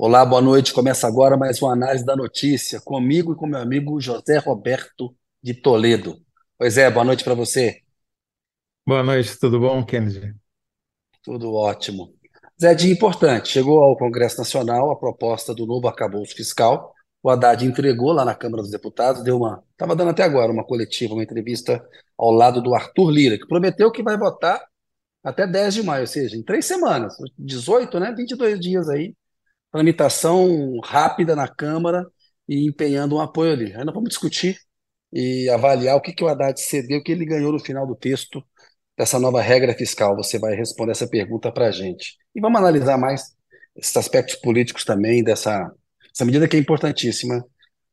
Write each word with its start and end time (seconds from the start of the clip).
Olá, 0.00 0.24
boa 0.24 0.40
noite. 0.40 0.72
Começa 0.72 1.08
agora 1.08 1.36
mais 1.36 1.60
uma 1.60 1.72
análise 1.72 2.04
da 2.04 2.14
notícia 2.14 2.80
comigo 2.80 3.32
e 3.32 3.34
com 3.34 3.48
meu 3.48 3.58
amigo 3.58 4.00
José 4.00 4.38
Roberto 4.38 5.12
de 5.42 5.52
Toledo. 5.52 6.16
Pois 6.56 6.78
é, 6.78 6.88
boa 6.88 7.04
noite 7.04 7.24
para 7.24 7.34
você. 7.34 7.80
Boa 8.86 9.02
noite, 9.02 9.36
tudo 9.40 9.58
bom, 9.58 9.84
Kennedy? 9.84 10.36
Tudo 11.20 11.52
ótimo. 11.52 12.14
Zé, 12.62 12.76
dia 12.76 12.92
importante. 12.92 13.48
Chegou 13.48 13.82
ao 13.82 13.96
Congresso 13.96 14.38
Nacional 14.38 14.88
a 14.92 14.96
proposta 14.96 15.52
do 15.52 15.66
novo 15.66 15.88
arcabouço 15.88 16.32
fiscal. 16.32 16.94
O 17.20 17.28
Haddad 17.28 17.66
entregou 17.66 18.12
lá 18.12 18.24
na 18.24 18.36
Câmara 18.36 18.62
dos 18.62 18.70
Deputados, 18.70 19.24
deu 19.24 19.36
uma. 19.36 19.64
Estava 19.72 19.96
dando 19.96 20.12
até 20.12 20.22
agora 20.22 20.52
uma 20.52 20.64
coletiva, 20.64 21.14
uma 21.14 21.24
entrevista 21.24 21.84
ao 22.16 22.30
lado 22.30 22.62
do 22.62 22.72
Arthur 22.72 23.10
Lira, 23.10 23.36
que 23.36 23.48
prometeu 23.48 23.90
que 23.90 24.04
vai 24.04 24.16
votar 24.16 24.64
até 25.24 25.44
10 25.44 25.74
de 25.74 25.82
maio, 25.82 26.02
ou 26.02 26.06
seja, 26.06 26.36
em 26.36 26.42
três 26.44 26.66
semanas, 26.66 27.16
18, 27.36 27.98
né? 27.98 28.14
22 28.16 28.60
dias 28.60 28.88
aí 28.88 29.12
tramitação 29.72 30.78
rápida 30.82 31.36
na 31.36 31.48
Câmara 31.48 32.06
e 32.48 32.66
empenhando 32.68 33.16
um 33.16 33.20
apoio 33.20 33.52
ali. 33.52 33.74
Ainda 33.74 33.92
vamos 33.92 34.08
discutir 34.08 34.58
e 35.12 35.48
avaliar 35.48 35.96
o 35.96 36.00
que, 36.00 36.12
que 36.12 36.24
o 36.24 36.28
Haddad 36.28 36.60
cedeu, 36.60 36.98
o 36.98 37.02
que 37.02 37.12
ele 37.12 37.24
ganhou 37.24 37.52
no 37.52 37.58
final 37.58 37.86
do 37.86 37.96
texto 37.96 38.44
dessa 38.96 39.18
nova 39.18 39.40
regra 39.40 39.74
fiscal. 39.74 40.16
Você 40.16 40.38
vai 40.38 40.54
responder 40.54 40.92
essa 40.92 41.08
pergunta 41.08 41.52
para 41.52 41.66
a 41.66 41.70
gente. 41.70 42.16
E 42.34 42.40
vamos 42.40 42.58
analisar 42.58 42.98
mais 42.98 43.36
esses 43.76 43.96
aspectos 43.96 44.36
políticos 44.36 44.84
também 44.84 45.22
dessa 45.22 45.70
essa 46.14 46.24
medida 46.24 46.48
que 46.48 46.56
é 46.56 46.58
importantíssima 46.58 47.44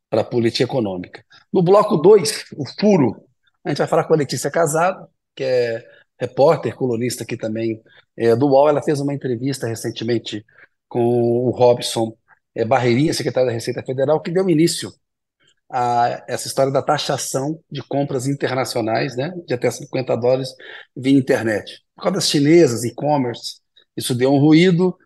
para 0.09 0.21
a 0.21 0.23
política 0.23 0.63
econômica. 0.63 1.23
No 1.53 1.61
bloco 1.61 1.97
2, 1.97 2.45
o 2.57 2.65
furo, 2.79 3.23
a 3.63 3.69
gente 3.69 3.77
vai 3.77 3.87
falar 3.87 4.05
com 4.05 4.15
a 4.15 4.17
Letícia 4.17 4.49
Casado, 4.49 5.07
que 5.35 5.43
é 5.43 5.83
repórter, 6.19 6.75
colunista 6.75 7.23
aqui 7.23 7.37
também 7.37 7.81
é, 8.17 8.35
do 8.35 8.47
UOL. 8.47 8.69
Ela 8.69 8.81
fez 8.81 8.99
uma 8.99 9.13
entrevista 9.13 9.67
recentemente 9.67 10.43
com 10.87 10.99
o 10.99 11.51
Robson 11.51 12.15
é, 12.53 12.65
Barreirinha, 12.65 13.13
secretário 13.13 13.47
da 13.47 13.53
Receita 13.53 13.83
Federal, 13.83 14.21
que 14.21 14.31
deu 14.31 14.49
início 14.49 14.91
a 15.69 16.23
essa 16.27 16.47
história 16.47 16.71
da 16.71 16.81
taxação 16.81 17.59
de 17.71 17.81
compras 17.83 18.27
internacionais, 18.27 19.15
né, 19.15 19.33
de 19.47 19.53
até 19.53 19.69
50 19.69 20.15
dólares 20.15 20.49
via 20.95 21.17
internet. 21.17 21.83
Por 21.95 22.03
causa 22.03 22.15
das 22.15 22.29
chinesas, 22.29 22.83
e-commerce, 22.83 23.59
isso 23.97 24.13
deu 24.15 24.33
um 24.33 24.39
ruído, 24.39 24.97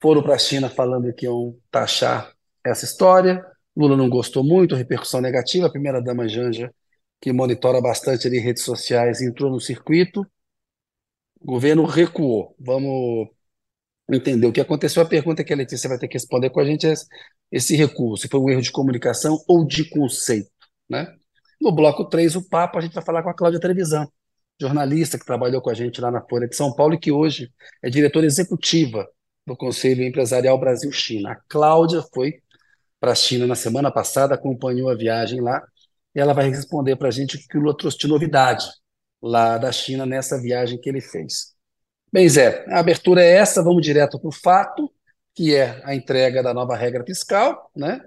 foram 0.00 0.22
para 0.22 0.34
a 0.34 0.38
China 0.38 0.68
falando 0.68 1.12
que 1.12 1.26
iam 1.26 1.56
taxar 1.70 2.32
essa 2.64 2.84
história, 2.84 3.44
Lula 3.76 3.96
não 3.96 4.08
gostou 4.08 4.44
muito, 4.44 4.74
repercussão 4.74 5.20
negativa, 5.20 5.66
a 5.66 5.70
primeira-dama 5.70 6.28
Janja, 6.28 6.72
que 7.20 7.32
monitora 7.32 7.80
bastante 7.80 8.26
ali 8.26 8.38
redes 8.38 8.62
sociais, 8.64 9.20
entrou 9.20 9.50
no 9.50 9.60
circuito, 9.60 10.26
o 11.40 11.46
governo 11.46 11.84
recuou. 11.84 12.54
Vamos 12.58 13.28
entender 14.16 14.46
o 14.46 14.52
que 14.52 14.60
aconteceu. 14.60 15.02
A 15.02 15.06
pergunta 15.06 15.44
que 15.44 15.52
a 15.52 15.56
Letícia 15.56 15.88
vai 15.88 15.98
ter 15.98 16.08
que 16.08 16.14
responder 16.14 16.50
com 16.50 16.60
a 16.60 16.64
gente 16.64 16.86
é 16.86 16.94
esse 17.52 17.76
recurso, 17.76 18.22
se 18.22 18.28
foi 18.28 18.40
um 18.40 18.50
erro 18.50 18.62
de 18.62 18.72
comunicação 18.72 19.38
ou 19.46 19.66
de 19.66 19.88
conceito. 19.88 20.50
Né? 20.88 21.06
No 21.60 21.72
bloco 21.72 22.04
3, 22.04 22.36
o 22.36 22.48
papo, 22.48 22.78
a 22.78 22.80
gente 22.80 22.94
vai 22.94 23.04
falar 23.04 23.22
com 23.22 23.30
a 23.30 23.34
Cláudia 23.34 23.60
Trevisan, 23.60 24.06
jornalista 24.60 25.18
que 25.18 25.26
trabalhou 25.26 25.60
com 25.60 25.70
a 25.70 25.74
gente 25.74 26.00
lá 26.00 26.10
na 26.10 26.22
Folha 26.22 26.48
de 26.48 26.56
São 26.56 26.72
Paulo 26.74 26.94
e 26.94 26.98
que 26.98 27.12
hoje 27.12 27.50
é 27.82 27.90
diretora 27.90 28.26
executiva 28.26 29.06
do 29.46 29.56
Conselho 29.56 30.04
Empresarial 30.04 30.58
Brasil-China. 30.58 31.32
A 31.32 31.36
Cláudia 31.48 32.02
foi 32.14 32.34
para 33.00 33.12
a 33.12 33.14
China 33.14 33.46
na 33.46 33.54
semana 33.54 33.90
passada, 33.90 34.34
acompanhou 34.34 34.90
a 34.90 34.94
viagem 34.94 35.40
lá, 35.40 35.62
e 36.14 36.20
ela 36.20 36.32
vai 36.32 36.48
responder 36.48 36.96
para 36.96 37.08
a 37.08 37.10
gente 37.10 37.36
o 37.36 37.40
que 37.40 37.56
o 37.56 37.60
Lula 37.60 37.76
trouxe 37.76 37.98
de 37.98 38.08
novidade 38.08 38.66
lá 39.22 39.58
da 39.58 39.70
China 39.72 40.04
nessa 40.04 40.40
viagem 40.40 40.80
que 40.80 40.88
ele 40.88 41.00
fez. 41.00 41.57
Bem, 42.12 42.28
Zé, 42.28 42.64
a 42.68 42.78
abertura 42.78 43.22
é 43.22 43.36
essa, 43.36 43.62
vamos 43.62 43.82
direto 43.82 44.18
para 44.18 44.28
o 44.28 44.32
fato, 44.32 44.90
que 45.34 45.54
é 45.54 45.80
a 45.84 45.94
entrega 45.94 46.42
da 46.42 46.54
nova 46.54 46.74
regra 46.74 47.04
fiscal, 47.04 47.70
né? 47.76 48.00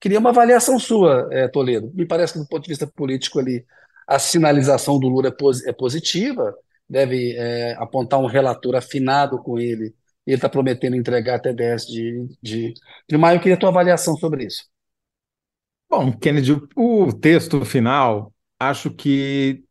Queria 0.00 0.18
uma 0.18 0.30
avaliação 0.30 0.78
sua, 0.78 1.28
é, 1.32 1.48
Toledo. 1.48 1.90
Me 1.94 2.04
parece 2.04 2.34
que 2.34 2.38
do 2.40 2.48
ponto 2.48 2.64
de 2.64 2.68
vista 2.68 2.86
político 2.86 3.38
ali, 3.38 3.64
a 4.06 4.18
sinalização 4.18 4.98
do 4.98 5.08
Lula 5.08 5.28
é, 5.28 5.70
é 5.70 5.72
positiva, 5.72 6.54
deve 6.88 7.34
é, 7.36 7.74
apontar 7.78 8.20
um 8.20 8.26
relator 8.26 8.74
afinado 8.76 9.38
com 9.42 9.58
ele, 9.58 9.94
ele 10.26 10.36
está 10.36 10.48
prometendo 10.48 10.96
entregar 10.96 11.36
até 11.36 11.52
10 11.52 11.86
de, 11.86 12.28
de, 12.42 12.74
de 13.08 13.16
maio. 13.16 13.36
Eu 13.36 13.40
queria 13.40 13.54
a 13.56 13.58
tua 13.58 13.68
avaliação 13.68 14.16
sobre 14.16 14.44
isso. 14.44 14.64
Bom, 15.88 16.12
Kennedy, 16.12 16.60
o 16.74 17.12
texto 17.12 17.64
final, 17.64 18.32
acho 18.58 18.90
que 18.90 19.62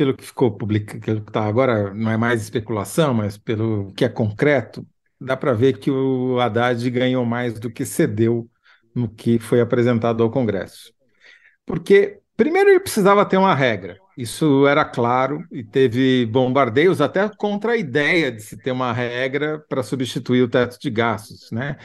pelo 0.00 0.14
que 0.16 0.24
ficou 0.24 0.50
publicado, 0.50 1.20
tá, 1.30 1.44
agora 1.44 1.92
não 1.92 2.10
é 2.10 2.16
mais 2.16 2.40
especulação, 2.40 3.12
mas 3.12 3.36
pelo 3.36 3.92
que 3.92 4.02
é 4.02 4.08
concreto, 4.08 4.86
dá 5.20 5.36
para 5.36 5.52
ver 5.52 5.76
que 5.76 5.90
o 5.90 6.40
Haddad 6.40 6.88
ganhou 6.88 7.22
mais 7.26 7.60
do 7.60 7.70
que 7.70 7.84
cedeu 7.84 8.48
no 8.94 9.10
que 9.10 9.38
foi 9.38 9.60
apresentado 9.60 10.22
ao 10.22 10.30
Congresso. 10.30 10.90
Porque, 11.66 12.18
primeiro, 12.34 12.70
ele 12.70 12.80
precisava 12.80 13.26
ter 13.26 13.36
uma 13.36 13.54
regra, 13.54 13.98
isso 14.16 14.66
era 14.66 14.86
claro, 14.86 15.44
e 15.52 15.62
teve 15.62 16.24
bombardeios 16.24 17.02
até 17.02 17.28
contra 17.36 17.72
a 17.72 17.76
ideia 17.76 18.32
de 18.32 18.40
se 18.40 18.56
ter 18.56 18.72
uma 18.72 18.94
regra 18.94 19.58
para 19.68 19.82
substituir 19.82 20.40
o 20.40 20.48
teto 20.48 20.78
de 20.80 20.88
gastos. 20.88 21.50
Né? 21.50 21.76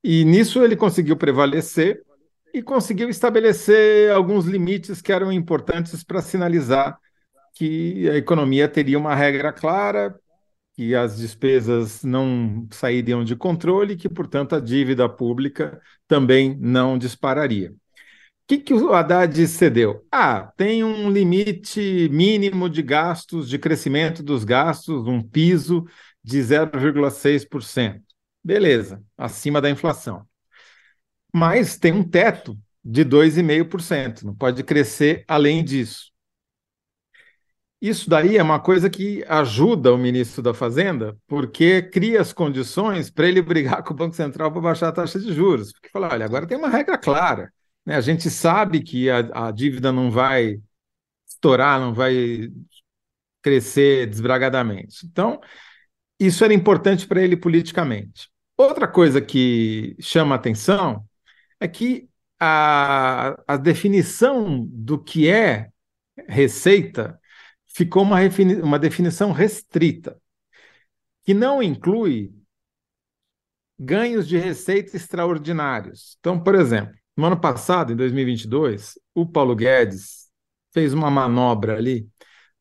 E 0.00 0.24
nisso 0.24 0.62
ele 0.62 0.76
conseguiu 0.76 1.16
prevalecer 1.16 2.04
e 2.54 2.62
conseguiu 2.62 3.08
estabelecer 3.08 4.12
alguns 4.12 4.44
limites 4.44 5.02
que 5.02 5.10
eram 5.10 5.32
importantes 5.32 6.04
para 6.04 6.22
sinalizar 6.22 6.96
que 7.54 8.08
a 8.10 8.16
economia 8.16 8.68
teria 8.68 8.98
uma 8.98 9.14
regra 9.14 9.52
clara, 9.52 10.18
que 10.74 10.94
as 10.94 11.18
despesas 11.18 12.02
não 12.04 12.66
sairiam 12.72 13.24
de 13.24 13.36
controle, 13.36 13.96
que, 13.96 14.08
portanto, 14.08 14.54
a 14.56 14.60
dívida 14.60 15.08
pública 15.08 15.80
também 16.08 16.56
não 16.60 16.98
dispararia. 16.98 17.70
O 17.72 17.76
que, 18.46 18.58
que 18.58 18.74
o 18.74 18.92
Haddad 18.92 19.46
cedeu? 19.46 20.06
Ah, 20.12 20.52
tem 20.56 20.84
um 20.84 21.10
limite 21.10 22.08
mínimo 22.12 22.68
de 22.68 22.82
gastos, 22.82 23.48
de 23.48 23.58
crescimento 23.58 24.22
dos 24.22 24.44
gastos, 24.44 25.06
um 25.06 25.22
piso 25.22 25.86
de 26.22 26.42
0,6%. 26.42 28.02
Beleza, 28.42 29.02
acima 29.16 29.60
da 29.62 29.70
inflação. 29.70 30.26
Mas 31.32 31.78
tem 31.78 31.92
um 31.92 32.04
teto 32.04 32.58
de 32.84 33.04
2,5%, 33.04 34.22
não 34.24 34.34
pode 34.34 34.62
crescer 34.62 35.24
além 35.26 35.64
disso. 35.64 36.13
Isso 37.84 38.08
daí 38.08 38.38
é 38.38 38.42
uma 38.42 38.58
coisa 38.58 38.88
que 38.88 39.22
ajuda 39.28 39.92
o 39.92 39.98
ministro 39.98 40.40
da 40.40 40.54
Fazenda, 40.54 41.14
porque 41.26 41.82
cria 41.82 42.18
as 42.18 42.32
condições 42.32 43.10
para 43.10 43.28
ele 43.28 43.42
brigar 43.44 43.82
com 43.82 43.92
o 43.92 43.96
Banco 43.96 44.16
Central 44.16 44.50
para 44.50 44.62
baixar 44.62 44.88
a 44.88 44.92
taxa 44.92 45.18
de 45.18 45.34
juros. 45.34 45.70
Porque 45.70 45.90
fala, 45.90 46.08
olha, 46.10 46.24
agora 46.24 46.46
tem 46.46 46.56
uma 46.56 46.70
regra 46.70 46.96
clara. 46.96 47.52
Né? 47.84 47.94
A 47.94 48.00
gente 48.00 48.30
sabe 48.30 48.82
que 48.82 49.10
a, 49.10 49.48
a 49.48 49.50
dívida 49.50 49.92
não 49.92 50.10
vai 50.10 50.62
estourar, 51.28 51.78
não 51.78 51.92
vai 51.92 52.50
crescer 53.42 54.06
desbragadamente. 54.06 55.04
Então, 55.04 55.38
isso 56.18 56.42
era 56.42 56.54
importante 56.54 57.06
para 57.06 57.20
ele 57.20 57.36
politicamente. 57.36 58.30
Outra 58.56 58.88
coisa 58.88 59.20
que 59.20 59.94
chama 60.00 60.34
atenção 60.34 61.04
é 61.60 61.68
que 61.68 62.08
a, 62.40 63.38
a 63.46 63.58
definição 63.58 64.66
do 64.72 64.98
que 64.98 65.28
é 65.28 65.68
receita 66.26 67.20
ficou 67.74 68.02
uma, 68.04 68.18
uma 68.62 68.78
definição 68.78 69.32
restrita, 69.32 70.16
que 71.24 71.34
não 71.34 71.62
inclui 71.62 72.32
ganhos 73.78 74.28
de 74.28 74.38
receita 74.38 74.96
extraordinários. 74.96 76.16
Então, 76.20 76.38
por 76.38 76.54
exemplo, 76.54 76.94
no 77.16 77.26
ano 77.26 77.40
passado, 77.40 77.92
em 77.92 77.96
2022, 77.96 78.98
o 79.14 79.26
Paulo 79.26 79.56
Guedes 79.56 80.28
fez 80.72 80.92
uma 80.92 81.10
manobra 81.10 81.76
ali 81.76 82.08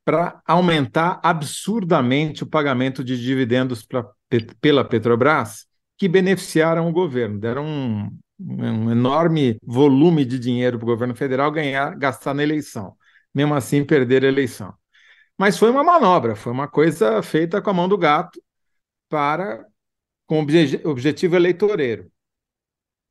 para 0.04 0.42
aumentar 0.46 1.20
absurdamente 1.24 2.44
o 2.44 2.48
pagamento 2.48 3.04
de 3.04 3.22
dividendos 3.22 3.86
pra, 3.86 4.06
pela 4.60 4.84
Petrobras, 4.84 5.66
que 5.98 6.08
beneficiaram 6.08 6.90
o 6.90 6.92
governo, 6.92 7.40
deram 7.40 7.66
um, 7.66 8.18
um 8.40 8.92
enorme 8.92 9.58
volume 9.64 10.26
de 10.26 10.38
dinheiro 10.40 10.78
para 10.78 10.86
o 10.86 10.90
governo 10.90 11.16
federal 11.16 11.52
ganhar, 11.52 11.96
gastar 11.96 12.34
na 12.34 12.44
eleição. 12.44 12.96
Mesmo 13.34 13.54
assim, 13.56 13.86
perder 13.86 14.26
a 14.26 14.28
eleição. 14.28 14.74
Mas 15.38 15.58
foi 15.58 15.70
uma 15.70 15.84
manobra, 15.84 16.36
foi 16.36 16.52
uma 16.52 16.68
coisa 16.68 17.22
feita 17.24 17.62
com 17.62 17.70
a 17.70 17.74
mão 17.74 17.88
do 17.88 17.98
gato 17.98 18.42
para 19.10 19.66
com 20.28 20.42
obje, 20.42 20.82
objetivo 20.86 21.36
eleitoreiro. 21.36 22.12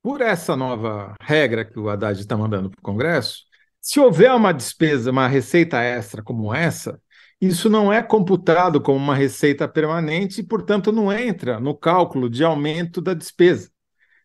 Por 0.03 0.21
essa 0.21 0.57
nova 0.57 1.15
regra 1.21 1.65
que 1.65 1.79
o 1.79 1.89
Haddad 1.89 2.21
está 2.21 2.37
mandando 2.37 2.71
para 2.71 2.79
o 2.81 2.83
Congresso, 2.83 3.45
se 3.81 4.01
houver 4.01 4.33
uma 4.33 4.53
despesa, 4.53 5.11
uma 5.11 5.29
receita 5.29 5.81
extra 5.81 6.23
como 6.23 6.55
essa, 6.55 7.01
isso 7.41 7.69
não 7.69 7.93
é 7.93 8.03
computado 8.03 8.81
como 8.81 8.99
uma 8.99 9.15
receita 9.17 9.67
permanente 9.69 10.41
e, 10.41 10.45
portanto, 10.45 10.93
não 10.93 11.13
entra 11.13 11.59
no 11.59 11.77
cálculo 11.77 12.31
de 12.31 12.45
aumento 12.45 13.01
da 13.01 13.15
despesa. 13.15 13.71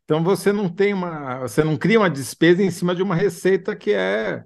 Então 0.04 0.24
você 0.24 0.54
não 0.54 0.70
tem 0.70 0.94
uma, 0.94 1.40
você 1.40 1.64
não 1.64 1.76
cria 1.78 2.00
uma 2.00 2.10
despesa 2.10 2.64
em 2.64 2.72
cima 2.72 2.96
de 2.96 3.04
uma 3.04 3.16
receita 3.16 3.76
que 3.76 3.92
é 3.92 4.44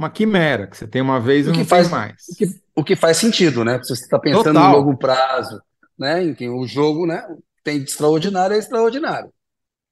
uma 0.00 0.08
quimera, 0.08 0.66
que 0.66 0.78
você 0.78 0.86
tem 0.86 1.02
uma 1.02 1.20
vez 1.20 1.46
e 1.46 1.52
não 1.52 1.62
faz, 1.62 1.88
tem 1.88 1.98
mais. 1.98 2.14
O 2.30 2.34
que, 2.34 2.46
o 2.76 2.84
que, 2.84 2.96
faz 2.96 3.18
sentido, 3.18 3.62
né? 3.62 3.76
Você 3.78 3.92
está 3.92 4.18
pensando 4.18 4.44
Total. 4.44 4.70
no 4.70 4.78
longo 4.78 4.96
prazo, 4.96 5.60
né? 5.98 6.24
Em 6.24 6.34
que 6.34 6.48
o 6.48 6.66
jogo 6.66 7.06
né, 7.06 7.22
tem 7.62 7.78
de 7.78 7.90
extraordinário 7.90 8.56
é 8.56 8.58
extraordinário. 8.58 9.30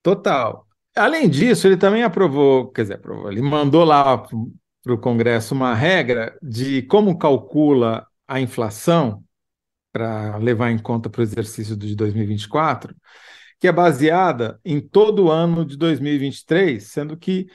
Total. 0.03 0.67
Além 0.97 1.29
disso, 1.29 1.67
ele 1.67 1.77
também 1.77 2.03
aprovou, 2.03 2.73
quer 2.73 2.83
dizer, 2.83 2.95
aprovou, 2.95 3.31
ele 3.31 3.43
mandou 3.43 3.85
lá 3.85 4.17
para 4.17 4.95
o 4.95 4.99
Congresso 4.99 5.55
uma 5.55 5.75
regra 5.75 6.37
de 6.43 6.81
como 6.83 7.19
calcula 7.19 8.07
a 8.27 8.41
inflação 8.41 9.23
para 9.93 10.39
levar 10.39 10.71
em 10.71 10.79
conta 10.79 11.11
para 11.11 11.21
o 11.21 11.23
exercício 11.23 11.77
de 11.77 11.95
2024, 11.95 12.97
que 13.61 13.69
é 13.69 13.73
baseada 13.73 14.59
em 14.65 14.81
todo 14.81 15.27
o 15.27 15.31
ano 15.31 15.67
de 15.67 15.77
2023, 15.77 16.83
sendo 16.83 17.15
que 17.15 17.47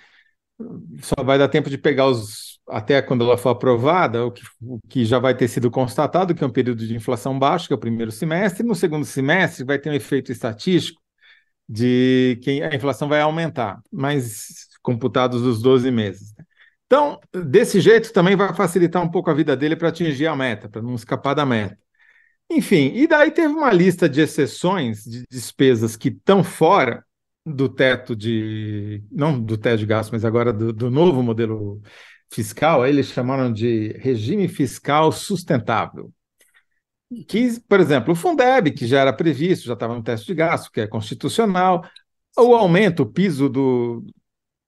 só 1.02 1.24
vai 1.24 1.38
dar 1.38 1.48
tempo 1.50 1.70
de 1.70 1.78
pegar 1.78 2.08
os 2.08 2.54
até 2.68 3.02
quando 3.02 3.24
ela 3.26 3.38
for 3.38 3.50
aprovada, 3.50 4.26
o 4.26 4.32
que, 4.32 4.44
o 4.62 4.80
que 4.88 5.06
já 5.06 5.20
vai 5.20 5.36
ter 5.36 5.48
sido 5.48 5.70
constatado 5.70 6.34
que 6.34 6.44
é 6.44 6.48
um 6.48 6.52
período 6.52 6.86
de 6.88 6.96
inflação 6.96 7.38
baixo, 7.38 7.68
que 7.68 7.74
é 7.74 7.76
o 7.76 7.80
primeiro 7.80 8.12
semestre, 8.12 8.66
no 8.66 8.76
segundo 8.76 9.06
semestre 9.06 9.66
vai 9.66 9.78
ter 9.78 9.90
um 9.90 9.94
efeito 9.94 10.32
estatístico 10.32 11.02
de 11.68 12.40
que 12.42 12.62
a 12.62 12.76
inflação 12.76 13.08
vai 13.08 13.22
aumentar, 13.22 13.82
mas 13.92 14.68
computados 14.82 15.42
os 15.42 15.62
12 15.62 15.92
meses. 15.92 16.34
Né? 16.38 16.46
Então, 16.86 17.20
desse 17.34 17.80
jeito 17.82 18.14
também 18.14 18.36
vai 18.36 18.54
facilitar 18.54 19.02
um 19.02 19.10
pouco 19.10 19.30
a 19.30 19.34
vida 19.34 19.56
dele 19.56 19.76
para 19.76 19.90
atingir 19.90 20.28
a 20.28 20.36
meta, 20.36 20.70
para 20.70 20.82
não 20.82 20.96
escapar 20.96 21.34
da 21.34 21.46
meta. 21.46 21.78
Enfim, 22.52 22.92
e 22.94 23.08
daí 23.08 23.32
teve 23.32 23.54
uma 23.54 23.72
lista 23.72 24.08
de 24.08 24.22
exceções 24.22 25.04
de 25.04 25.24
despesas 25.30 25.96
que 25.96 26.10
estão 26.10 26.44
fora 26.44 27.04
do 27.46 27.70
teto 27.70 28.16
de. 28.16 29.04
não 29.12 29.40
do 29.40 29.58
teto 29.58 29.80
de 29.80 29.86
gasto, 29.86 30.12
mas 30.12 30.26
agora 30.26 30.54
do, 30.54 30.72
do 30.72 30.90
novo 30.90 31.22
modelo 31.22 31.82
fiscal, 32.32 32.86
eles 32.86 33.08
chamaram 33.08 33.52
de 33.52 33.90
regime 34.00 34.48
fiscal 34.48 35.12
sustentável 35.12 36.12
que, 37.28 37.60
por 37.68 37.80
exemplo, 37.80 38.14
o 38.14 38.16
Fundeb, 38.16 38.72
que 38.72 38.88
já 38.88 39.02
era 39.02 39.14
previsto, 39.14 39.66
já 39.66 39.74
estava 39.74 39.94
no 39.94 40.04
teste 40.04 40.28
de 40.28 40.34
gasto, 40.34 40.72
que 40.72 40.82
é 40.82 40.88
constitucional, 40.88 41.84
o 42.38 42.56
aumento, 42.56 43.04
o 43.04 43.06
piso 43.06 43.48
do 43.48 44.04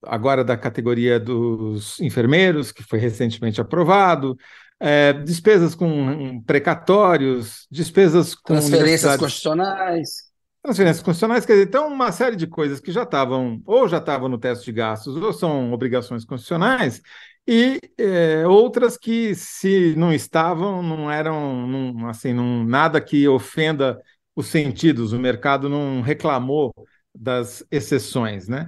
agora 0.03 0.43
da 0.43 0.55
categoria 0.55 1.19
dos 1.19 1.99
enfermeiros, 1.99 2.71
que 2.71 2.83
foi 2.83 2.99
recentemente 2.99 3.59
aprovado, 3.59 4.37
é, 4.79 5.13
despesas 5.13 5.73
com 5.73 6.43
precatórios, 6.43 7.65
despesas 7.71 8.35
com 8.35 8.53
transferências 8.53 9.17
constitucionais. 9.17 10.25
Transferências 10.65 11.03
constitucionais, 11.03 11.45
quer 11.45 11.53
dizer, 11.53 11.67
então 11.67 11.87
uma 11.87 12.11
série 12.11 12.35
de 12.35 12.47
coisas 12.47 12.79
que 12.79 12.91
já 12.91 13.03
estavam, 13.03 13.61
ou 13.67 13.87
já 13.87 13.99
estavam 13.99 14.27
no 14.27 14.39
teste 14.39 14.65
de 14.65 14.71
gastos, 14.71 15.15
ou 15.15 15.31
são 15.31 15.71
obrigações 15.71 16.25
constitucionais, 16.25 17.03
e 17.47 17.79
é, 17.99 18.47
outras 18.47 18.97
que, 18.97 19.35
se 19.35 19.93
não 19.95 20.11
estavam, 20.11 20.81
não 20.81 21.11
eram 21.11 21.67
não, 21.67 22.09
assim, 22.09 22.33
não, 22.33 22.63
nada 22.63 22.99
que 22.99 23.27
ofenda 23.27 24.01
os 24.35 24.47
sentidos, 24.47 25.13
o 25.13 25.19
mercado 25.19 25.69
não 25.69 26.01
reclamou 26.01 26.73
das 27.13 27.63
exceções, 27.69 28.47
né? 28.47 28.67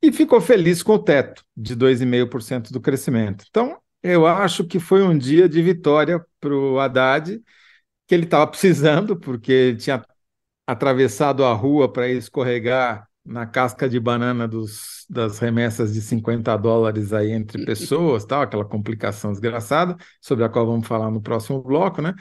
E 0.00 0.12
ficou 0.12 0.40
feliz 0.40 0.80
com 0.80 0.92
o 0.92 0.98
teto 1.02 1.44
de 1.56 1.74
2,5% 1.74 2.70
do 2.70 2.80
crescimento. 2.80 3.44
Então, 3.50 3.80
eu 4.00 4.28
acho 4.28 4.64
que 4.64 4.78
foi 4.78 5.02
um 5.02 5.18
dia 5.18 5.48
de 5.48 5.60
vitória 5.60 6.24
para 6.38 6.54
o 6.54 6.78
Haddad, 6.78 7.42
que 8.06 8.14
ele 8.14 8.26
estava 8.26 8.46
precisando, 8.46 9.16
porque 9.18 9.74
tinha 9.74 10.04
atravessado 10.72 11.44
a 11.44 11.52
rua 11.52 11.90
para 11.90 12.08
escorregar 12.08 13.06
na 13.24 13.46
casca 13.46 13.88
de 13.88 14.00
banana 14.00 14.48
dos, 14.48 15.06
das 15.08 15.38
remessas 15.38 15.92
de 15.92 16.00
50 16.00 16.56
dólares 16.56 17.12
aí 17.12 17.30
entre 17.30 17.64
pessoas, 17.64 18.24
tal, 18.24 18.42
aquela 18.42 18.64
complicação 18.64 19.30
desgraçada, 19.30 19.96
sobre 20.20 20.44
a 20.44 20.48
qual 20.48 20.66
vamos 20.66 20.86
falar 20.86 21.10
no 21.10 21.22
próximo 21.22 21.62
bloco, 21.62 22.02
né? 22.02 22.14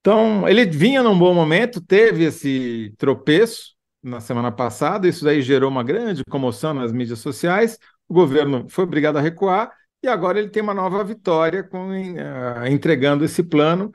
Então, 0.00 0.48
ele 0.48 0.66
vinha 0.66 1.02
num 1.02 1.18
bom 1.18 1.32
momento, 1.32 1.80
teve 1.80 2.24
esse 2.24 2.92
tropeço 2.98 3.74
na 4.02 4.20
semana 4.20 4.50
passada, 4.50 5.08
isso 5.08 5.24
daí 5.24 5.40
gerou 5.40 5.70
uma 5.70 5.84
grande 5.84 6.24
comoção 6.28 6.74
nas 6.74 6.92
mídias 6.92 7.20
sociais, 7.20 7.78
o 8.08 8.14
governo 8.14 8.66
foi 8.68 8.84
obrigado 8.84 9.16
a 9.16 9.20
recuar, 9.20 9.70
e 10.02 10.08
agora 10.08 10.40
ele 10.40 10.48
tem 10.48 10.62
uma 10.62 10.74
nova 10.74 11.04
vitória 11.04 11.62
com, 11.62 11.90
uh, 11.90 12.66
entregando 12.68 13.24
esse 13.24 13.44
plano 13.44 13.92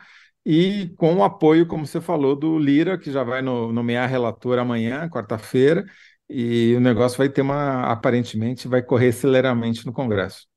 e 0.49 0.87
com 0.95 1.13
o 1.15 1.23
apoio, 1.25 1.67
como 1.67 1.85
você 1.85 1.99
falou, 1.99 2.33
do 2.33 2.57
Lira, 2.57 2.97
que 2.97 3.11
já 3.11 3.21
vai 3.21 3.41
no, 3.41 3.73
nomear 3.73 4.09
relator 4.09 4.57
amanhã, 4.57 5.09
quarta-feira, 5.09 5.83
e 6.29 6.73
o 6.73 6.79
negócio 6.79 7.17
vai 7.17 7.27
ter 7.27 7.41
uma, 7.41 7.91
aparentemente, 7.91 8.65
vai 8.65 8.81
correr 8.81 9.09
aceleramente 9.09 9.85
no 9.85 9.91
Congresso. 9.91 10.47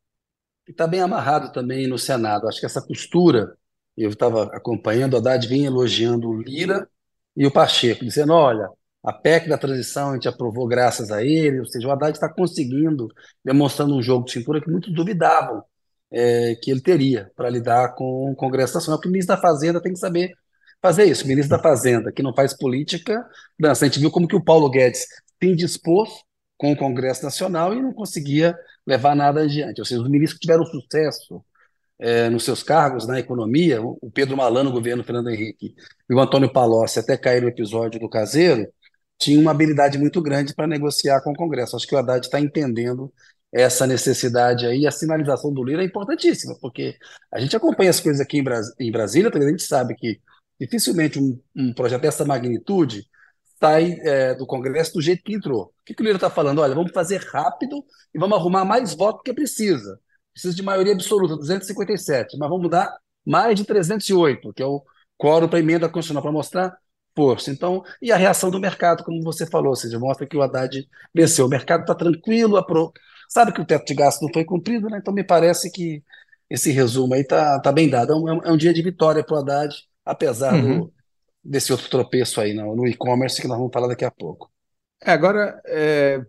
E 0.68 0.70
está 0.70 0.86
bem 0.86 1.00
amarrado 1.00 1.50
também 1.50 1.88
no 1.88 1.98
Senado. 1.98 2.46
Acho 2.46 2.60
que 2.60 2.66
essa 2.66 2.80
costura, 2.80 3.52
eu 3.96 4.10
estava 4.10 4.44
acompanhando, 4.54 5.16
a 5.16 5.18
Haddad 5.18 5.48
vinha 5.48 5.66
elogiando 5.66 6.28
o 6.28 6.40
Lira 6.40 6.88
e 7.36 7.44
o 7.44 7.50
Pacheco, 7.50 8.04
dizendo: 8.04 8.32
olha, 8.32 8.68
a 9.02 9.12
PEC 9.12 9.48
da 9.48 9.58
transição 9.58 10.10
a 10.10 10.14
gente 10.14 10.28
aprovou 10.28 10.68
graças 10.68 11.10
a 11.10 11.24
ele, 11.24 11.58
ou 11.58 11.66
seja, 11.66 11.88
o 11.88 11.90
Haddad 11.90 12.16
está 12.16 12.32
conseguindo, 12.32 13.08
demonstrando 13.44 13.96
um 13.96 14.02
jogo 14.02 14.24
de 14.24 14.34
cintura 14.34 14.60
que 14.60 14.70
muitos 14.70 14.94
duvidavam 14.94 15.64
é, 16.12 16.56
que 16.62 16.70
ele 16.70 16.80
teria 16.80 17.30
para 17.36 17.48
lidar 17.48 17.94
com 17.94 18.30
o 18.30 18.34
Congresso 18.34 18.74
Nacional, 18.74 18.98
porque 18.98 19.08
o 19.08 19.12
ministro 19.12 19.36
da 19.36 19.42
Fazenda 19.42 19.80
tem 19.80 19.92
que 19.92 19.98
saber 19.98 20.32
fazer 20.82 21.04
isso. 21.04 21.24
O 21.24 21.28
ministro 21.28 21.56
da 21.56 21.62
Fazenda, 21.62 22.12
que 22.12 22.22
não 22.22 22.34
faz 22.34 22.56
política, 22.56 23.24
dança. 23.58 23.84
A 23.84 23.88
gente 23.88 24.00
viu 24.00 24.10
como 24.10 24.26
que 24.26 24.36
o 24.36 24.42
Paulo 24.42 24.70
Guedes 24.70 25.06
se 25.42 25.54
dispôs 25.54 26.10
com 26.56 26.72
o 26.72 26.76
Congresso 26.76 27.24
Nacional 27.24 27.74
e 27.74 27.80
não 27.80 27.92
conseguia 27.92 28.56
levar 28.86 29.14
nada 29.14 29.42
adiante. 29.42 29.80
Ou 29.80 29.84
seja, 29.84 30.02
os 30.02 30.08
ministros 30.08 30.38
que 30.38 30.46
tiveram 30.46 30.64
sucesso 30.64 31.42
é, 31.98 32.30
nos 32.30 32.44
seus 32.44 32.62
cargos 32.62 33.06
na 33.06 33.18
economia, 33.18 33.80
o 33.82 34.10
Pedro 34.12 34.36
Malan 34.36 34.64
no 34.64 34.72
governo 34.72 35.04
Fernando 35.04 35.30
Henrique 35.30 35.74
e 36.08 36.14
o 36.14 36.20
Antônio 36.20 36.52
Palocci, 36.52 36.98
até 36.98 37.16
cair 37.16 37.42
no 37.42 37.48
episódio 37.48 38.00
do 38.00 38.08
caseiro, 38.08 38.66
tinham 39.18 39.42
uma 39.42 39.50
habilidade 39.50 39.98
muito 39.98 40.20
grande 40.22 40.54
para 40.54 40.66
negociar 40.66 41.20
com 41.22 41.32
o 41.32 41.36
Congresso. 41.36 41.76
Acho 41.76 41.86
que 41.86 41.94
o 41.94 41.98
Haddad 41.98 42.24
está 42.26 42.40
entendendo 42.40 43.12
essa 43.52 43.86
necessidade 43.86 44.66
aí. 44.66 44.86
A 44.86 44.90
sinalização 44.90 45.52
do 45.52 45.64
Lira 45.64 45.82
é 45.82 45.86
importantíssima, 45.86 46.56
porque 46.60 46.96
a 47.32 47.40
gente 47.40 47.56
acompanha 47.56 47.90
as 47.90 48.00
coisas 48.00 48.20
aqui 48.20 48.38
em, 48.38 48.44
Bras 48.44 48.72
em 48.78 48.90
Brasília, 48.90 49.30
a 49.32 49.50
gente 49.50 49.62
sabe 49.62 49.94
que 49.94 50.20
dificilmente 50.58 51.18
um, 51.18 51.40
um 51.56 51.72
projeto 51.72 52.02
dessa 52.02 52.24
magnitude 52.24 53.06
sai 53.58 53.98
é, 54.00 54.34
do 54.34 54.46
Congresso 54.46 54.94
do 54.94 55.02
jeito 55.02 55.22
que 55.22 55.34
entrou. 55.34 55.64
O 55.64 55.72
que, 55.84 55.94
que 55.94 56.02
o 56.02 56.04
Lira 56.04 56.16
está 56.16 56.30
falando? 56.30 56.60
Olha, 56.60 56.74
vamos 56.74 56.92
fazer 56.92 57.20
rápido 57.32 57.84
e 58.14 58.18
vamos 58.18 58.38
arrumar 58.38 58.64
mais 58.64 58.94
votos 58.94 59.22
que 59.24 59.32
precisa. 59.32 59.98
Precisa 60.32 60.54
de 60.54 60.62
maioria 60.62 60.94
absoluta, 60.94 61.36
257, 61.36 62.38
mas 62.38 62.48
vamos 62.48 62.70
dar 62.70 62.96
mais 63.26 63.54
de 63.56 63.64
308, 63.64 64.52
que 64.54 64.62
é 64.62 64.66
o 64.66 64.82
quórum 65.18 65.48
para 65.48 65.58
emenda 65.58 65.88
constitucional, 65.88 66.22
para 66.22 66.32
mostrar 66.32 66.78
força. 67.14 67.50
Então, 67.50 67.82
e 68.00 68.10
a 68.12 68.16
reação 68.16 68.50
do 68.50 68.58
mercado, 68.60 69.04
como 69.04 69.22
você 69.22 69.46
falou, 69.46 69.70
ou 69.70 69.76
seja, 69.76 69.98
mostra 69.98 70.26
que 70.26 70.36
o 70.36 70.42
Haddad 70.42 70.88
venceu. 71.14 71.46
O 71.46 71.48
mercado 71.48 71.82
está 71.82 71.94
tranquilo, 71.94 72.56
apro... 72.56 72.92
sabe 73.30 73.52
que 73.52 73.60
o 73.60 73.64
teto 73.64 73.86
de 73.86 73.94
gasto 73.94 74.22
não 74.22 74.32
foi 74.32 74.44
cumprido, 74.44 74.90
né? 74.90 74.98
Então 74.98 75.14
me 75.14 75.24
parece 75.24 75.70
que 75.70 76.02
esse 76.50 76.72
resumo 76.72 77.14
aí 77.14 77.20
está 77.20 77.60
tá 77.60 77.70
bem 77.70 77.88
dado. 77.88 78.12
É 78.12 78.16
um, 78.16 78.42
é 78.42 78.52
um 78.52 78.56
dia 78.56 78.74
de 78.74 78.82
vitória 78.82 79.24
para 79.24 79.36
o 79.36 79.38
Haddad, 79.38 79.74
apesar 80.04 80.52
uhum. 80.52 80.80
do, 80.80 80.94
desse 81.42 81.70
outro 81.70 81.88
tropeço 81.88 82.40
aí 82.40 82.52
no, 82.52 82.74
no 82.74 82.86
e-commerce 82.88 83.40
que 83.40 83.46
nós 83.46 83.56
vamos 83.56 83.72
falar 83.72 83.86
daqui 83.86 84.04
a 84.04 84.10
pouco. 84.10 84.50
É, 85.02 85.12
agora, 85.12 85.62
é, 85.64 86.20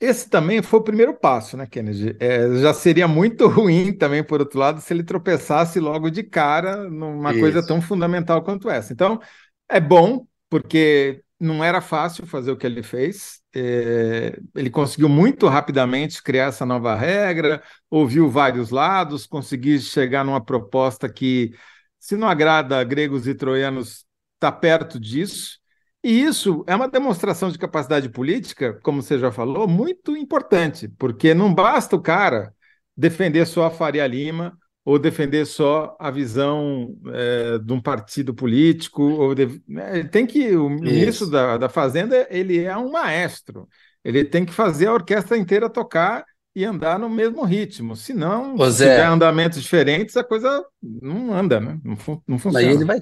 esse 0.00 0.28
também 0.28 0.60
foi 0.60 0.80
o 0.80 0.84
primeiro 0.84 1.14
passo, 1.14 1.56
né, 1.56 1.66
Kennedy? 1.66 2.16
É, 2.18 2.58
já 2.58 2.74
seria 2.74 3.06
muito 3.06 3.46
ruim 3.48 3.96
também, 3.96 4.24
por 4.24 4.40
outro 4.40 4.58
lado, 4.58 4.80
se 4.80 4.92
ele 4.92 5.04
tropeçasse 5.04 5.78
logo 5.78 6.10
de 6.10 6.24
cara 6.24 6.90
numa 6.90 7.30
Isso. 7.30 7.40
coisa 7.40 7.64
tão 7.64 7.80
fundamental 7.80 8.42
quanto 8.42 8.68
essa. 8.68 8.92
Então, 8.92 9.20
é 9.68 9.80
bom, 9.80 10.26
porque 10.50 11.22
não 11.38 11.62
era 11.62 11.80
fácil 11.80 12.26
fazer 12.26 12.50
o 12.50 12.56
que 12.56 12.66
ele 12.66 12.82
fez. 12.82 13.43
É, 13.56 14.38
ele 14.54 14.68
conseguiu 14.68 15.08
muito 15.08 15.46
rapidamente 15.46 16.22
criar 16.22 16.46
essa 16.46 16.66
nova 16.66 16.94
regra, 16.94 17.62
ouviu 17.88 18.28
vários 18.28 18.70
lados, 18.70 19.26
conseguiu 19.26 19.78
chegar 19.78 20.24
numa 20.24 20.44
proposta 20.44 21.08
que, 21.08 21.54
se 21.98 22.16
não 22.16 22.28
agrada 22.28 22.82
gregos 22.82 23.28
e 23.28 23.34
troianos, 23.34 24.04
está 24.34 24.50
perto 24.50 24.98
disso. 24.98 25.58
E 26.02 26.22
isso 26.22 26.64
é 26.66 26.74
uma 26.74 26.88
demonstração 26.88 27.50
de 27.50 27.58
capacidade 27.58 28.08
política, 28.08 28.78
como 28.82 29.02
você 29.02 29.18
já 29.18 29.32
falou, 29.32 29.66
muito 29.66 30.16
importante, 30.16 30.88
porque 30.98 31.32
não 31.32 31.54
basta 31.54 31.96
o 31.96 32.02
cara 32.02 32.52
defender 32.96 33.46
só 33.46 33.66
a 33.66 33.70
Faria 33.70 34.06
Lima 34.06 34.58
ou 34.84 34.98
defender 34.98 35.46
só 35.46 35.96
a 35.98 36.10
visão 36.10 36.94
é, 37.12 37.58
de 37.58 37.72
um 37.72 37.80
partido 37.80 38.34
político. 38.34 39.02
Ou 39.02 39.34
de, 39.34 39.62
né, 39.66 40.04
tem 40.04 40.26
que 40.26 40.54
o 40.56 40.68
ministro 40.68 41.30
da, 41.30 41.56
da 41.56 41.68
Fazenda 41.68 42.26
ele 42.30 42.62
é 42.62 42.76
um 42.76 42.90
maestro. 42.90 43.68
Ele 44.04 44.24
tem 44.24 44.44
que 44.44 44.52
fazer 44.52 44.88
a 44.88 44.92
orquestra 44.92 45.36
inteira 45.36 45.70
tocar 45.70 46.24
e 46.54 46.64
andar 46.64 46.98
no 46.98 47.08
mesmo 47.08 47.42
ritmo. 47.44 47.96
Senão, 47.96 48.56
se 48.70 48.78
tiver 48.78 49.06
andamentos 49.06 49.60
diferentes, 49.60 50.16
a 50.16 50.22
coisa 50.22 50.64
não 50.82 51.34
anda, 51.34 51.58
né? 51.58 51.78
Não, 51.82 51.96
não 52.28 52.38
funciona. 52.38 52.66
Mas 52.66 52.76
ele 52.76 52.84
vai, 52.84 53.00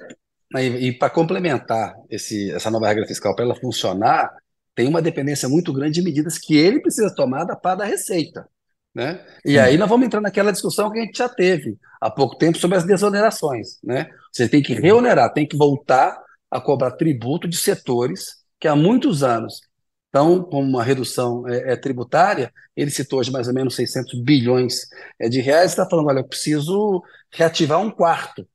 e, 0.55 0.91
para 0.91 1.09
complementar 1.09 1.93
esse, 2.09 2.51
essa 2.51 2.71
nova 2.71 2.87
regra 2.87 3.05
fiscal, 3.05 3.35
para 3.35 3.43
ela 3.43 3.55
funcionar, 3.55 4.31
tem 4.75 4.87
uma 4.87 5.01
dependência 5.01 5.49
muito 5.49 5.73
grande 5.73 5.95
de 5.95 6.01
medidas 6.01 6.37
que 6.37 6.55
ele 6.55 6.81
precisa 6.81 7.13
tomar 7.13 7.43
da 7.43 7.55
parte 7.55 7.79
da 7.79 7.85
Receita. 7.85 8.47
Né? 8.93 9.25
E 9.43 9.57
aí 9.57 9.77
nós 9.77 9.89
vamos 9.89 10.05
entrar 10.05 10.21
naquela 10.21 10.51
discussão 10.51 10.91
que 10.91 10.99
a 10.99 11.01
gente 11.03 11.17
já 11.17 11.27
teve 11.27 11.77
há 11.99 12.11
pouco 12.11 12.37
tempo 12.37 12.57
sobre 12.57 12.77
as 12.77 12.85
desonerações. 12.85 13.79
Né? 13.83 14.07
Você 14.31 14.47
tem 14.47 14.61
que 14.61 14.73
reonerar, 14.73 15.33
tem 15.33 15.47
que 15.47 15.57
voltar 15.57 16.15
a 16.51 16.61
cobrar 16.61 16.91
tributo 16.91 17.47
de 17.47 17.57
setores 17.57 18.37
que 18.59 18.67
há 18.67 18.75
muitos 18.75 19.23
anos 19.23 19.61
Então, 20.09 20.43
com 20.43 20.61
uma 20.61 20.83
redução 20.83 21.47
é, 21.47 21.73
é, 21.73 21.75
tributária, 21.75 22.53
ele 22.75 22.91
citou 22.91 23.19
hoje 23.19 23.31
mais 23.31 23.47
ou 23.47 23.53
menos 23.53 23.75
600 23.75 24.21
bilhões 24.21 24.87
é, 25.19 25.27
de 25.27 25.41
reais, 25.41 25.71
está 25.71 25.89
falando, 25.89 26.07
olha, 26.09 26.19
eu 26.19 26.27
preciso 26.27 27.01
reativar 27.31 27.79
um 27.81 27.89
quarto 27.91 28.47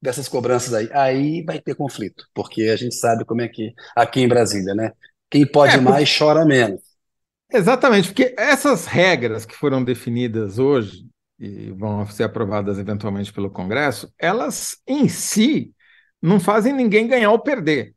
dessas 0.00 0.28
cobranças 0.28 0.72
aí. 0.74 0.88
Aí 0.92 1.44
vai 1.44 1.60
ter 1.60 1.74
conflito, 1.74 2.26
porque 2.34 2.64
a 2.64 2.76
gente 2.76 2.94
sabe 2.94 3.24
como 3.24 3.42
é 3.42 3.48
que 3.48 3.74
aqui 3.96 4.20
em 4.20 4.28
Brasília, 4.28 4.74
né? 4.74 4.92
Quem 5.30 5.46
pode 5.46 5.76
é, 5.76 5.80
mais 5.80 6.08
chora 6.16 6.44
menos. 6.44 6.80
Exatamente, 7.52 8.08
porque 8.08 8.34
essas 8.38 8.86
regras 8.86 9.44
que 9.44 9.56
foram 9.56 9.82
definidas 9.82 10.58
hoje 10.58 11.04
e 11.38 11.70
vão 11.72 12.06
ser 12.06 12.24
aprovadas 12.24 12.78
eventualmente 12.78 13.32
pelo 13.32 13.50
Congresso, 13.50 14.12
elas 14.18 14.76
em 14.86 15.08
si 15.08 15.74
não 16.20 16.38
fazem 16.38 16.72
ninguém 16.72 17.08
ganhar 17.08 17.30
ou 17.30 17.38
perder. 17.38 17.94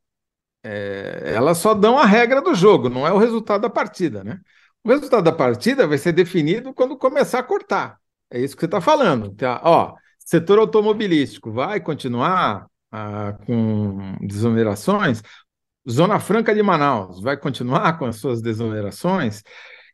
É, 0.64 1.34
elas 1.36 1.58
só 1.58 1.74
dão 1.74 1.98
a 1.98 2.06
regra 2.06 2.42
do 2.42 2.56
jogo, 2.56 2.90
não 2.90 3.06
é 3.06 3.12
o 3.12 3.18
resultado 3.18 3.62
da 3.62 3.70
partida, 3.70 4.24
né? 4.24 4.40
O 4.84 4.90
resultado 4.90 5.24
da 5.24 5.32
partida 5.32 5.86
vai 5.88 5.98
ser 5.98 6.14
definido 6.14 6.74
quando 6.74 6.98
começar 6.98 7.40
a 7.40 7.44
cortar. 7.44 8.00
É 8.32 8.40
isso 8.40 8.56
que 8.56 8.62
você 8.62 8.66
está 8.66 8.82
falando. 8.82 9.34
Tá? 9.36 9.62
Ó, 9.64 9.96
setor 10.20 10.60
automobilístico 10.60 11.52
vai 11.52 11.80
continuar 11.80 12.68
ah, 12.92 13.38
com 13.46 14.18
desonerações. 14.22 15.22
Zona 15.90 16.20
Franca 16.20 16.54
de 16.54 16.64
Manaus 16.64 17.22
vai 17.22 17.36
continuar 17.38 17.98
com 17.98 18.06
as 18.06 18.18
suas 18.18 18.42
desonerações. 18.42 19.44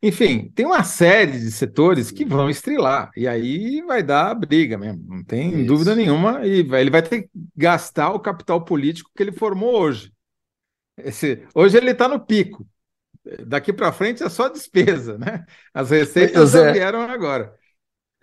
Enfim, 0.01 0.49
tem 0.55 0.65
uma 0.65 0.83
série 0.83 1.33
de 1.33 1.51
setores 1.51 2.09
que 2.09 2.23
vão 2.23 2.49
estrilar, 2.49 3.11
e 3.17 3.27
aí 3.27 3.81
vai 3.81 4.01
dar 4.01 4.33
briga 4.33 4.77
mesmo, 4.77 5.03
não 5.05 5.23
tem 5.23 5.49
Isso. 5.49 5.65
dúvida 5.65 5.93
nenhuma, 5.93 6.45
e 6.45 6.63
vai, 6.63 6.81
ele 6.81 6.89
vai 6.89 7.01
ter 7.01 7.23
que 7.23 7.29
gastar 7.55 8.11
o 8.11 8.19
capital 8.19 8.63
político 8.63 9.11
que 9.13 9.21
ele 9.21 9.33
formou 9.33 9.77
hoje. 9.77 10.13
Esse, 10.97 11.45
hoje 11.53 11.77
ele 11.77 11.91
está 11.91 12.07
no 12.07 12.19
pico. 12.19 12.65
Daqui 13.45 13.73
para 13.73 13.91
frente 13.91 14.23
é 14.23 14.29
só 14.29 14.47
despesa, 14.47 15.17
né? 15.17 15.45
As 15.73 15.89
receitas 15.89 16.55
é. 16.55 16.71
vieram 16.71 17.01
agora. 17.01 17.53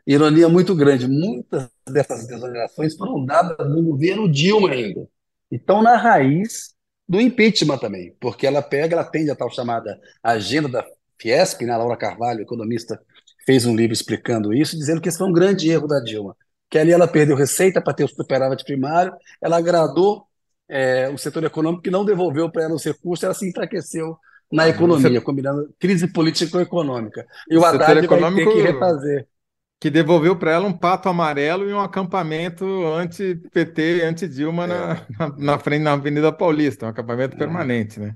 Ironia 0.06 0.48
muito 0.48 0.74
grande. 0.74 1.06
Muitas 1.06 1.68
dessas 1.86 2.26
desonerações 2.26 2.96
foram 2.96 3.24
dadas 3.24 3.68
no 3.68 3.82
governo 3.82 4.30
Dilma 4.30 4.70
ainda. 4.70 5.06
Então, 5.50 5.82
na 5.82 5.96
raiz 5.96 6.75
do 7.08 7.20
impeachment 7.20 7.78
também, 7.78 8.14
porque 8.20 8.46
ela 8.46 8.60
pega, 8.60 8.94
ela 8.94 9.02
atende 9.02 9.30
a 9.30 9.36
tal 9.36 9.50
chamada 9.50 9.98
agenda 10.22 10.68
da 10.68 10.84
Fiesp, 11.20 11.62
né? 11.62 11.72
A 11.72 11.78
Laura 11.78 11.96
Carvalho, 11.96 12.42
economista, 12.42 13.00
fez 13.46 13.64
um 13.64 13.76
livro 13.76 13.92
explicando 13.92 14.52
isso, 14.52 14.76
dizendo 14.76 15.00
que 15.00 15.08
esse 15.08 15.18
foi 15.18 15.28
um 15.28 15.32
grande 15.32 15.70
erro 15.70 15.86
da 15.86 16.00
Dilma. 16.00 16.36
Que 16.68 16.78
ali 16.78 16.90
ela 16.90 17.06
perdeu 17.06 17.36
receita 17.36 17.80
para 17.80 17.94
ter 17.94 18.04
o 18.04 18.08
superávit 18.08 18.64
primário, 18.64 19.12
ela 19.40 19.56
agradou 19.56 20.26
é, 20.68 21.08
o 21.08 21.16
setor 21.16 21.44
econômico 21.44 21.82
que 21.82 21.90
não 21.90 22.04
devolveu 22.04 22.50
para 22.50 22.64
ela 22.64 22.74
os 22.74 22.84
recursos, 22.84 23.22
ela 23.22 23.34
se 23.34 23.48
enfraqueceu 23.48 24.16
na 24.50 24.64
ah, 24.64 24.68
economia, 24.68 25.20
combinando 25.20 25.72
crise 25.78 26.08
político-econômica. 26.08 27.24
E 27.48 27.56
o, 27.56 27.60
o 27.60 27.64
Haddad 27.64 28.06
vai 28.06 28.34
ter 28.34 28.52
que 28.52 28.62
refazer. 28.62 29.28
Que 29.78 29.90
devolveu 29.90 30.36
para 30.36 30.52
ela 30.52 30.66
um 30.66 30.72
pato 30.72 31.08
amarelo 31.08 31.68
e 31.68 31.72
um 31.72 31.80
acampamento 31.80 32.64
anti-PT, 32.86 34.02
anti-Dilma 34.02 34.64
é. 34.64 34.66
na, 34.66 35.06
na, 35.18 35.36
na, 35.36 35.58
frente 35.58 35.82
na 35.82 35.92
Avenida 35.92 36.32
Paulista, 36.32 36.86
um 36.86 36.88
acampamento 36.88 37.34
é. 37.34 37.38
permanente, 37.38 38.00
né? 38.00 38.14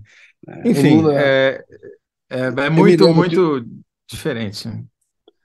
É. 0.48 0.68
Enfim, 0.68 0.96
Lula, 0.96 1.20
é, 1.20 1.62
é, 2.30 2.40
é 2.46 2.70
muito, 2.70 3.12
muito 3.12 3.60
de... 3.60 3.68
diferente. 4.08 4.68
Né? 4.68 4.82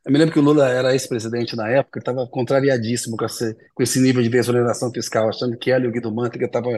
Eu 0.06 0.12
me 0.12 0.20
lembro 0.20 0.34
que 0.34 0.40
o 0.40 0.44
Lula 0.44 0.70
era 0.70 0.94
ex-presidente 0.94 1.56
na 1.56 1.68
época, 1.68 2.00
estava 2.00 2.28
contrariadíssimo 2.28 3.18
com 3.18 3.26
esse, 3.26 3.56
com 3.74 3.82
esse 3.84 4.00
nível 4.00 4.22
de 4.22 4.30
desoneração 4.30 4.92
fiscal, 4.92 5.28
achando 5.28 5.58
que 5.58 5.72
ela 5.72 5.84
e 5.84 5.88
o 5.88 5.92
Guido 5.92 6.14
Mantega 6.14 6.46
estavam. 6.46 6.72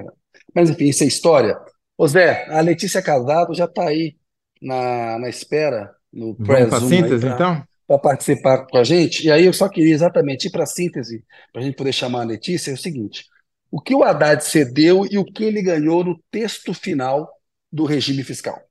Mas, 0.56 0.70
enfim, 0.70 0.86
isso 0.86 1.03
é 1.03 1.08
história. 1.08 1.60
Ô 1.98 2.08
Zé, 2.08 2.48
a 2.50 2.62
Letícia 2.62 3.01
Casado 3.01 3.53
já 3.53 3.65
está 3.65 3.84
aí 3.84 4.15
na, 4.62 5.20
na 5.20 5.29
espera, 5.29 5.94
no 6.12 6.36
pré-zoom. 6.36 6.88
síntese, 6.88 7.25
pra, 7.25 7.36
então? 7.36 7.63
Para 7.88 7.98
participar 7.98 8.67
com 8.67 8.77
a 8.77 8.84
gente. 8.84 9.25
E 9.25 9.32
aí 9.32 9.46
eu 9.46 9.53
só 9.53 9.70
queria 9.70 9.94
exatamente 9.94 10.48
ir 10.48 10.51
para 10.51 10.63
a 10.63 10.67
síntese, 10.67 11.24
para 11.53 11.62
a 11.62 11.65
gente 11.65 11.75
poder 11.75 11.94
chamar 11.94 12.22
a 12.22 12.25
Letícia, 12.25 12.72
é 12.72 12.74
o 12.74 12.77
seguinte. 12.77 13.25
O 13.72 13.82
que 13.82 13.96
o 13.96 14.03
Haddad 14.03 14.44
cedeu 14.44 15.06
e 15.10 15.17
o 15.17 15.25
que 15.25 15.44
ele 15.44 15.62
ganhou 15.62 16.03
no 16.03 16.22
texto 16.29 16.74
final 16.74 17.29
do 17.72 17.86
regime 17.86 18.24
fiscal? 18.24 18.62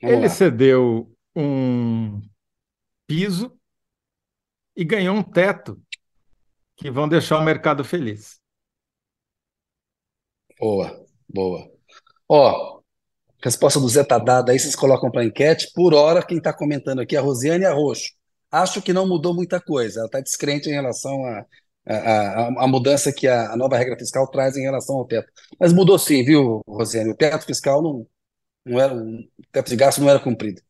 Vamos 0.00 0.16
ele 0.16 0.28
lá. 0.28 0.34
cedeu 0.34 1.14
um 1.34 2.22
piso 3.06 3.58
e 4.74 4.84
ganhou 4.84 5.16
um 5.16 5.22
teto 5.22 5.80
que 6.76 6.90
vão 6.90 7.08
deixar 7.08 7.38
o 7.38 7.44
mercado 7.44 7.84
feliz. 7.84 8.38
Boa, 10.58 11.06
boa. 11.28 11.70
Ó, 12.28 12.75
resposta 13.42 13.80
do 13.80 13.88
Zé 13.88 14.04
tá 14.04 14.18
dada 14.18 14.52
aí, 14.52 14.58
vocês 14.58 14.74
colocam 14.76 15.10
para 15.10 15.24
enquete. 15.24 15.70
Por 15.74 15.94
hora, 15.94 16.24
quem 16.24 16.38
está 16.38 16.52
comentando 16.52 17.00
aqui 17.00 17.16
é 17.16 17.18
a 17.18 17.22
Rosiane 17.22 17.64
Arroxo. 17.64 18.12
Acho 18.50 18.80
que 18.82 18.92
não 18.92 19.06
mudou 19.06 19.34
muita 19.34 19.60
coisa. 19.60 20.00
Ela 20.00 20.06
está 20.06 20.20
descrente 20.20 20.68
em 20.68 20.72
relação 20.72 21.24
à 21.26 21.44
a, 21.86 21.94
a, 21.94 22.48
a, 22.48 22.64
a, 22.64 22.66
mudança 22.66 23.12
que 23.12 23.28
a, 23.28 23.52
a, 23.52 23.56
nova 23.56 23.76
regra 23.76 23.96
fiscal 23.96 24.26
traz 24.28 24.56
em 24.56 24.62
relação 24.62 24.96
ao 24.96 25.06
teto. 25.06 25.30
Mas 25.58 25.72
mudou 25.72 25.98
sim, 25.98 26.24
viu, 26.24 26.62
Rosiane? 26.66 27.10
O 27.10 27.16
teto 27.16 27.46
fiscal 27.46 27.82
não, 27.82 28.06
não 28.64 28.80
era, 28.80 28.94
o 28.94 29.24
teto 29.52 29.68
de 29.70 29.76
gasto 29.76 30.00
não 30.00 30.10
era 30.10 30.18
cumprido. 30.18 30.60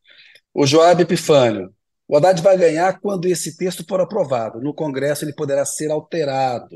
O 0.53 0.65
Joab 0.65 1.01
Epifânio. 1.01 1.73
O 2.07 2.15
Haddad 2.15 2.41
vai 2.41 2.57
ganhar 2.57 2.99
quando 3.01 3.25
esse 3.25 3.57
texto 3.57 3.83
for 3.87 3.99
aprovado. 3.99 4.61
No 4.61 4.73
Congresso 4.73 5.25
ele 5.25 5.33
poderá 5.33 5.65
ser 5.65 5.91
alterado. 5.91 6.69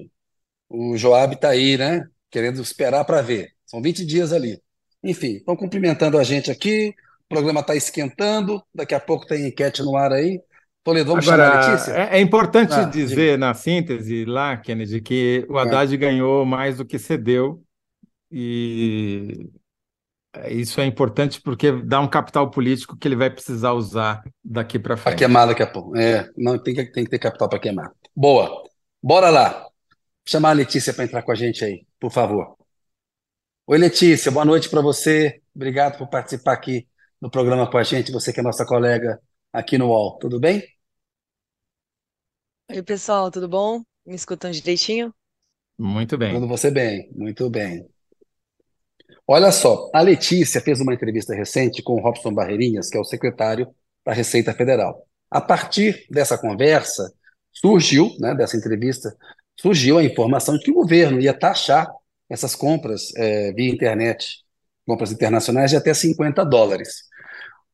O 0.70 0.98
Joab 0.98 1.36
está 1.36 1.50
aí, 1.50 1.78
né? 1.78 2.06
Querendo 2.30 2.62
esperar 2.62 3.06
para 3.06 3.22
ver. 3.22 3.54
São 3.66 3.82
20 3.82 4.06
dias 4.06 4.34
ali. 4.34 4.62
Enfim, 5.04 5.38
estão 5.38 5.56
cumprimentando 5.56 6.18
a 6.18 6.24
gente 6.24 6.52
aqui. 6.52 6.94
O 7.26 7.34
programa 7.34 7.62
está 7.62 7.76
esquentando. 7.76 8.62
Daqui 8.74 8.94
a 8.94 9.00
pouco 9.00 9.26
tem 9.26 9.48
enquete 9.48 9.82
no 9.82 9.96
ar 9.96 10.12
aí. 10.12 10.42
Toledo, 10.84 11.12
vamos 11.12 11.28
Agora, 11.28 11.52
chamar 11.52 11.64
a 11.64 11.72
Letícia? 11.72 11.92
É, 11.92 12.18
é 12.18 12.22
importante 12.22 12.74
ah, 12.74 12.84
dizer 12.84 13.34
diga. 13.34 13.38
na 13.38 13.54
síntese 13.54 14.26
lá, 14.26 14.58
Kennedy, 14.58 15.00
que 15.00 15.46
o 15.48 15.58
Haddad 15.58 15.94
é. 15.94 15.98
ganhou 15.98 16.46
mais 16.46 16.78
do 16.78 16.86
que 16.86 16.98
cedeu. 16.98 17.64
E 18.32 19.50
é, 20.34 20.52
isso 20.52 20.80
é 20.80 20.86
importante 20.86 21.42
porque 21.42 21.72
dá 21.72 22.00
um 22.00 22.08
capital 22.08 22.50
político 22.50 22.98
que 22.98 23.08
ele 23.08 23.16
vai 23.16 23.30
precisar 23.30 23.74
usar 23.74 24.24
daqui 24.44 24.80
para 24.80 24.98
frente. 24.98 25.16
Para 25.16 25.18
queimar 25.18 25.48
daqui 25.48 25.62
a 25.62 25.68
pouco. 25.68 25.96
É, 25.98 26.30
não 26.38 26.58
tem 26.58 26.74
que, 26.74 26.86
tem 26.86 27.04
que 27.04 27.10
ter 27.10 27.20
capital 27.20 27.50
para 27.50 27.60
queimar. 27.60 27.92
Boa. 28.16 28.64
Bora 29.04 29.30
lá. 29.30 29.68
Chamar 30.26 30.52
a 30.52 30.54
Letícia 30.54 30.94
para 30.94 31.04
entrar 31.04 31.22
com 31.24 31.32
a 31.32 31.36
gente 31.36 31.64
aí, 31.66 31.86
por 32.00 32.12
favor. 32.12 32.56
Oi, 33.72 33.78
Letícia, 33.78 34.30
boa 34.30 34.44
noite 34.44 34.70
para 34.70 34.82
você. 34.82 35.42
Obrigado 35.56 35.98
por 35.98 36.10
participar 36.10 36.52
aqui 36.52 36.86
no 37.22 37.32
programa 37.32 37.72
com 37.72 37.78
a 37.78 37.84
gente. 37.84 38.12
Você 38.12 38.34
que 38.34 38.42
é 38.42 38.44
nossa 38.44 38.66
colega 38.66 39.18
aqui 39.54 39.78
no 39.78 39.88
UOL. 39.88 40.18
Tudo 40.20 40.42
bem? 40.42 40.62
Oi, 42.70 42.84
pessoal, 42.84 43.32
tudo 43.32 43.48
bom? 43.48 43.82
Me 44.06 44.14
escutam 44.14 44.52
direitinho? 44.52 45.16
Muito 45.80 46.18
bem. 46.18 46.34
Tudo 46.34 46.50
você 46.50 46.70
bem, 46.70 47.10
muito 47.16 47.50
bem. 47.50 47.88
Olha 49.26 49.54
só, 49.54 49.90
a 49.94 50.02
Letícia 50.02 50.60
fez 50.60 50.82
uma 50.82 50.94
entrevista 50.94 51.34
recente 51.34 51.82
com 51.82 51.94
o 51.94 52.02
Robson 52.02 52.34
Barreirinhas, 52.34 52.90
que 52.90 52.98
é 52.98 53.00
o 53.00 53.06
secretário 53.06 53.74
da 54.06 54.12
Receita 54.12 54.54
Federal. 54.54 55.08
A 55.30 55.40
partir 55.40 56.06
dessa 56.10 56.38
conversa, 56.38 57.10
surgiu, 57.54 58.10
né, 58.20 58.36
dessa 58.36 58.58
entrevista, 58.58 59.16
surgiu 59.58 59.98
a 59.98 60.04
informação 60.04 60.58
de 60.58 60.66
que 60.66 60.72
o 60.72 60.74
governo 60.74 61.22
ia 61.22 61.34
taxar 61.34 61.90
essas 62.32 62.56
compras 62.56 63.14
é, 63.16 63.52
via 63.52 63.70
internet, 63.70 64.38
compras 64.86 65.12
internacionais 65.12 65.72
de 65.72 65.78
até 65.78 65.94
50 65.94 66.46
dólares. 66.46 67.04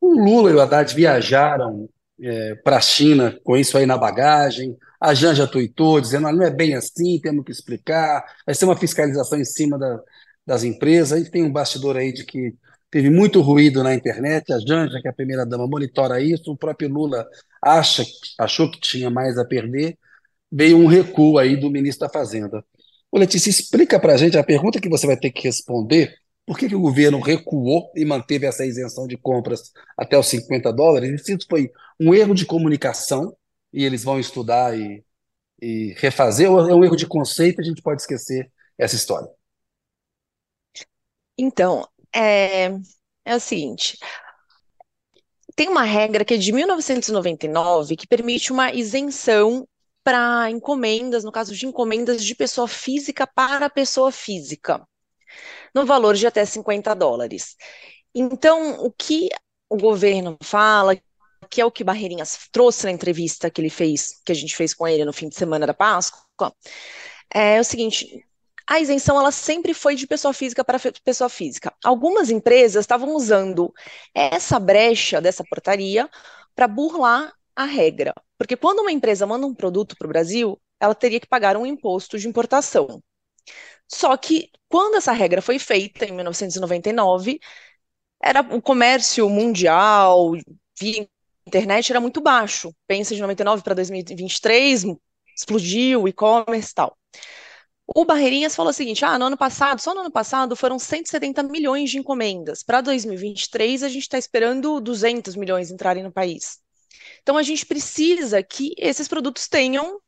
O 0.02 0.14
Lula 0.20 0.50
e 0.50 0.54
o 0.54 0.60
Haddad 0.60 0.94
viajaram 0.96 1.88
é, 2.20 2.56
para 2.56 2.78
a 2.78 2.82
China 2.82 3.40
com 3.44 3.56
isso 3.56 3.78
aí 3.78 3.86
na 3.86 3.98
bagagem. 3.98 4.76
A 5.00 5.14
Janja 5.14 5.48
tuitou, 5.48 6.02
dizendo: 6.02 6.28
ah, 6.28 6.34
não 6.34 6.44
é 6.44 6.50
bem 6.50 6.76
assim, 6.76 7.20
temos 7.22 7.46
que 7.46 7.52
explicar, 7.52 8.26
vai 8.46 8.56
ser 8.56 8.66
uma 8.66 8.76
fiscalização 8.76 9.40
em 9.40 9.46
cima 9.46 9.78
da, 9.78 10.00
das 10.46 10.64
empresas. 10.64 11.14
A 11.14 11.18
gente 11.20 11.32
tem 11.32 11.44
um 11.44 11.52
bastidor 11.52 11.96
aí 11.96 12.12
de 12.12 12.26
que 12.26 12.56
teve 12.90 13.12
muito 13.12 13.42
ruído 13.42 13.84
na 13.84 13.94
internet. 13.94 14.52
A 14.52 14.60
Janja, 14.60 15.00
que 15.02 15.08
é 15.08 15.12
a 15.12 15.14
primeira-dama, 15.14 15.68
monitora 15.68 16.20
isso. 16.20 16.52
O 16.52 16.58
próprio 16.58 16.90
Lula 16.90 17.28
acha, 17.62 18.04
achou 18.40 18.72
que 18.72 18.80
tinha 18.80 19.10
mais 19.12 19.38
a 19.38 19.46
perder. 19.46 19.98
Veio 20.52 20.78
um 20.78 20.88
recuo 20.88 21.38
aí 21.38 21.56
do 21.56 21.70
ministro 21.70 22.08
da 22.08 22.14
Fazenda. 22.14 22.64
Ô, 23.12 23.18
Letícia, 23.18 23.50
explica 23.50 24.00
para 24.00 24.14
a 24.14 24.18
gente 24.18 24.38
a 24.38 24.44
pergunta 24.44 24.82
que 24.82 24.90
você 24.90 25.08
vai 25.08 25.18
ter 25.18 25.32
que 25.32 25.44
responder. 25.44 26.16
Por 26.46 26.58
que, 26.58 26.70
que 26.70 26.76
o 26.76 26.80
governo 26.80 27.20
recuou 27.20 27.92
e 27.96 28.06
manteve 28.06 28.46
essa 28.46 28.66
isenção 28.66 29.08
de 29.08 29.18
compras 29.18 29.72
até 29.98 30.18
os 30.18 30.28
50 30.28 30.72
dólares? 30.72 31.22
Isso 31.28 31.46
foi 31.50 31.72
um 32.00 32.14
erro 32.14 32.34
de 32.34 32.46
comunicação 32.46 33.36
e 33.74 33.84
eles 33.84 34.04
vão 34.04 34.20
estudar 34.20 34.78
e, 34.78 35.04
e 35.62 35.94
refazer, 35.98 36.50
ou 36.52 36.70
é 36.70 36.74
um 36.74 36.84
erro 36.84 36.96
de 36.96 37.08
conceito, 37.08 37.62
a 37.62 37.64
gente 37.64 37.82
pode 37.82 38.02
esquecer 38.02 38.52
essa 38.78 38.96
história. 38.96 39.30
Então, 41.38 41.88
é, 42.16 42.68
é 43.26 43.36
o 43.36 43.40
seguinte: 43.40 43.98
tem 45.56 45.70
uma 45.70 45.84
regra 45.84 46.24
que 46.24 46.34
é 46.34 46.38
de 46.38 46.52
1999 46.52 47.96
que 47.96 48.08
permite 48.08 48.52
uma 48.52 48.72
isenção 48.74 49.68
para 50.08 50.50
encomendas, 50.50 51.26
no 51.26 51.34
caso 51.34 51.54
de 51.54 51.66
encomendas 51.66 52.24
de 52.24 52.34
pessoa 52.34 52.66
física 52.66 53.28
para 53.28 53.70
pessoa 53.70 54.10
física, 54.10 54.88
no 55.76 55.86
valor 55.86 56.16
de 56.16 56.26
até 56.26 56.46
50 56.46 56.96
dólares. 56.96 57.58
Então, 58.16 58.86
o 58.86 58.90
que 58.90 59.28
o 59.70 59.76
governo 59.76 60.38
fala, 60.42 60.98
que 61.50 61.60
é 61.60 61.66
o 61.66 61.72
que 61.72 61.84
Barreirinhas 61.84 62.48
trouxe 62.54 62.86
na 62.86 62.92
entrevista 62.94 63.50
que 63.50 63.60
ele 63.60 63.70
fez, 63.70 64.22
que 64.24 64.32
a 64.32 64.36
gente 64.36 64.56
fez 64.56 64.74
com 64.74 64.88
ele 64.88 65.04
no 65.04 65.12
fim 65.12 65.28
de 65.28 65.36
semana 65.36 65.68
da 65.68 65.74
Páscoa, 65.74 66.56
é 67.30 67.60
o 67.60 67.64
seguinte: 67.66 68.26
a 68.66 68.80
isenção 68.80 69.20
ela 69.20 69.34
sempre 69.34 69.74
foi 69.74 69.94
de 69.94 70.08
pessoa 70.08 70.34
física 70.34 70.64
para 70.64 70.80
pessoa 71.04 71.28
física. 71.28 71.74
Algumas 71.84 72.30
empresas 72.30 72.86
estavam 72.86 73.14
usando 73.14 73.74
essa 74.16 74.58
brecha 74.58 75.20
dessa 75.20 75.44
portaria 75.44 76.10
para 76.56 76.66
burlar 76.66 77.34
a 77.58 77.66
regra. 77.66 78.14
Porque 78.38 78.56
quando 78.56 78.80
uma 78.82 78.92
empresa 78.92 79.26
manda 79.26 79.48
um 79.48 79.56
produto 79.56 79.96
para 79.98 80.06
o 80.06 80.10
Brasil, 80.10 80.62
ela 80.80 80.96
teria 80.96 81.20
que 81.20 81.28
pagar 81.28 81.58
um 81.58 81.66
imposto 81.66 82.20
de 82.20 82.28
importação. 82.28 83.02
Só 83.88 84.16
que 84.18 84.50
quando 84.70 84.96
essa 84.96 85.12
regra 85.12 85.42
foi 85.42 85.60
feita, 85.60 86.06
em 86.06 86.12
1999, 86.14 87.40
era 88.24 88.42
o 88.42 88.62
comércio 88.62 89.30
mundial 89.30 90.34
via 90.80 91.08
internet 91.48 91.92
era 91.92 92.02
muito 92.02 92.22
baixo. 92.22 92.74
Pensa 92.88 93.16
de 93.16 93.22
99 93.22 93.64
para 93.64 93.74
2023, 93.74 94.86
explodiu 95.36 96.08
e-commerce 96.08 96.72
e 96.72 96.76
tal. 96.76 96.98
O 97.88 98.06
Barreirinhas 98.06 98.56
falou 98.56 98.72
o 98.72 98.74
seguinte: 98.74 99.06
ah, 99.06 99.18
no 99.18 99.26
ano 99.26 99.38
passado, 99.38 99.80
só 99.82 99.94
no 99.96 100.02
ano 100.02 100.12
passado 100.12 100.56
foram 100.56 100.78
170 100.78 101.42
milhões 101.44 101.90
de 101.90 101.98
encomendas. 101.98 102.64
Para 102.64 102.82
2023, 102.82 103.84
a 103.84 103.90
gente 103.90 104.04
está 104.04 104.18
esperando 104.18 104.80
200 104.82 105.36
milhões 105.36 105.72
entrarem 105.72 106.04
no 106.04 106.12
país. 106.12 106.60
Então, 107.22 107.38
a 107.38 107.44
gente 107.44 107.66
precisa 107.66 108.42
que 108.44 108.74
esses 108.78 109.08
produtos 109.08 109.48
tenham, 109.48 110.00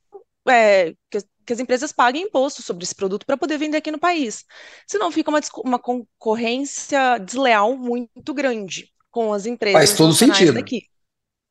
é, 0.48 0.93
que, 1.10 1.19
que, 1.46 1.53
as 1.53 1.60
empresas 1.60 1.91
paguem 1.91 2.24
imposto 2.24 2.62
sobre 2.62 2.84
esse 2.84 2.96
produto 2.96 3.25
para 3.25 3.38
poder 3.38 3.58
vender 3.58 3.77
aqui 3.77 3.91
no 3.91 4.00
país. 4.00 4.46
Senão, 4.88 5.12
fica 5.12 5.29
uma, 5.29 5.39
uma 5.63 5.79
concorrência 5.79 7.17
desleal 7.17 7.77
muito 7.77 8.34
grande 8.34 8.91
com 9.12 9.34
as 9.34 9.46
empresas. 9.46 9.79
Faz 9.79 9.98
todo 9.98 10.13
sentido. 10.13 10.53
Daqui. 10.53 10.84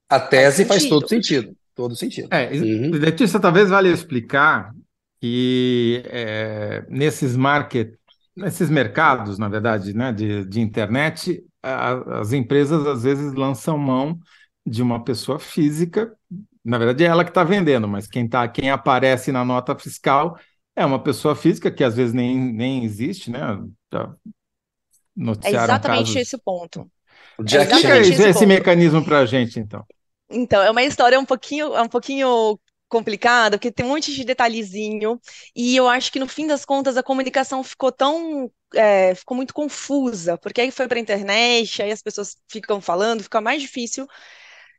A 0.09 0.19
tese 0.19 0.65
faz, 0.65 0.83
faz 0.83 0.91
todo 0.91 1.09
sentido. 1.09 1.55
Todo 1.75 1.95
sentido. 1.95 2.29
É, 2.31 2.51
uhum. 2.51 2.91
Letícia, 2.91 3.39
talvez 3.39 3.69
valha 3.69 3.89
explicar 3.89 4.73
que 5.21 6.03
é, 6.07 6.85
nesses 6.89 7.37
market, 7.37 7.95
nesses 8.35 8.71
mercados, 8.71 9.39
na 9.39 9.49
verdade, 9.49 9.95
né, 9.95 10.13
de, 10.13 10.45
de 10.45 10.61
internet, 10.61 11.43
a, 11.63 12.21
as 12.21 12.33
empresas 12.33 12.87
às 12.87 13.03
vezes 13.03 13.35
lançam 13.35 13.77
mão 13.77 14.19
de 14.69 14.83
uma 14.83 15.03
pessoa 15.03 15.39
física. 15.39 16.13
Na 16.65 16.79
verdade, 16.79 17.05
é 17.05 17.07
ela 17.07 17.25
que 17.25 17.31
está 17.31 17.45
vendendo, 17.45 17.89
mas 17.89 18.07
quem, 18.07 18.29
tá, 18.29 18.47
quem 18.49 18.71
aparece 18.71 19.33
na 19.33 19.45
nota 19.45 19.77
fiscal 19.79 20.39
é 20.77 20.85
uma 20.85 21.03
pessoa 21.03 21.35
física 21.35 21.71
que 21.71 21.83
às 21.83 21.97
vezes 21.97 22.15
nem, 22.15 22.39
nem 22.39 22.85
existe, 22.85 23.31
né? 23.31 23.41
é 25.43 25.51
exatamente 25.51 26.07
casos... 26.07 26.17
esse 26.17 26.39
ponto. 26.39 26.89
Jack, 27.43 27.73
é 27.73 27.77
exatamente 27.77 28.13
esse, 28.13 28.23
esse 28.23 28.47
mecanismo 28.47 29.05
para 29.05 29.21
a 29.21 29.27
gente, 29.27 29.59
então. 29.59 29.85
Então, 30.31 30.63
é 30.63 30.71
uma 30.71 30.83
história 30.83 31.19
um 31.19 31.25
pouquinho, 31.25 31.75
é 31.75 31.83
um 31.83 31.89
pouquinho 31.89 32.59
complicada, 32.89 33.59
porque 33.59 33.71
tem 33.71 33.85
um 33.85 33.91
monte 33.91 34.15
de 34.15 34.25
detalhezinho, 34.25 35.21
e 35.55 35.77
eu 35.77 35.89
acho 35.89 36.11
que 36.11 36.19
no 36.19 36.27
fim 36.27 36.47
das 36.47 36.65
contas 36.65 36.97
a 36.97 37.03
comunicação 37.03 37.63
ficou 37.63 37.93
tão, 37.93 38.51
é, 38.75 39.15
ficou 39.15 39.37
muito 39.37 39.53
confusa, 39.53 40.39
porque 40.39 40.61
aí 40.61 40.71
foi 40.71 40.89
para 40.89 40.99
a 40.99 41.01
internet, 41.01 41.83
aí 41.83 41.93
as 41.93 42.03
pessoas 42.03 42.37
ficam 42.49 42.81
falando, 42.81 43.23
fica 43.23 43.41
mais 43.41 43.61
difícil, 43.61 44.07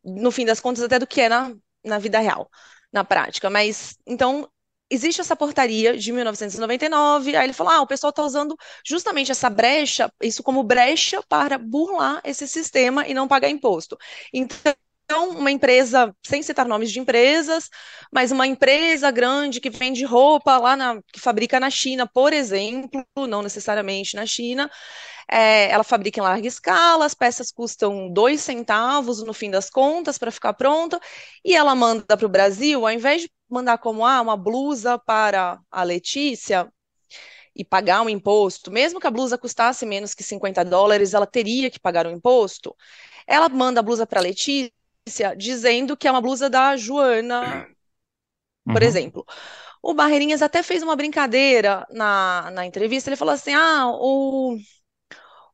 no 0.04 0.32
fim 0.32 0.46
das 0.46 0.60
contas, 0.60 0.84
até 0.84 1.00
do 1.00 1.08
que 1.08 1.22
é 1.22 1.30
na, 1.30 1.54
na 1.84 2.00
vida 2.00 2.20
real, 2.20 2.50
na 2.92 3.04
prática. 3.04 3.50
Mas, 3.50 3.98
então, 4.06 4.50
existe 4.90 5.22
essa 5.22 5.36
portaria 5.36 5.98
de 5.98 6.12
1999, 6.12 7.36
aí 7.36 7.46
ele 7.46 7.54
falou, 7.54 7.74
ah, 7.74 7.82
o 7.82 7.88
pessoal 7.88 8.10
está 8.10 8.24
usando 8.24 8.56
justamente 8.86 9.32
essa 9.32 9.50
brecha, 9.50 10.12
isso 10.22 10.42
como 10.44 10.64
brecha 10.64 11.22
para 11.30 11.58
burlar 11.58 12.22
esse 12.24 12.48
sistema 12.48 13.08
e 13.08 13.14
não 13.14 13.28
pagar 13.28 13.50
imposto. 13.50 13.98
Então, 14.34 14.74
uma 15.30 15.52
empresa, 15.52 16.16
sem 16.26 16.42
citar 16.44 16.68
nomes 16.68 16.92
de 16.92 17.00
empresas, 17.00 17.70
mas 18.12 18.32
uma 18.32 18.46
empresa 18.46 19.10
grande 19.12 19.60
que 19.60 19.70
vende 19.70 20.04
roupa 20.06 20.58
lá 20.58 20.76
na, 20.76 21.02
que 21.12 21.20
fabrica 21.20 21.60
na 21.60 21.70
China, 21.70 22.08
por 22.08 22.32
exemplo, 22.34 23.06
não 23.28 23.42
necessariamente 23.42 24.16
na 24.16 24.26
China, 24.26 24.70
é, 25.32 25.70
ela 25.70 25.84
fabrica 25.84 26.20
em 26.20 26.24
larga 26.24 26.48
escala, 26.48 27.06
as 27.06 27.14
peças 27.14 27.52
custam 27.52 28.12
dois 28.12 28.42
centavos 28.42 29.24
no 29.24 29.34
fim 29.34 29.52
das 29.52 29.70
contas 29.70 30.18
para 30.18 30.32
ficar 30.32 30.54
pronta, 30.54 31.00
e 31.46 31.56
ela 31.56 31.76
manda 31.76 32.18
para 32.18 32.26
o 32.26 32.30
Brasil, 32.30 32.86
ao 32.86 32.92
invés 32.92 33.22
de 33.22 33.32
mandar 33.50 33.78
como 33.78 34.06
ah, 34.06 34.22
uma 34.22 34.36
blusa 34.36 34.98
para 34.98 35.60
a 35.72 35.84
Letícia, 35.84 36.72
e 37.56 37.66
pagar 37.66 38.02
um 38.02 38.10
imposto, 38.10 38.72
mesmo 38.72 39.00
que 39.00 39.08
a 39.08 39.12
blusa 39.12 39.38
custasse 39.38 39.86
menos 39.86 40.14
que 40.14 40.24
50 40.24 40.64
dólares, 40.64 41.14
ela 41.14 41.28
teria 41.28 41.70
que 41.70 41.80
pagar 41.80 42.06
o 42.06 42.10
um 42.10 42.14
imposto. 42.14 42.76
Ela 43.28 43.50
manda 43.50 43.82
a 43.82 43.84
blusa 43.84 44.08
para 44.08 44.20
a 44.22 44.24
Letícia 44.24 44.72
dizendo 45.38 45.98
que 45.98 46.08
é 46.08 46.12
uma 46.12 46.22
blusa 46.22 46.50
da 46.50 46.78
Joana, 46.78 47.68
por 48.64 48.82
uhum. 48.82 48.88
exemplo. 48.88 49.26
O 49.82 49.94
Barreirinhas 49.94 50.42
até 50.42 50.64
fez 50.64 50.84
uma 50.84 50.96
brincadeira 50.96 51.86
na, 51.90 52.50
na 52.52 52.66
entrevista. 52.66 53.10
Ele 53.10 53.18
falou 53.18 53.34
assim: 53.34 53.54
ah, 53.54 53.88
o, 53.88 54.58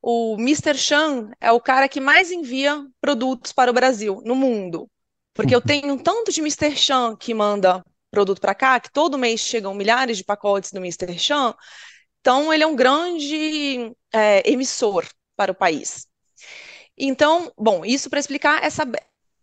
o 0.08 0.36
Mr. 0.36 0.78
Chan 0.78 1.32
é 1.42 1.52
o 1.52 1.60
cara 1.60 1.90
que 1.90 2.00
mais 2.00 2.32
envia 2.32 2.86
produtos 3.02 3.52
para 3.52 3.72
o 3.72 3.74
Brasil, 3.74 4.22
no 4.24 4.36
mundo. 4.36 4.88
Porque 5.34 5.56
eu 5.56 5.60
tenho 5.60 5.94
um 5.94 5.98
tanto 5.98 6.32
de 6.32 6.42
Mr. 6.42 6.76
Chan 6.78 7.16
que 7.16 7.34
manda 7.34 7.84
produto 8.12 8.40
para 8.40 8.54
cá, 8.54 8.80
que 8.80 8.92
todo 8.92 9.18
mês 9.18 9.40
chegam 9.40 9.74
milhares 9.74 10.18
de 10.18 10.24
pacotes 10.24 10.72
do 10.72 10.78
Mr. 10.78 11.18
Chan. 11.18 11.56
Então, 12.22 12.54
ele 12.54 12.64
é 12.64 12.68
um 12.68 12.76
grande 12.76 13.92
é, 14.14 14.48
emissor 14.48 15.08
para 15.36 15.52
o 15.52 15.56
país. 15.56 16.06
Então, 16.96 17.52
bom, 17.58 17.84
isso 17.84 18.08
para 18.08 18.20
explicar 18.20 18.64
essa, 18.64 18.84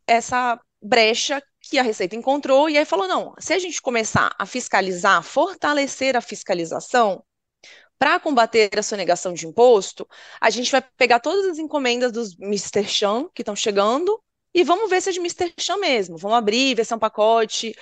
essa 0.07 0.61
brecha 0.81 1.43
que 1.61 1.77
a 1.77 1.83
Receita 1.83 2.15
encontrou 2.15 2.71
e 2.71 2.79
aí 2.79 2.85
falou: 2.85 3.09
não, 3.09 3.35
se 3.37 3.53
a 3.53 3.59
gente 3.59 3.83
começar 3.83 4.33
a 4.39 4.47
fiscalizar, 4.47 5.25
fortalecer 5.25 6.17
a 6.17 6.21
fiscalização 6.21 7.25
para 8.03 8.19
combater 8.19 8.77
a 8.77 8.83
sonegação 8.83 9.33
de 9.33 9.47
imposto, 9.47 10.09
a 10.41 10.51
gente 10.51 10.73
vai 10.73 10.83
pegar 10.97 11.21
todas 11.21 11.47
as 11.47 11.59
encomendas 11.61 12.11
dos 12.11 12.37
Mr. 12.37 12.83
Chan 12.85 13.29
que 13.33 13.43
estão 13.43 13.55
chegando 13.55 14.21
e 14.53 14.65
vamos 14.65 14.91
ver 14.91 15.01
se 15.01 15.11
é 15.11 15.13
de 15.13 15.21
Mr. 15.21 15.55
Chan 15.57 15.77
mesmo. 15.77 16.19
Vamos 16.19 16.37
abrir, 16.37 16.75
ver 16.75 16.85
se 16.85 16.93
é 16.93 16.97
um 16.97 16.99
pacote 16.99 17.73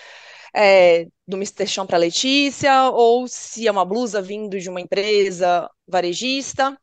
é, 0.54 1.06
do 1.26 1.38
Mr. 1.38 1.66
Chan 1.66 1.86
para 1.86 1.96
Letícia 1.96 2.90
ou 2.90 3.26
se 3.26 3.66
é 3.66 3.70
uma 3.70 3.82
blusa 3.82 4.20
vindo 4.20 4.60
de 4.60 4.68
uma 4.68 4.82
empresa 4.82 5.70
varejista 5.88 6.78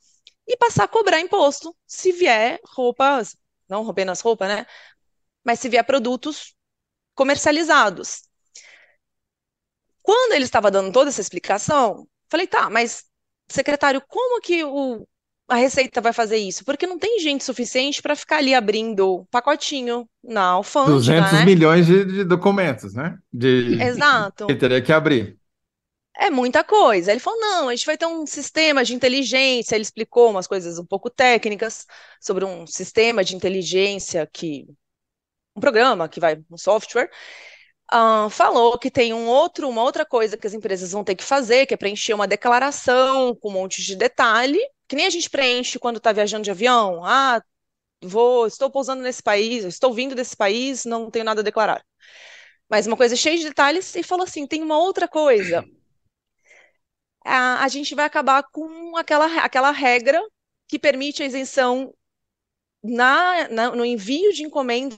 e 0.47 0.57
passar 0.57 0.85
a 0.85 0.87
cobrar 0.87 1.19
imposto 1.19 1.75
se 1.85 2.11
vier 2.11 2.59
roupas, 2.65 3.37
não 3.69 3.87
apenas 3.87 4.19
roupa, 4.19 4.47
né? 4.47 4.65
mas 5.43 5.59
se 5.59 5.69
vier 5.69 5.85
produtos 5.85 6.55
comercializados. 7.13 8.23
Quando 10.01 10.33
ele 10.33 10.45
estava 10.45 10.71
dando 10.71 10.91
toda 10.91 11.11
essa 11.11 11.21
explicação, 11.21 12.07
falei, 12.31 12.47
tá, 12.47 12.67
mas 12.67 13.06
secretário, 13.47 14.01
como 14.07 14.41
que 14.41 14.63
o, 14.63 15.07
a 15.47 15.55
Receita 15.55 16.01
vai 16.01 16.13
fazer 16.13 16.37
isso? 16.37 16.65
Porque 16.65 16.85
não 16.85 16.99
tem 16.99 17.19
gente 17.19 17.43
suficiente 17.43 18.01
para 18.01 18.15
ficar 18.15 18.37
ali 18.37 18.53
abrindo 18.53 19.25
pacotinho 19.31 20.07
na 20.23 20.43
alfândega, 20.43 20.95
200 20.95 21.31
né? 21.31 21.45
milhões 21.45 21.85
de, 21.85 22.05
de, 22.05 22.23
documentos, 22.23 22.93
né? 22.93 23.17
De, 23.31 23.81
Exato. 23.81 24.47
Que 24.47 24.55
teria 24.55 24.81
que 24.81 24.91
abrir. 24.91 25.37
É 26.19 26.29
muita 26.29 26.63
coisa. 26.63 27.11
Ele 27.11 27.19
falou: 27.19 27.39
não, 27.39 27.69
a 27.69 27.75
gente 27.75 27.85
vai 27.85 27.97
ter 27.97 28.07
um 28.07 28.25
sistema 28.25 28.83
de 28.83 28.93
inteligência. 28.93 29.75
Ele 29.75 29.83
explicou 29.83 30.31
umas 30.31 30.47
coisas 30.47 30.79
um 30.79 30.85
pouco 30.85 31.09
técnicas 31.09 31.85
sobre 32.19 32.43
um 32.43 32.65
sistema 32.65 33.23
de 33.23 33.35
inteligência 33.35 34.27
que 34.31 34.65
um 35.55 35.59
programa 35.59 36.09
que 36.09 36.19
vai, 36.19 36.39
um 36.51 36.57
software, 36.57 37.09
uh, 37.93 38.29
falou 38.29 38.77
que 38.77 38.91
tem 38.91 39.13
um 39.13 39.27
outro, 39.27 39.69
uma 39.69 39.83
outra 39.83 40.05
coisa 40.05 40.37
que 40.37 40.47
as 40.47 40.53
empresas 40.53 40.91
vão 40.91 41.03
ter 41.03 41.15
que 41.15 41.23
fazer, 41.23 41.65
que 41.65 41.73
é 41.73 41.77
preencher 41.77 42.13
uma 42.13 42.27
declaração 42.27 43.35
com 43.35 43.49
um 43.49 43.53
monte 43.53 43.81
de 43.81 43.95
detalhe, 43.95 44.59
que 44.87 44.95
nem 44.95 45.05
a 45.05 45.09
gente 45.09 45.29
preenche 45.29 45.79
quando 45.79 45.97
está 45.97 46.11
viajando 46.11 46.43
de 46.43 46.51
avião. 46.51 47.03
Ah, 47.05 47.41
vou, 48.03 48.47
estou 48.47 48.69
pousando 48.69 49.01
nesse 49.03 49.23
país, 49.23 49.63
estou 49.65 49.93
vindo 49.93 50.15
desse 50.15 50.35
país, 50.35 50.85
não 50.85 51.09
tenho 51.11 51.25
nada 51.25 51.41
a 51.41 51.43
declarar. 51.43 51.83
Mas 52.69 52.87
uma 52.87 52.97
coisa 52.97 53.15
cheia 53.15 53.37
de 53.37 53.45
detalhes 53.45 53.95
e 53.95 54.03
falou 54.03 54.25
assim: 54.25 54.47
tem 54.47 54.61
uma 54.63 54.77
outra 54.77 55.07
coisa. 55.07 55.65
A, 57.25 57.63
a 57.63 57.67
gente 57.67 57.93
vai 57.95 58.05
acabar 58.05 58.43
com 58.51 58.95
aquela, 58.97 59.25
aquela 59.43 59.71
regra 59.71 60.21
que 60.67 60.79
permite 60.79 61.23
a 61.23 61.25
isenção 61.25 61.93
na, 62.83 63.47
na, 63.49 63.71
no 63.71 63.85
envio 63.85 64.33
de 64.33 64.43
encomenda 64.43 64.97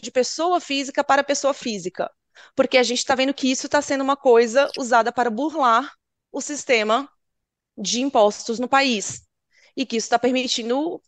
de 0.00 0.10
pessoa 0.10 0.60
física 0.60 1.04
para 1.04 1.22
pessoa 1.22 1.54
física, 1.54 2.10
porque 2.54 2.78
a 2.78 2.82
gente 2.82 2.98
está 2.98 3.14
vendo 3.14 3.34
que 3.34 3.50
isso 3.50 3.66
está 3.66 3.80
sendo 3.82 4.02
uma 4.02 4.16
coisa 4.16 4.70
usada 4.78 5.12
para 5.12 5.30
burlar 5.30 5.94
o 6.32 6.40
sistema 6.40 7.08
de 7.76 8.00
impostos 8.00 8.58
no 8.58 8.68
país 8.68 9.22
e 9.76 9.84
que 9.84 9.96
isso 9.96 10.06
está 10.06 10.18
permitindo 10.18 11.00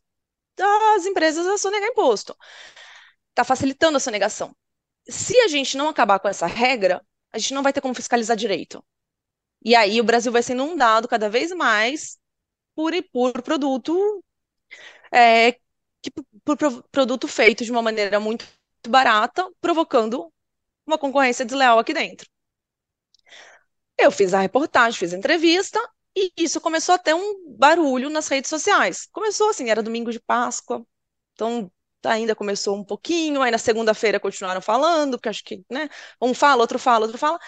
as 0.96 1.06
empresas 1.06 1.46
a 1.46 1.56
sonegar 1.56 1.88
imposto, 1.88 2.36
está 3.30 3.44
facilitando 3.44 3.96
a 3.96 4.00
sonegação. 4.00 4.54
Se 5.08 5.38
a 5.40 5.48
gente 5.48 5.76
não 5.76 5.88
acabar 5.88 6.18
com 6.18 6.28
essa 6.28 6.46
regra, 6.46 7.04
a 7.32 7.38
gente 7.38 7.54
não 7.54 7.62
vai 7.62 7.72
ter 7.72 7.80
como 7.80 7.94
fiscalizar 7.94 8.36
direito. 8.36 8.84
E 9.64 9.74
aí 9.74 10.00
o 10.00 10.04
Brasil 10.04 10.32
vai 10.32 10.42
ser 10.42 10.52
inundado 10.52 11.08
cada 11.08 11.28
vez 11.30 11.50
mais 11.52 12.18
por, 12.74 12.92
por 13.12 13.42
produto 13.42 14.22
é, 15.12 15.52
que 16.00 16.10
por 16.44 16.56
produto 16.90 17.26
feito 17.28 17.64
de 17.64 17.70
uma 17.70 17.82
maneira 17.82 18.20
muito 18.20 18.46
barata, 18.88 19.48
provocando 19.60 20.32
uma 20.88 20.98
concorrência 20.98 21.44
desleal 21.44 21.78
aqui 21.78 21.94
dentro. 21.94 22.28
Eu 23.96 24.10
fiz 24.10 24.32
a 24.34 24.40
reportagem, 24.40 24.98
fiz 24.98 25.12
a 25.12 25.16
entrevista, 25.16 25.80
e 26.16 26.32
isso 26.36 26.60
começou 26.60 26.94
a 26.94 26.98
ter 26.98 27.14
um 27.14 27.56
barulho 27.56 28.10
nas 28.10 28.28
redes 28.28 28.48
sociais. 28.50 29.06
Começou 29.12 29.50
assim, 29.50 29.70
era 29.70 29.82
domingo 29.82 30.10
de 30.10 30.20
Páscoa, 30.20 30.84
então 31.32 31.70
ainda 32.04 32.34
começou 32.34 32.76
um 32.76 32.84
pouquinho, 32.84 33.42
aí 33.42 33.50
na 33.50 33.58
segunda-feira 33.58 34.20
continuaram 34.20 34.60
falando, 34.60 35.18
porque 35.18 35.28
acho 35.28 35.44
que, 35.44 35.62
né, 35.70 35.88
um 36.20 36.32
fala, 36.34 36.62
outro 36.62 36.78
fala, 36.78 37.04
outro 37.04 37.18
fala. 37.18 37.38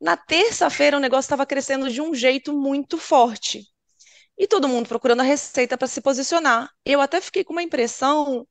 Na 0.00 0.16
terça-feira 0.16 0.96
o 0.96 1.00
negócio 1.00 1.26
estava 1.26 1.46
crescendo 1.46 1.90
de 1.90 2.00
um 2.00 2.14
jeito 2.14 2.52
muito 2.52 2.98
forte. 2.98 3.64
E 4.38 4.46
todo 4.46 4.68
mundo 4.68 4.88
procurando 4.88 5.20
a 5.20 5.24
receita 5.24 5.78
para 5.78 5.88
se 5.88 6.00
posicionar. 6.00 6.70
Eu 6.84 7.00
até 7.00 7.20
fiquei 7.20 7.44
com 7.44 7.52
uma 7.52 7.62
impressão, 7.62 8.46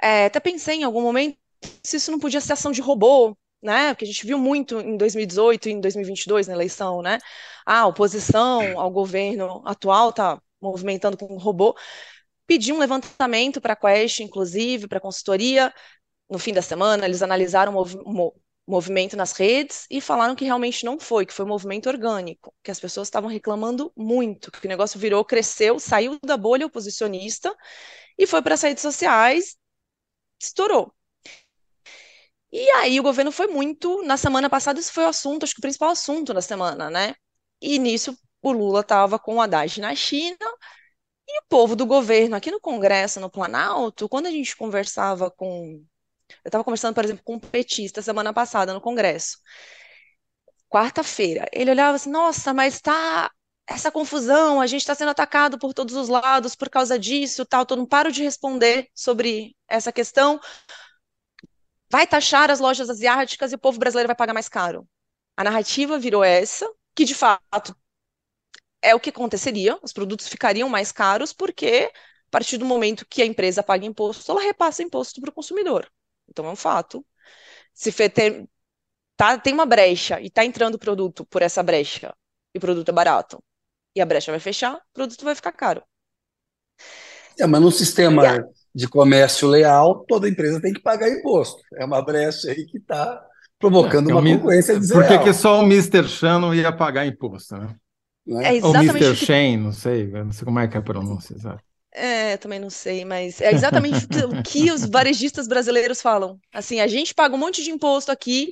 é, 0.00 0.26
até 0.26 0.40
pensei 0.40 0.76
em 0.76 0.84
algum 0.84 1.02
momento 1.02 1.38
se 1.82 1.96
isso 1.96 2.10
não 2.12 2.18
podia 2.20 2.40
ser 2.40 2.52
ação 2.52 2.72
de 2.72 2.80
robô, 2.80 3.36
né? 3.66 3.94
Que 3.94 4.04
a 4.04 4.08
gente 4.08 4.26
viu 4.26 4.38
muito 4.38 4.80
em 4.80 4.96
2018 4.96 5.68
e 5.68 5.72
em 5.72 5.80
2022 5.80 6.46
na 6.46 6.54
eleição, 6.54 7.02
né? 7.02 7.18
A 7.66 7.86
oposição 7.86 8.78
ao 8.80 8.90
governo 8.90 9.62
atual 9.66 10.10
está 10.10 10.40
movimentando 10.60 11.16
com 11.18 11.36
robô. 11.36 11.76
Pedi 12.46 12.72
um 12.72 12.78
levantamento 12.78 13.60
para 13.60 13.74
a 13.74 13.76
Quest, 13.76 14.20
inclusive, 14.20 14.88
para 14.88 14.98
a 14.98 15.00
consultoria. 15.00 15.72
No 16.30 16.38
fim 16.38 16.52
da 16.52 16.62
semana, 16.62 17.04
eles 17.04 17.22
analisaram 17.22 17.76
o 17.76 18.34
movimento 18.66 19.16
nas 19.16 19.32
redes 19.32 19.86
e 19.90 20.00
falaram 20.00 20.34
que 20.34 20.44
realmente 20.44 20.84
não 20.84 20.98
foi, 20.98 21.26
que 21.26 21.32
foi 21.32 21.44
um 21.44 21.48
movimento 21.48 21.88
orgânico, 21.88 22.54
que 22.62 22.70
as 22.70 22.80
pessoas 22.80 23.08
estavam 23.08 23.30
reclamando 23.30 23.92
muito, 23.96 24.50
que 24.50 24.66
o 24.66 24.68
negócio 24.68 24.98
virou, 24.98 25.24
cresceu, 25.24 25.78
saiu 25.78 26.18
da 26.24 26.36
bolha 26.36 26.66
oposicionista 26.66 27.54
e 28.18 28.26
foi 28.26 28.42
para 28.42 28.54
as 28.54 28.62
redes 28.62 28.82
sociais, 28.82 29.56
estourou. 30.40 30.95
E 32.58 32.70
aí 32.70 32.98
o 32.98 33.02
governo 33.02 33.30
foi 33.30 33.46
muito, 33.48 34.02
na 34.02 34.16
semana 34.16 34.48
passada 34.48 34.80
isso 34.80 34.90
foi 34.90 35.04
o 35.04 35.08
assunto, 35.08 35.44
acho 35.44 35.52
que 35.54 35.58
o 35.60 35.62
principal 35.62 35.90
assunto 35.90 36.32
da 36.32 36.40
semana, 36.40 36.88
né? 36.90 37.14
E 37.60 37.78
nisso 37.78 38.16
o 38.40 38.50
Lula 38.50 38.80
estava 38.80 39.18
com 39.18 39.36
o 39.36 39.40
Haddad 39.42 39.78
na 39.78 39.94
China, 39.94 40.38
e 41.28 41.40
o 41.40 41.44
povo 41.48 41.76
do 41.76 41.86
governo 41.86 42.36
aqui 42.36 42.50
no 42.50 42.60
Congresso, 42.60 43.20
no 43.20 43.30
Planalto, 43.30 44.08
quando 44.08 44.26
a 44.26 44.30
gente 44.30 44.56
conversava 44.56 45.30
com. 45.30 45.84
Eu 46.44 46.48
estava 46.48 46.64
conversando, 46.64 46.94
por 46.94 47.04
exemplo, 47.04 47.22
com 47.24 47.34
um 47.34 47.40
petista 47.40 48.02
semana 48.02 48.32
passada 48.32 48.74
no 48.74 48.80
Congresso. 48.80 49.38
Quarta-feira. 50.68 51.46
Ele 51.52 51.70
olhava 51.70 51.96
assim: 51.96 52.10
nossa, 52.10 52.52
mas 52.54 52.80
tá 52.80 53.30
essa 53.68 53.90
confusão, 53.90 54.60
a 54.60 54.66
gente 54.66 54.82
está 54.82 54.94
sendo 54.94 55.10
atacado 55.10 55.58
por 55.58 55.74
todos 55.74 55.94
os 55.96 56.08
lados 56.08 56.54
por 56.54 56.68
causa 56.70 56.98
disso, 56.98 57.44
tal. 57.44 57.66
Eu 57.68 57.76
não 57.76 57.86
paro 57.86 58.12
de 58.12 58.22
responder 58.22 58.88
sobre 58.94 59.56
essa 59.68 59.92
questão. 59.92 60.40
Vai 61.90 62.06
taxar 62.06 62.50
as 62.50 62.60
lojas 62.60 62.90
asiáticas 62.90 63.52
e 63.52 63.54
o 63.54 63.58
povo 63.58 63.78
brasileiro 63.78 64.08
vai 64.08 64.16
pagar 64.16 64.34
mais 64.34 64.48
caro. 64.48 64.88
A 65.36 65.44
narrativa 65.44 65.98
virou 65.98 66.24
essa, 66.24 66.68
que 66.94 67.04
de 67.04 67.14
fato 67.14 67.76
é 68.82 68.94
o 68.94 69.00
que 69.00 69.10
aconteceria, 69.10 69.78
os 69.82 69.92
produtos 69.92 70.28
ficariam 70.28 70.68
mais 70.68 70.92
caros, 70.92 71.32
porque 71.32 71.90
a 71.92 72.30
partir 72.30 72.56
do 72.56 72.64
momento 72.64 73.06
que 73.08 73.22
a 73.22 73.26
empresa 73.26 73.62
paga 73.62 73.84
imposto, 73.84 74.30
ela 74.30 74.40
repassa 74.42 74.82
imposto 74.82 75.20
para 75.20 75.30
o 75.30 75.32
consumidor. 75.32 75.90
Então 76.28 76.46
é 76.46 76.50
um 76.50 76.56
fato. 76.56 77.04
Se 77.72 77.92
tem, 78.08 78.48
tá, 79.16 79.38
tem 79.38 79.52
uma 79.52 79.66
brecha 79.66 80.20
e 80.20 80.26
está 80.26 80.44
entrando 80.44 80.78
produto 80.78 81.24
por 81.26 81.42
essa 81.42 81.62
brecha, 81.62 82.14
e 82.54 82.58
o 82.58 82.60
produto 82.60 82.88
é 82.88 82.92
barato, 82.92 83.42
e 83.94 84.00
a 84.00 84.06
brecha 84.06 84.32
vai 84.32 84.40
fechar, 84.40 84.74
o 84.76 84.92
produto 84.92 85.24
vai 85.24 85.34
ficar 85.34 85.52
caro. 85.52 85.82
É, 87.38 87.46
mas 87.46 87.60
no 87.60 87.70
sistema 87.70 88.22
de 88.76 88.86
comércio 88.86 89.48
leal, 89.48 90.04
toda 90.06 90.28
empresa 90.28 90.60
tem 90.60 90.70
que 90.70 90.82
pagar 90.82 91.08
imposto. 91.08 91.62
É 91.76 91.84
uma 91.86 92.02
brecha 92.02 92.50
aí 92.50 92.66
que 92.66 92.76
está 92.76 93.24
provocando 93.58 94.10
é, 94.10 94.12
uma 94.12 94.22
concorrência 94.22 94.78
desleal. 94.78 95.02
Por 95.02 95.08
que, 95.08 95.24
que 95.24 95.32
só 95.32 95.60
o 95.60 95.62
Mr. 95.62 96.06
Chan 96.06 96.38
não 96.38 96.54
ia 96.54 96.70
pagar 96.70 97.06
imposto, 97.06 97.56
né? 97.56 97.74
É? 98.28 98.48
é 98.48 98.56
exatamente 98.56 98.90
Ou 98.90 98.96
Mr. 98.96 99.18
Que... 99.18 99.26
Shane, 99.26 99.56
não 99.56 99.72
sei, 99.72 100.06
não 100.08 100.30
sei 100.30 100.44
como 100.44 100.58
é 100.58 100.68
que 100.68 100.76
é 100.76 100.80
a 100.80 100.82
pronúncia, 100.82 101.34
exato. 101.34 101.62
É, 101.90 102.36
também 102.36 102.58
não 102.58 102.68
sei, 102.68 103.06
mas 103.06 103.40
é 103.40 103.50
exatamente 103.50 104.06
o 104.22 104.42
que 104.42 104.70
os 104.70 104.84
varejistas 104.84 105.48
brasileiros 105.48 106.02
falam. 106.02 106.38
Assim, 106.52 106.78
a 106.78 106.86
gente 106.86 107.14
paga 107.14 107.34
um 107.34 107.38
monte 107.38 107.64
de 107.64 107.70
imposto 107.70 108.12
aqui, 108.12 108.50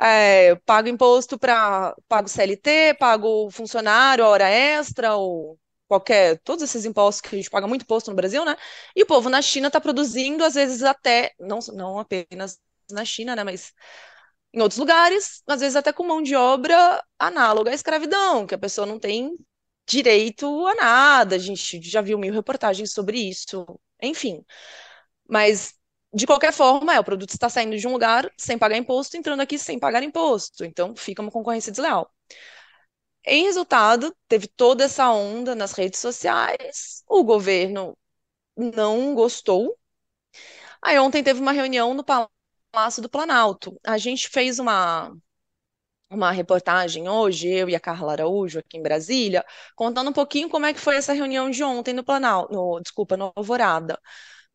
é, 0.00 0.54
pago 0.64 0.88
imposto 0.88 1.38
para 1.38 1.94
pago 2.08 2.26
CLT, 2.26 2.96
pago 2.98 3.50
funcionário, 3.50 4.24
hora 4.24 4.48
extra, 4.48 5.14
ou 5.14 5.58
qualquer, 5.88 6.38
todos 6.44 6.62
esses 6.62 6.84
impostos 6.84 7.20
que 7.22 7.34
a 7.34 7.38
gente 7.38 7.50
paga 7.50 7.66
muito 7.66 7.82
imposto 7.82 8.10
no 8.10 8.16
Brasil, 8.16 8.44
né? 8.44 8.56
E 8.94 9.02
o 9.02 9.06
povo 9.06 9.28
na 9.30 9.42
China 9.42 9.68
está 9.68 9.80
produzindo, 9.80 10.44
às 10.44 10.54
vezes 10.54 10.82
até, 10.82 11.32
não, 11.40 11.58
não 11.74 11.98
apenas 11.98 12.58
na 12.90 13.04
China, 13.04 13.34
né? 13.34 13.44
Mas 13.44 13.72
em 14.52 14.60
outros 14.60 14.78
lugares, 14.78 15.42
às 15.46 15.60
vezes 15.60 15.76
até 15.76 15.92
com 15.92 16.04
mão 16.04 16.22
de 16.22 16.34
obra 16.34 17.02
análoga 17.18 17.70
à 17.70 17.74
escravidão, 17.74 18.46
que 18.46 18.54
a 18.54 18.58
pessoa 18.58 18.86
não 18.86 18.98
tem 18.98 19.36
direito 19.88 20.66
a 20.66 20.74
nada. 20.74 21.36
A 21.36 21.38
gente 21.38 21.80
já 21.82 22.00
viu 22.00 22.18
mil 22.18 22.32
reportagens 22.32 22.92
sobre 22.92 23.18
isso, 23.18 23.66
enfim. 24.02 24.44
Mas, 25.28 25.74
de 26.12 26.26
qualquer 26.26 26.52
forma, 26.52 26.94
é, 26.94 27.00
o 27.00 27.04
produto 27.04 27.30
está 27.30 27.48
saindo 27.48 27.76
de 27.76 27.86
um 27.86 27.92
lugar 27.92 28.30
sem 28.38 28.58
pagar 28.58 28.76
imposto, 28.76 29.16
entrando 29.16 29.40
aqui 29.40 29.58
sem 29.58 29.78
pagar 29.78 30.02
imposto. 30.02 30.64
Então, 30.64 30.94
fica 30.96 31.22
uma 31.22 31.30
concorrência 31.30 31.72
desleal. 31.72 32.10
Em 33.24 33.44
resultado, 33.44 34.12
teve 34.26 34.48
toda 34.48 34.84
essa 34.84 35.08
onda 35.10 35.54
nas 35.54 35.72
redes 35.72 36.00
sociais, 36.00 37.02
o 37.06 37.22
governo 37.24 37.96
não 38.56 39.14
gostou. 39.14 39.78
Aí 40.82 40.98
ontem 40.98 41.22
teve 41.22 41.40
uma 41.40 41.52
reunião 41.52 41.94
no 41.94 42.04
Palácio 42.04 43.02
do 43.02 43.08
Planalto. 43.08 43.78
A 43.86 43.98
gente 43.98 44.28
fez 44.28 44.58
uma, 44.58 45.12
uma 46.10 46.30
reportagem 46.32 47.08
hoje, 47.08 47.48
eu 47.48 47.68
e 47.68 47.74
a 47.76 47.80
Carla 47.80 48.12
Araújo, 48.12 48.58
aqui 48.60 48.78
em 48.78 48.82
Brasília, 48.82 49.44
contando 49.76 50.10
um 50.10 50.12
pouquinho 50.12 50.48
como 50.48 50.66
é 50.66 50.74
que 50.74 50.80
foi 50.80 50.96
essa 50.96 51.12
reunião 51.12 51.50
de 51.50 51.62
ontem 51.64 51.94
no 51.94 52.04
Planalto, 52.04 52.52
no, 52.54 52.80
desculpa, 52.80 53.16
no 53.16 53.32
Alvorada, 53.36 54.00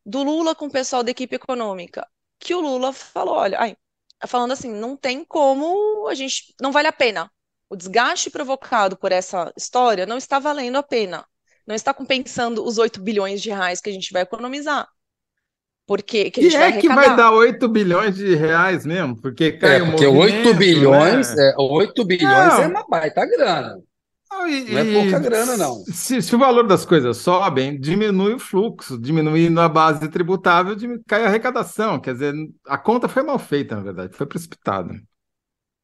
do 0.06 0.22
Lula 0.24 0.54
com 0.54 0.66
o 0.68 0.72
pessoal 0.72 1.04
da 1.04 1.10
equipe 1.12 1.36
econômica, 1.36 2.08
que 2.40 2.54
o 2.54 2.60
Lula 2.60 2.92
falou, 2.92 3.36
olha, 3.36 3.58
ai, 3.60 3.76
falando 4.28 4.52
assim, 4.52 4.70
não 4.72 4.96
tem 4.96 5.24
como 5.24 6.08
a 6.08 6.14
gente, 6.14 6.54
não 6.60 6.72
vale 6.72 6.88
a 6.88 6.92
pena. 6.92 7.30
O 7.68 7.76
desgaste 7.76 8.30
provocado 8.30 8.96
por 8.96 9.12
essa 9.12 9.52
história 9.56 10.06
não 10.06 10.18
está 10.18 10.38
valendo 10.38 10.76
a 10.76 10.82
pena. 10.82 11.24
Não 11.66 11.74
está 11.74 11.94
compensando 11.94 12.64
os 12.64 12.78
8 12.78 13.00
bilhões 13.00 13.40
de 13.40 13.50
reais 13.50 13.80
que 13.80 13.88
a 13.88 13.92
gente 13.92 14.12
vai 14.12 14.22
economizar. 14.22 14.86
Porque 15.86 16.30
que 16.30 16.40
a 16.40 16.42
gente 16.42 16.54
e 16.54 16.58
vai 16.58 16.68
é 16.70 16.80
que 16.80 16.88
vai 16.88 17.16
dar 17.16 17.30
8 17.32 17.68
bilhões 17.68 18.16
de 18.16 18.34
reais 18.34 18.86
mesmo, 18.86 19.20
porque 19.20 19.52
cai 19.52 19.76
é, 19.76 19.84
porque 19.84 20.06
8 20.06 20.54
bilhões, 20.54 21.34
né? 21.34 21.50
é, 21.50 21.54
8 21.58 22.04
bilhões 22.04 22.54
não. 22.54 22.62
é 22.62 22.66
uma 22.66 22.86
baita 22.88 23.26
grana. 23.26 23.78
Não, 24.30 24.48
e, 24.48 24.64
não 24.64 24.78
é 24.78 25.02
pouca 25.02 25.18
grana, 25.18 25.56
não. 25.56 25.84
Se, 25.84 26.20
se, 26.22 26.34
o 26.34 26.38
valor 26.38 26.66
das 26.66 26.84
coisas 26.84 27.18
sobem, 27.18 27.78
diminui 27.78 28.34
o 28.34 28.38
fluxo, 28.38 28.98
diminuindo 28.98 29.60
a 29.60 29.68
base 29.68 30.08
tributável, 30.08 30.74
cai 31.06 31.22
a 31.22 31.26
arrecadação. 31.26 32.00
Quer 32.00 32.14
dizer, 32.14 32.34
a 32.66 32.78
conta 32.78 33.06
foi 33.06 33.22
mal 33.22 33.38
feita, 33.38 33.76
na 33.76 33.82
verdade, 33.82 34.16
foi 34.16 34.26
precipitada. 34.26 34.98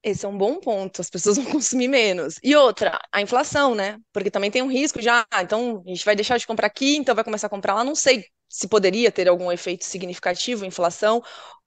Esse 0.02 0.24
é 0.24 0.28
um 0.28 0.36
bom 0.36 0.58
ponto, 0.58 1.00
as 1.00 1.10
pessoas 1.10 1.36
vão 1.38 1.46
consumir 1.46 1.88
menos. 1.88 2.38
E 2.42 2.56
outra, 2.56 2.98
a 3.12 3.20
inflação, 3.20 3.74
né? 3.74 3.98
Porque 4.12 4.30
também 4.30 4.50
tem 4.50 4.62
um 4.62 4.70
risco 4.70 5.00
de, 5.00 5.08
ah, 5.08 5.26
então 5.42 5.82
a 5.84 5.88
gente 5.88 6.04
vai 6.04 6.16
deixar 6.16 6.38
de 6.38 6.46
comprar 6.46 6.66
aqui, 6.66 6.96
então 6.96 7.14
vai 7.14 7.24
começar 7.24 7.46
a 7.46 7.50
comprar 7.50 7.74
lá. 7.74 7.84
Não 7.84 7.94
sei 7.94 8.24
se 8.48 8.66
poderia 8.66 9.12
ter 9.12 9.28
algum 9.28 9.52
efeito 9.52 9.84
significativo, 9.84 10.64
inflação, 10.64 11.22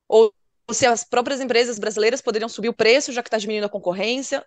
ou 0.07 0.33
se 0.71 0.85
as 0.85 1.03
próprias 1.03 1.39
empresas 1.39 1.77
brasileiras 1.79 2.21
poderiam 2.21 2.49
subir 2.49 2.69
o 2.69 2.73
preço, 2.73 3.11
já 3.11 3.21
que 3.21 3.27
está 3.27 3.37
diminuindo 3.37 3.65
a 3.65 3.69
concorrência. 3.69 4.45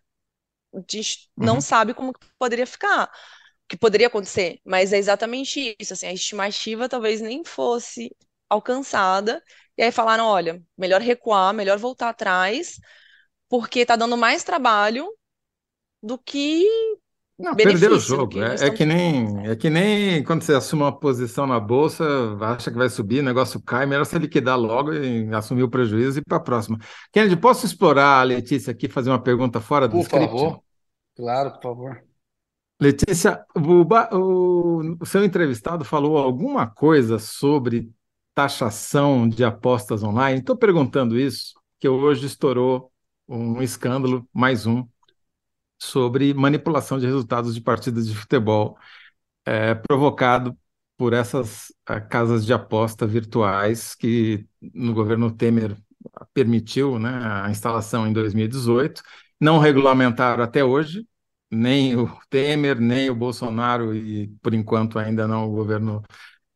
A 0.74 0.78
gente 0.78 1.30
uhum. 1.36 1.46
não 1.46 1.60
sabe 1.60 1.94
como 1.94 2.12
poderia 2.38 2.66
ficar, 2.66 3.06
o 3.06 3.68
que 3.68 3.76
poderia 3.76 4.08
acontecer, 4.08 4.60
mas 4.64 4.92
é 4.92 4.98
exatamente 4.98 5.76
isso. 5.78 5.92
Assim, 5.92 6.06
a 6.06 6.12
estimativa 6.12 6.88
talvez 6.88 7.20
nem 7.20 7.44
fosse 7.44 8.14
alcançada, 8.48 9.42
e 9.76 9.82
aí 9.82 9.92
falaram: 9.92 10.26
olha, 10.26 10.62
melhor 10.76 11.00
recuar, 11.00 11.54
melhor 11.54 11.78
voltar 11.78 12.10
atrás, 12.10 12.78
porque 13.48 13.80
está 13.80 13.96
dando 13.96 14.16
mais 14.16 14.44
trabalho 14.44 15.08
do 16.02 16.18
que 16.18 16.64
não, 17.38 17.54
perdeu 17.54 17.92
o 17.92 17.98
jogo. 17.98 18.42
É, 18.42 18.66
é, 18.66 18.70
que 18.70 18.86
nem, 18.86 19.46
é 19.46 19.54
que 19.54 19.68
nem 19.68 20.24
quando 20.24 20.42
você 20.42 20.54
assume 20.54 20.82
uma 20.82 20.98
posição 20.98 21.46
na 21.46 21.60
bolsa, 21.60 22.04
acha 22.40 22.70
que 22.70 22.78
vai 22.78 22.88
subir, 22.88 23.20
o 23.20 23.24
negócio 23.24 23.60
cai, 23.60 23.84
melhor 23.84 24.06
você 24.06 24.18
liquidar 24.18 24.58
logo 24.58 24.94
e 24.94 25.32
assumir 25.34 25.62
o 25.62 25.68
prejuízo 25.68 26.18
e 26.18 26.22
ir 26.22 26.24
para 26.24 26.38
a 26.38 26.40
próxima. 26.40 26.78
Kennedy, 27.12 27.36
posso 27.36 27.66
explorar 27.66 28.20
a 28.20 28.22
Letícia 28.22 28.70
aqui 28.70 28.88
fazer 28.88 29.10
uma 29.10 29.22
pergunta 29.22 29.60
fora 29.60 29.86
do 29.86 29.92
por 29.92 30.02
script? 30.02 30.30
Por 30.30 30.38
favor. 30.38 30.62
Claro, 31.14 31.52
por 31.52 31.62
favor. 31.62 32.04
Letícia, 32.80 33.44
o, 33.54 34.16
o, 34.16 34.96
o 35.00 35.06
seu 35.06 35.22
entrevistado 35.22 35.84
falou 35.84 36.16
alguma 36.16 36.66
coisa 36.66 37.18
sobre 37.18 37.90
taxação 38.34 39.28
de 39.28 39.44
apostas 39.44 40.02
online? 40.02 40.40
Estou 40.40 40.56
perguntando 40.56 41.18
isso, 41.18 41.54
que 41.78 41.88
hoje 41.88 42.26
estourou 42.26 42.90
um 43.28 43.62
escândalo, 43.62 44.28
mais 44.32 44.66
um, 44.66 44.86
sobre 45.78 46.32
manipulação 46.34 46.98
de 46.98 47.06
resultados 47.06 47.54
de 47.54 47.60
partidas 47.60 48.06
de 48.08 48.14
futebol, 48.14 48.78
é, 49.44 49.74
provocado 49.74 50.56
por 50.96 51.12
essas 51.12 51.72
casas 52.10 52.44
de 52.46 52.52
aposta 52.52 53.06
virtuais 53.06 53.94
que 53.94 54.46
no 54.74 54.94
governo 54.94 55.30
Temer 55.30 55.76
permitiu 56.32 56.98
né, 56.98 57.10
a 57.44 57.50
instalação 57.50 58.06
em 58.06 58.12
2018. 58.12 59.02
Não 59.40 59.58
regulamentaram 59.58 60.42
até 60.42 60.64
hoje, 60.64 61.06
nem 61.50 61.96
o 61.96 62.08
Temer, 62.30 62.80
nem 62.80 63.10
o 63.10 63.14
Bolsonaro, 63.14 63.94
e 63.94 64.28
por 64.42 64.54
enquanto 64.54 64.98
ainda 64.98 65.28
não 65.28 65.46
o 65.48 65.54
governo 65.54 66.02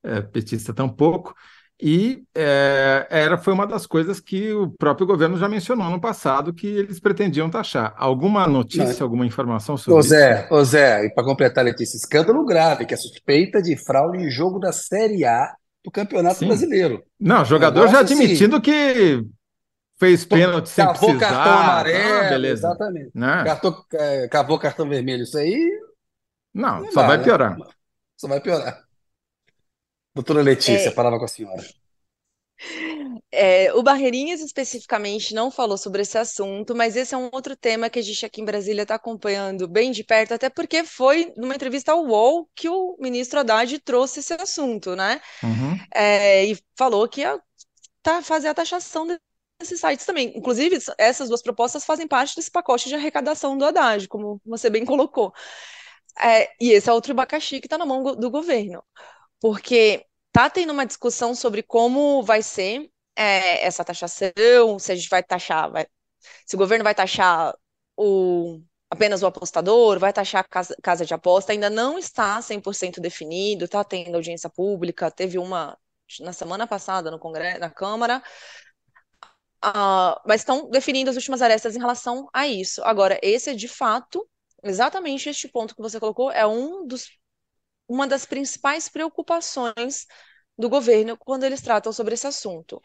é, 0.02 0.20
petista 0.22 0.72
tampouco. 0.74 1.34
E 1.82 2.22
é, 2.34 3.06
era, 3.08 3.38
foi 3.38 3.54
uma 3.54 3.66
das 3.66 3.86
coisas 3.86 4.20
que 4.20 4.52
o 4.52 4.70
próprio 4.70 5.06
governo 5.06 5.38
já 5.38 5.48
mencionou 5.48 5.88
no 5.88 6.00
passado 6.00 6.52
que 6.52 6.66
eles 6.66 7.00
pretendiam 7.00 7.48
taxar. 7.48 7.94
Alguma 7.96 8.46
notícia, 8.46 8.98
Não. 8.98 9.06
alguma 9.06 9.24
informação 9.24 9.76
sobre 9.76 9.98
ô 9.98 10.02
Zé, 10.02 10.44
isso? 10.44 10.54
Ô 10.54 10.64
Zé, 10.64 11.06
e 11.06 11.14
para 11.14 11.24
completar, 11.24 11.64
Letícia, 11.64 11.96
escândalo 11.96 12.44
grave, 12.44 12.84
que 12.84 12.92
é 12.92 12.96
suspeita 12.96 13.62
de 13.62 13.76
fraude 13.76 14.18
em 14.18 14.30
jogo 14.30 14.58
da 14.58 14.72
Série 14.72 15.24
A 15.24 15.54
do 15.82 15.90
Campeonato 15.90 16.40
Sim. 16.40 16.48
Brasileiro. 16.48 17.02
Não, 17.18 17.44
jogador 17.44 17.88
já 17.88 18.00
assim, 18.00 18.14
admitindo 18.14 18.56
assim, 18.56 18.62
que 18.62 19.24
fez 19.98 20.24
pênalti 20.24 20.68
sem 20.68 20.84
cavou 20.84 21.10
precisar. 21.10 21.34
cartão 21.34 21.52
amarelo, 21.52 22.14
ah, 22.14 22.28
beleza. 22.28 22.66
exatamente. 22.66 23.10
Né? 23.14 23.44
Cartão, 23.44 23.84
é, 23.94 24.28
cavou 24.28 24.58
cartão 24.58 24.88
vermelho, 24.88 25.22
isso 25.22 25.38
aí... 25.38 25.80
Não, 26.52 26.82
não 26.82 26.92
só 26.92 27.00
vai, 27.02 27.16
vai 27.16 27.24
piorar. 27.24 27.58
Né? 27.58 27.64
Só 28.16 28.28
vai 28.28 28.40
piorar. 28.40 28.89
Doutora 30.14 30.42
Letícia, 30.42 30.88
é, 30.88 30.90
palavra 30.90 31.18
com 31.18 31.24
a 31.24 31.28
senhora. 31.28 31.62
É, 33.32 33.72
o 33.74 33.82
Barreirinhas 33.82 34.40
especificamente 34.40 35.34
não 35.34 35.50
falou 35.50 35.78
sobre 35.78 36.02
esse 36.02 36.18
assunto, 36.18 36.74
mas 36.74 36.96
esse 36.96 37.14
é 37.14 37.18
um 37.18 37.30
outro 37.32 37.56
tema 37.56 37.88
que 37.88 37.98
a 37.98 38.02
gente 38.02 38.26
aqui 38.26 38.40
em 38.40 38.44
Brasília 38.44 38.82
está 38.82 38.96
acompanhando 38.96 39.68
bem 39.68 39.90
de 39.92 40.02
perto, 40.04 40.34
até 40.34 40.50
porque 40.50 40.84
foi 40.84 41.32
numa 41.36 41.54
entrevista 41.54 41.92
ao 41.92 42.04
UOL 42.04 42.48
que 42.54 42.68
o 42.68 42.96
ministro 42.98 43.40
Haddad 43.40 43.78
trouxe 43.80 44.20
esse 44.20 44.34
assunto, 44.34 44.96
né? 44.96 45.20
Uhum. 45.42 45.78
É, 45.94 46.44
e 46.46 46.58
falou 46.76 47.08
que 47.08 47.20
ia 47.20 47.40
tá, 48.02 48.20
fazer 48.20 48.48
a 48.48 48.54
taxação 48.54 49.06
desses 49.58 49.80
sites 49.80 50.04
também. 50.04 50.32
Inclusive, 50.36 50.78
essas 50.98 51.28
duas 51.28 51.42
propostas 51.42 51.84
fazem 51.84 52.08
parte 52.08 52.34
desse 52.34 52.50
pacote 52.50 52.88
de 52.88 52.94
arrecadação 52.94 53.56
do 53.56 53.64
Haddad, 53.64 54.08
como 54.08 54.40
você 54.44 54.68
bem 54.68 54.84
colocou. 54.84 55.32
É, 56.18 56.50
e 56.60 56.72
esse 56.72 56.90
é 56.90 56.92
outro 56.92 57.12
abacaxi 57.12 57.60
que 57.60 57.66
está 57.66 57.78
na 57.78 57.86
mão 57.86 58.02
do 58.02 58.30
governo. 58.30 58.82
Porque 59.40 60.06
tá 60.32 60.48
tendo 60.50 60.72
uma 60.72 60.86
discussão 60.86 61.34
sobre 61.34 61.62
como 61.62 62.22
vai 62.22 62.42
ser 62.42 62.90
é, 63.16 63.64
essa 63.64 63.84
taxação, 63.84 64.78
se 64.78 64.92
a 64.92 64.94
gente 64.94 65.08
vai 65.08 65.22
taxar, 65.22 65.70
vai, 65.70 65.86
se 66.46 66.54
o 66.56 66.58
governo 66.58 66.84
vai 66.84 66.94
taxar 66.94 67.54
o, 67.96 68.60
apenas 68.90 69.22
o 69.22 69.26
apostador, 69.26 69.98
vai 69.98 70.12
taxar 70.12 70.42
a 70.42 70.44
casa, 70.44 70.76
casa 70.82 71.04
de 71.06 71.14
aposta, 71.14 71.52
ainda 71.52 71.70
não 71.70 71.98
está 71.98 72.40
100% 72.42 73.00
definido, 73.00 73.64
está 73.64 73.82
tendo 73.84 74.14
audiência 74.14 74.50
pública, 74.50 75.10
teve 75.10 75.38
uma 75.38 75.76
na 76.20 76.32
semana 76.32 76.66
passada 76.66 77.10
no 77.10 77.18
Congresso, 77.20 77.60
na 77.60 77.70
Câmara, 77.70 78.22
Uh, 79.62 80.16
mas 80.26 80.40
estão 80.40 80.70
definindo 80.70 81.10
as 81.10 81.16
últimas 81.16 81.42
arestas 81.42 81.76
em 81.76 81.78
relação 81.78 82.28
a 82.32 82.46
isso. 82.46 82.82
Agora, 82.82 83.18
esse 83.22 83.50
é 83.50 83.54
de 83.54 83.68
fato, 83.68 84.26
exatamente 84.62 85.28
este 85.28 85.48
ponto 85.48 85.74
que 85.76 85.82
você 85.82 86.00
colocou, 86.00 86.30
é 86.30 86.46
um 86.46 86.86
dos 86.86 87.10
uma 87.90 88.06
das 88.06 88.24
principais 88.24 88.88
preocupações 88.88 90.06
do 90.56 90.68
governo 90.68 91.16
quando 91.18 91.42
eles 91.42 91.60
tratam 91.60 91.92
sobre 91.92 92.14
esse 92.14 92.26
assunto. 92.26 92.80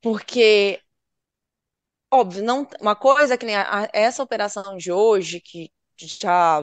Porque, 0.00 0.80
óbvio, 2.10 2.42
não, 2.42 2.66
uma 2.80 2.96
coisa 2.96 3.36
que 3.36 3.44
nem 3.44 3.54
a, 3.54 3.82
a, 3.84 3.88
essa 3.92 4.22
operação 4.22 4.78
de 4.78 4.90
hoje, 4.90 5.40
que 5.40 5.70
já 5.98 6.62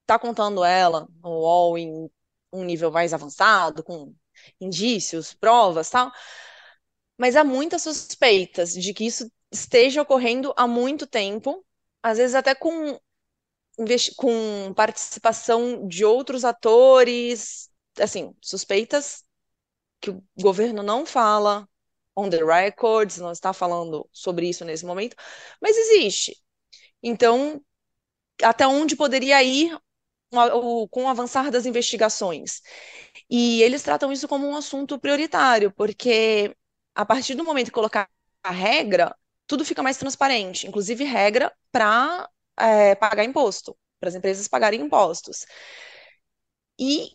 está 0.00 0.18
contando 0.18 0.64
ela 0.64 1.06
no 1.22 1.30
UOL 1.30 1.78
em 1.78 2.10
um 2.52 2.64
nível 2.64 2.90
mais 2.90 3.14
avançado, 3.14 3.84
com 3.84 4.12
indícios, 4.60 5.32
provas 5.32 5.88
tal, 5.90 6.10
mas 7.16 7.36
há 7.36 7.44
muitas 7.44 7.82
suspeitas 7.82 8.72
de 8.72 8.92
que 8.92 9.06
isso 9.06 9.30
esteja 9.50 10.02
ocorrendo 10.02 10.52
há 10.56 10.66
muito 10.66 11.06
tempo, 11.06 11.64
às 12.02 12.18
vezes 12.18 12.34
até 12.34 12.52
com 12.52 12.98
com 14.16 14.72
participação 14.74 15.86
de 15.86 16.04
outros 16.04 16.44
atores, 16.44 17.70
assim, 17.98 18.34
suspeitas 18.40 19.24
que 20.00 20.10
o 20.10 20.22
governo 20.40 20.82
não 20.82 21.06
fala 21.06 21.68
on 22.16 22.30
the 22.30 22.44
records, 22.44 23.18
não 23.18 23.32
está 23.32 23.52
falando 23.52 24.08
sobre 24.12 24.48
isso 24.48 24.64
nesse 24.64 24.86
momento, 24.86 25.16
mas 25.60 25.76
existe. 25.76 26.36
Então, 27.02 27.62
até 28.42 28.66
onde 28.66 28.96
poderia 28.96 29.42
ir 29.42 29.76
com 30.90 31.04
o 31.04 31.08
avançar 31.08 31.50
das 31.50 31.66
investigações? 31.66 32.60
E 33.30 33.62
eles 33.62 33.82
tratam 33.82 34.12
isso 34.12 34.28
como 34.28 34.46
um 34.46 34.56
assunto 34.56 34.98
prioritário, 34.98 35.72
porque 35.72 36.56
a 36.94 37.04
partir 37.06 37.34
do 37.34 37.44
momento 37.44 37.66
que 37.66 37.72
colocar 37.72 38.08
a 38.42 38.50
regra, 38.50 39.16
tudo 39.46 39.64
fica 39.64 39.82
mais 39.82 39.96
transparente, 39.96 40.66
inclusive 40.66 41.04
regra 41.04 41.52
para 41.72 42.28
é, 42.58 42.94
pagar 42.94 43.24
imposto, 43.24 43.76
para 44.00 44.08
as 44.08 44.14
empresas 44.14 44.48
pagarem 44.48 44.80
impostos. 44.80 45.46
E 46.78 47.10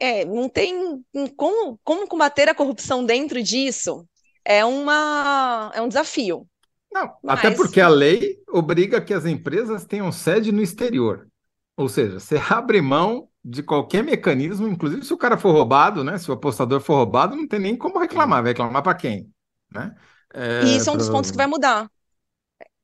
é, 0.00 0.24
não 0.24 0.48
tem 0.48 1.04
como, 1.36 1.78
como 1.82 2.06
combater 2.06 2.48
a 2.48 2.54
corrupção 2.54 3.04
dentro 3.04 3.42
disso 3.42 4.06
é 4.44 4.64
uma 4.64 5.70
é 5.74 5.80
um 5.80 5.88
desafio. 5.88 6.46
Não, 6.92 7.12
Mas... 7.22 7.38
até 7.38 7.50
porque 7.52 7.80
a 7.80 7.88
lei 7.88 8.38
obriga 8.48 9.00
que 9.00 9.14
as 9.14 9.24
empresas 9.24 9.84
tenham 9.84 10.10
sede 10.10 10.50
no 10.50 10.62
exterior. 10.62 11.28
Ou 11.76 11.88
seja, 11.88 12.18
você 12.18 12.36
abre 12.50 12.80
mão 12.80 13.28
de 13.44 13.62
qualquer 13.62 14.02
mecanismo, 14.02 14.68
inclusive 14.68 15.04
se 15.04 15.14
o 15.14 15.18
cara 15.18 15.38
for 15.38 15.52
roubado, 15.52 16.04
né? 16.04 16.18
Se 16.18 16.30
o 16.30 16.34
apostador 16.34 16.80
for 16.80 16.94
roubado, 16.94 17.36
não 17.36 17.46
tem 17.46 17.58
nem 17.58 17.76
como 17.76 17.98
reclamar. 17.98 18.42
Vai 18.42 18.52
reclamar 18.52 18.82
para 18.82 18.94
quem? 18.94 19.30
Né? 19.72 19.94
É, 20.34 20.62
e 20.64 20.76
isso 20.76 20.90
é 20.90 20.92
um 20.92 20.96
dos 20.96 21.08
pontos 21.08 21.30
que 21.30 21.36
vai 21.36 21.46
mudar. 21.46 21.88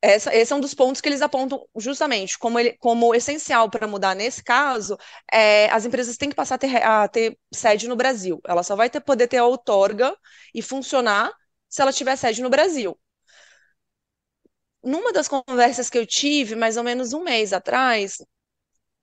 Essa, 0.03 0.35
esse 0.35 0.53
é 0.53 0.57
um 0.57 0.61
dos 0.61 0.75
pontos 0.75 1.01
que 1.01 1.09
eles 1.09 1.23
apontam 1.23 1.67
justamente 1.77 2.39
como, 2.39 2.59
ele, 2.59 2.75
como 2.79 3.15
essencial 3.15 3.69
para 3.71 3.89
mudar 3.89 4.15
nesse 4.15 4.43
caso. 4.45 4.97
É, 5.33 5.67
as 5.71 5.85
empresas 5.85 6.17
têm 6.17 6.29
que 6.29 6.35
passar 6.37 6.57
a 6.57 6.59
ter, 6.59 6.83
a 6.83 7.09
ter, 7.09 7.39
sede 7.53 7.89
no 7.89 7.97
Brasil. 7.97 8.41
Ela 8.47 8.63
só 8.63 8.77
vai 8.77 8.89
ter, 8.91 9.01
poder 9.01 9.27
ter 9.27 9.39
a 9.39 9.45
outorga 9.47 10.17
e 10.55 10.63
funcionar 10.63 11.33
se 11.69 11.83
ela 11.83 11.93
tiver 11.93 12.17
sede 12.17 12.43
no 12.43 12.51
Brasil. 12.51 12.97
Numa 14.83 15.13
das 15.13 15.29
conversas 15.29 15.91
que 15.91 15.99
eu 15.99 16.07
tive, 16.07 16.55
mais 16.55 16.77
ou 16.77 16.85
menos 16.85 17.13
um 17.13 17.23
mês 17.23 17.53
atrás, 17.53 18.19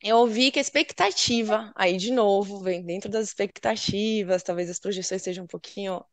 eu 0.04 0.18
ouvi 0.18 0.52
que 0.52 0.60
a 0.60 0.64
expectativa, 0.64 1.74
aí 1.76 1.98
de 1.98 2.12
novo, 2.12 2.62
vem 2.62 2.86
dentro 2.86 3.10
das 3.12 3.28
expectativas, 3.30 4.44
talvez 4.44 4.70
as 4.70 4.80
projeções 4.80 5.24
sejam 5.24 5.46
um 5.46 5.48
pouquinho 5.48 6.04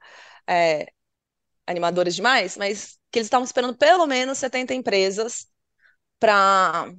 é, 0.48 0.88
animadoras 1.66 2.16
demais, 2.16 2.56
mas 2.58 2.99
que 3.10 3.18
eles 3.18 3.26
estavam 3.26 3.44
esperando 3.44 3.76
pelo 3.76 4.06
menos 4.06 4.38
70 4.38 4.74
empresas 4.74 5.48
para 6.18 6.92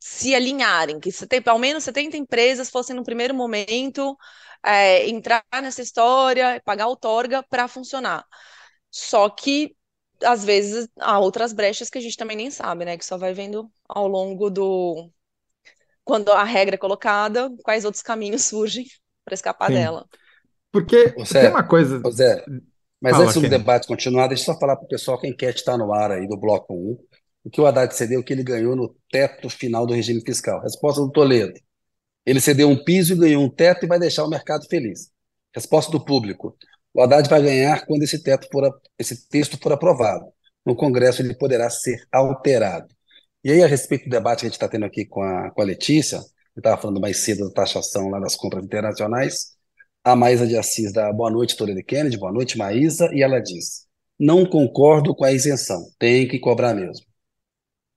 se 0.00 0.34
alinharem, 0.34 1.00
que 1.00 1.10
ao 1.46 1.58
menos 1.58 1.84
70 1.84 2.16
empresas 2.16 2.70
fossem 2.70 2.94
no 2.94 3.04
primeiro 3.04 3.34
momento 3.34 4.16
é, 4.64 5.08
entrar 5.08 5.44
nessa 5.60 5.82
história, 5.82 6.60
pagar 6.64 6.86
outorga 6.86 7.42
para 7.42 7.68
funcionar. 7.68 8.24
Só 8.90 9.28
que 9.28 9.76
às 10.24 10.44
vezes 10.44 10.88
há 10.98 11.18
outras 11.18 11.52
brechas 11.52 11.88
que 11.90 11.98
a 11.98 12.00
gente 12.00 12.16
também 12.16 12.36
nem 12.36 12.50
sabe, 12.50 12.84
né? 12.84 12.96
Que 12.96 13.04
só 13.04 13.16
vai 13.16 13.32
vendo 13.32 13.70
ao 13.88 14.06
longo 14.06 14.50
do 14.50 15.10
quando 16.04 16.30
a 16.32 16.44
regra 16.44 16.74
é 16.74 16.78
colocada, 16.78 17.50
quais 17.62 17.84
outros 17.84 18.02
caminhos 18.02 18.44
surgem 18.46 18.86
para 19.24 19.34
escapar 19.34 19.68
Sim. 19.68 19.74
dela. 19.74 20.06
Porque 20.72 21.08
Zé, 21.24 21.42
tem 21.42 21.50
uma 21.50 21.66
coisa. 21.66 22.00
Zé, 22.10 22.44
mas 23.00 23.12
Fala, 23.12 23.24
antes 23.24 23.40
do 23.40 23.48
debate 23.48 23.86
continuar, 23.86 24.28
deixa 24.28 24.42
eu 24.42 24.54
só 24.54 24.60
falar 24.60 24.76
para 24.76 24.84
o 24.84 24.88
pessoal 24.88 25.18
que 25.18 25.26
a 25.26 25.30
enquete 25.30 25.60
está 25.60 25.76
no 25.78 25.92
ar 25.92 26.10
aí 26.10 26.28
do 26.28 26.36
Bloco 26.36 26.74
1. 26.74 26.98
O 27.44 27.50
que 27.50 27.60
o 27.60 27.66
Haddad 27.66 27.94
cedeu, 27.94 28.20
o 28.20 28.24
que 28.24 28.32
ele 28.32 28.42
ganhou 28.42 28.76
no 28.76 28.94
teto 29.10 29.48
final 29.48 29.86
do 29.86 29.94
regime 29.94 30.20
fiscal. 30.20 30.60
Resposta 30.60 31.00
do 31.00 31.10
Toledo. 31.10 31.58
Ele 32.26 32.40
cedeu 32.40 32.68
um 32.68 32.84
piso 32.84 33.14
e 33.14 33.16
ganhou 33.16 33.42
um 33.42 33.48
teto 33.48 33.86
e 33.86 33.88
vai 33.88 33.98
deixar 33.98 34.24
o 34.24 34.28
mercado 34.28 34.66
feliz. 34.68 35.10
Resposta 35.54 35.90
do 35.90 36.04
público. 36.04 36.54
O 36.92 37.02
Haddad 37.02 37.28
vai 37.28 37.42
ganhar 37.42 37.86
quando 37.86 38.02
esse, 38.02 38.22
teto 38.22 38.46
for, 38.52 38.70
esse 38.98 39.28
texto 39.28 39.58
for 39.62 39.72
aprovado. 39.72 40.26
No 40.66 40.76
Congresso 40.76 41.22
ele 41.22 41.34
poderá 41.34 41.70
ser 41.70 42.06
alterado. 42.12 42.94
E 43.42 43.50
aí, 43.50 43.62
a 43.62 43.66
respeito 43.66 44.04
do 44.04 44.10
debate 44.10 44.40
que 44.40 44.46
a 44.46 44.48
gente 44.48 44.56
está 44.56 44.68
tendo 44.68 44.84
aqui 44.84 45.06
com 45.06 45.22
a, 45.22 45.50
com 45.50 45.62
a 45.62 45.64
Letícia, 45.64 46.16
eu 46.16 46.60
estava 46.60 46.80
falando 46.80 47.00
mais 47.00 47.18
cedo 47.18 47.48
da 47.48 47.54
taxação 47.54 48.10
lá 48.10 48.20
das 48.20 48.36
compras 48.36 48.62
internacionais, 48.62 49.56
a 50.04 50.16
Maísa 50.16 50.46
de 50.46 50.56
Assis 50.56 50.92
dá 50.92 51.12
boa 51.12 51.30
noite, 51.30 51.56
Toledo 51.56 51.82
Kennedy, 51.84 52.18
boa 52.18 52.32
noite, 52.32 52.56
Maísa, 52.56 53.10
e 53.12 53.22
ela 53.22 53.40
diz: 53.40 53.86
não 54.18 54.44
concordo 54.44 55.14
com 55.14 55.24
a 55.24 55.32
isenção, 55.32 55.82
tem 55.98 56.26
que 56.26 56.38
cobrar 56.38 56.74
mesmo. 56.74 57.06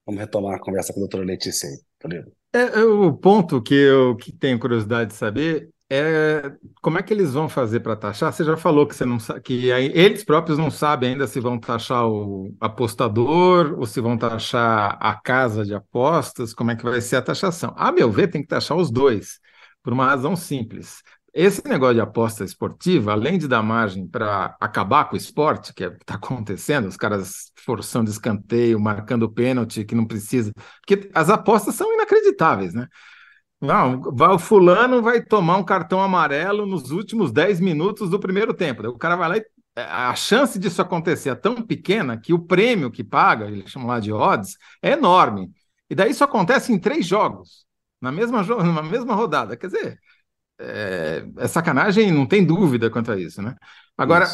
Vamos 0.06 0.22
retomar 0.22 0.56
a 0.56 0.60
conversa 0.60 0.94
com 0.94 1.00
a 1.00 1.04
doutora 1.04 1.24
Letícia 1.24 1.70
aí, 1.70 1.78
Toledo. 2.00 2.32
É, 2.54 2.80
é, 2.80 2.84
o 2.84 3.14
ponto 3.14 3.62
que 3.62 3.74
eu 3.74 4.16
que 4.16 4.32
tenho 4.32 4.60
curiosidade 4.60 5.12
de 5.12 5.16
saber 5.16 5.70
é 5.90 6.52
como 6.82 6.98
é 6.98 7.04
que 7.04 7.14
eles 7.14 7.34
vão 7.34 7.48
fazer 7.48 7.80
para 7.80 7.96
taxar? 7.96 8.34
Você 8.34 8.44
já 8.44 8.58
falou 8.58 8.86
que 8.88 8.96
você 8.96 9.06
não 9.06 9.18
que 9.44 9.70
eles 9.70 10.24
próprios 10.24 10.58
não 10.58 10.70
sabem 10.72 11.12
ainda 11.12 11.28
se 11.28 11.40
vão 11.40 11.60
taxar 11.60 12.08
o 12.08 12.54
apostador 12.60 13.76
ou 13.78 13.86
se 13.86 14.02
vão 14.02 14.18
taxar 14.18 14.98
a 15.00 15.16
casa 15.16 15.64
de 15.64 15.74
apostas, 15.74 16.54
como 16.54 16.72
é 16.72 16.76
que 16.76 16.84
vai 16.84 17.00
ser 17.00 17.18
a 17.18 17.22
taxação. 17.22 17.74
A 17.78 17.92
meu 17.92 18.12
ver, 18.12 18.28
tem 18.30 18.42
que 18.42 18.48
taxar 18.48 18.78
os 18.78 18.92
dois 18.92 19.40
por 19.84 19.94
uma 19.94 20.06
razão 20.06 20.36
simples. 20.36 21.04
Esse 21.34 21.68
negócio 21.68 21.96
de 21.96 22.02
aposta 22.02 22.44
esportiva, 22.44 23.12
além 23.12 23.40
de 23.40 23.48
dar 23.48 23.64
margem 23.64 24.08
para 24.08 24.56
acabar 24.62 25.06
com 25.06 25.16
o 25.16 25.18
esporte, 25.18 25.74
que 25.74 25.84
é 25.84 25.88
está 25.88 26.16
acontecendo, 26.16 26.88
os 26.88 26.96
caras 26.98 27.52
forçando 27.66 28.10
escanteio, 28.10 28.80
marcando 28.80 29.30
pênalti, 29.32 29.84
que 29.84 29.96
não 29.96 30.06
precisa. 30.06 30.52
Porque 30.86 31.10
as 31.14 31.30
apostas 31.30 31.74
são 31.76 31.92
inacreditáveis, 31.94 32.74
né? 32.74 32.88
Não, 33.60 34.02
o 34.02 34.40
fulano 34.40 35.02
vai 35.02 35.24
tomar 35.24 35.58
um 35.58 35.64
cartão 35.64 36.02
amarelo 36.02 36.66
nos 36.66 36.92
últimos 36.92 37.32
10 37.32 37.60
minutos 37.62 38.10
do 38.10 38.20
primeiro 38.20 38.54
tempo. 38.54 38.86
O 38.88 38.98
cara 38.98 39.16
vai 39.16 39.30
lá 39.30 39.38
e 39.38 39.46
é, 39.76 39.84
a 39.84 40.14
chance 40.16 40.60
disso 40.60 40.82
acontecer 40.82 41.30
é 41.30 41.36
tão 41.36 41.62
pequena 41.62 42.18
que 42.20 42.34
o 42.34 42.40
prêmio 42.40 42.92
que 42.92 43.04
paga, 43.04 43.46
eles 43.48 43.72
chamam 43.72 43.88
lá 43.88 44.00
de 44.00 44.12
odds, 44.12 44.58
é 44.82 44.92
enorme. 44.92 45.52
E 45.90 45.96
daí 45.96 46.12
isso 46.12 46.24
acontece 46.24 46.72
em 46.72 46.80
três 46.80 47.06
jogos, 47.06 47.66
na 48.02 48.12
mesma, 48.12 48.44
na 48.44 48.84
mesma 48.84 49.16
rodada. 49.16 49.58
Quer 49.58 49.68
dizer, 49.68 50.00
é, 50.60 51.26
é 51.38 51.48
sacanagem, 51.48 52.12
não 52.12 52.26
tem 52.26 52.46
dúvida 52.46 52.90
quanto 52.90 53.12
a 53.12 53.20
isso, 53.20 53.42
né? 53.42 53.56
Agora, 53.98 54.28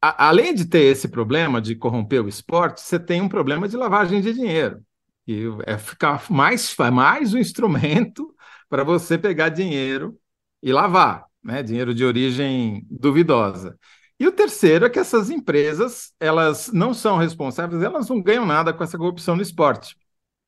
a, 0.00 0.28
além 0.28 0.54
de 0.54 0.66
ter 0.66 0.84
esse 0.84 1.08
problema 1.08 1.60
de 1.60 1.74
corromper 1.74 2.24
o 2.24 2.28
esporte, 2.28 2.80
você 2.80 2.98
tem 2.98 3.20
um 3.20 3.28
problema 3.28 3.68
de 3.68 3.76
lavagem 3.76 4.20
de 4.20 4.32
dinheiro. 4.32 4.82
E 5.26 5.44
é 5.66 5.76
ficar 5.76 6.22
mais, 6.30 6.74
mais 6.92 7.34
um 7.34 7.38
instrumento 7.38 8.34
para 8.68 8.84
você 8.84 9.18
pegar 9.18 9.48
dinheiro 9.48 10.18
e 10.62 10.72
lavar, 10.72 11.24
né? 11.42 11.62
Dinheiro 11.62 11.94
de 11.94 12.04
origem 12.04 12.86
duvidosa. 12.90 13.76
E 14.18 14.26
o 14.26 14.32
terceiro 14.32 14.86
é 14.86 14.90
que 14.90 14.98
essas 14.98 15.28
empresas, 15.28 16.12
elas 16.18 16.72
não 16.72 16.94
são 16.94 17.18
responsáveis, 17.18 17.82
elas 17.82 18.08
não 18.08 18.22
ganham 18.22 18.46
nada 18.46 18.72
com 18.72 18.82
essa 18.82 18.96
corrupção 18.96 19.36
no 19.36 19.42
esporte, 19.42 19.94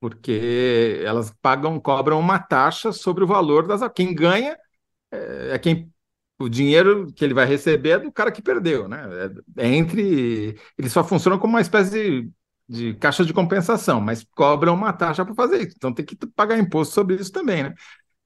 porque 0.00 1.02
elas 1.04 1.32
pagam, 1.42 1.78
cobram 1.78 2.18
uma 2.18 2.38
taxa 2.38 2.92
sobre 2.92 3.24
o 3.24 3.26
valor 3.26 3.66
das. 3.66 3.82
Quem 3.94 4.14
ganha 4.14 4.56
é, 5.10 5.50
é 5.52 5.58
quem 5.58 5.92
o 6.38 6.48
dinheiro 6.48 7.12
que 7.12 7.24
ele 7.24 7.34
vai 7.34 7.46
receber 7.46 7.90
é 7.90 7.98
do 7.98 8.12
cara 8.12 8.30
que 8.30 8.42
perdeu, 8.42 8.88
né? 8.88 9.02
É, 9.56 9.64
é 9.64 9.68
entre 9.74 10.56
eles 10.78 10.92
só 10.92 11.02
funcionam 11.04 11.38
como 11.38 11.54
uma 11.54 11.60
espécie 11.60 11.90
de, 11.90 12.30
de 12.68 12.94
caixa 12.94 13.24
de 13.24 13.32
compensação, 13.32 14.00
mas 14.00 14.24
cobram 14.34 14.74
uma 14.74 14.92
taxa 14.92 15.24
para 15.24 15.34
fazer 15.34 15.58
isso. 15.66 15.74
Então 15.76 15.92
tem 15.92 16.04
que 16.04 16.16
pagar 16.36 16.58
imposto 16.58 16.94
sobre 16.94 17.16
isso 17.16 17.32
também, 17.32 17.64
né? 17.64 17.74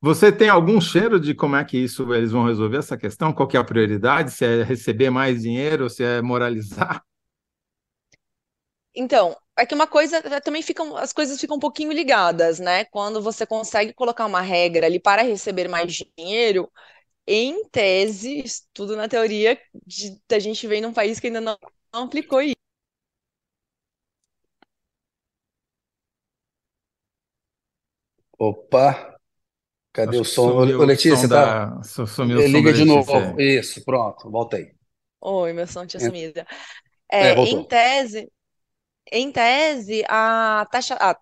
Você 0.00 0.32
tem 0.32 0.48
algum 0.48 0.80
cheiro 0.80 1.20
de 1.20 1.34
como 1.34 1.56
é 1.56 1.64
que 1.64 1.78
isso 1.78 2.12
eles 2.12 2.32
vão 2.32 2.44
resolver 2.46 2.78
essa 2.78 2.96
questão? 2.98 3.32
Qual 3.32 3.48
que 3.48 3.56
é 3.56 3.60
a 3.60 3.64
prioridade? 3.64 4.32
Se 4.32 4.44
é 4.44 4.62
receber 4.64 5.10
mais 5.10 5.42
dinheiro, 5.42 5.88
se 5.88 6.02
é 6.04 6.20
moralizar? 6.20 7.02
Então, 8.94 9.36
é 9.56 9.64
que 9.64 9.74
uma 9.74 9.86
coisa 9.86 10.22
também 10.40 10.62
ficam, 10.62 10.96
as 10.96 11.12
coisas 11.12 11.40
ficam 11.40 11.56
um 11.56 11.60
pouquinho 11.60 11.92
ligadas, 11.92 12.58
né? 12.58 12.84
Quando 12.86 13.22
você 13.22 13.46
consegue 13.46 13.92
colocar 13.92 14.26
uma 14.26 14.40
regra 14.40 14.86
ali 14.86 15.00
para 15.00 15.22
receber 15.22 15.68
mais 15.68 15.92
dinheiro, 15.92 16.70
em 17.26 17.64
tese, 17.68 18.44
tudo 18.72 18.96
na 18.96 19.08
teoria, 19.08 19.58
de, 19.86 20.20
a 20.30 20.38
gente 20.38 20.66
vem 20.66 20.80
num 20.80 20.92
país 20.92 21.20
que 21.20 21.28
ainda 21.28 21.40
não, 21.40 21.56
não 21.92 22.04
aplicou 22.04 22.42
isso. 22.42 22.56
Opa, 28.38 29.16
cadê 29.92 30.18
Acho 30.18 30.22
o 30.22 30.24
som? 30.24 30.60
Sumiu, 30.60 30.80
Ô, 30.80 30.84
Letícia, 30.84 31.16
som 31.16 31.28
tá? 31.28 31.66
Da... 31.66 31.82
Sumiu 31.84 32.38
o 32.38 32.42
som 32.42 32.48
Liga 32.48 32.72
de 32.72 32.84
novo. 32.84 33.40
Isso, 33.40 33.84
pronto, 33.84 34.30
voltei. 34.30 34.74
Oi, 35.20 35.52
meu 35.52 35.66
som 35.66 35.86
tinha 35.86 36.00
sumido. 36.00 36.40
É, 37.08 37.28
é, 37.28 37.44
em 37.44 37.62
tese, 37.64 38.28
em 39.10 39.30
tese, 39.32 40.04
a 40.08 40.66
taxa, 40.70 40.96
a 41.00 41.16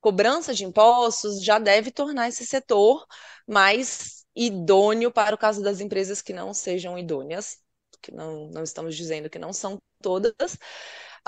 cobrança 0.00 0.54
de 0.54 0.64
impostos 0.64 1.42
já 1.42 1.58
deve 1.58 1.90
tornar 1.90 2.28
esse 2.28 2.46
setor 2.46 3.04
mais 3.46 4.24
idôneo 4.34 5.10
para 5.10 5.34
o 5.34 5.38
caso 5.38 5.62
das 5.62 5.80
empresas 5.80 6.22
que 6.22 6.32
não 6.32 6.52
sejam 6.54 6.98
idôneas, 6.98 7.58
que 8.02 8.12
não, 8.12 8.48
não 8.48 8.62
estamos 8.62 8.94
dizendo 8.96 9.30
que 9.30 9.38
não 9.38 9.52
são 9.52 9.78
todas, 10.02 10.34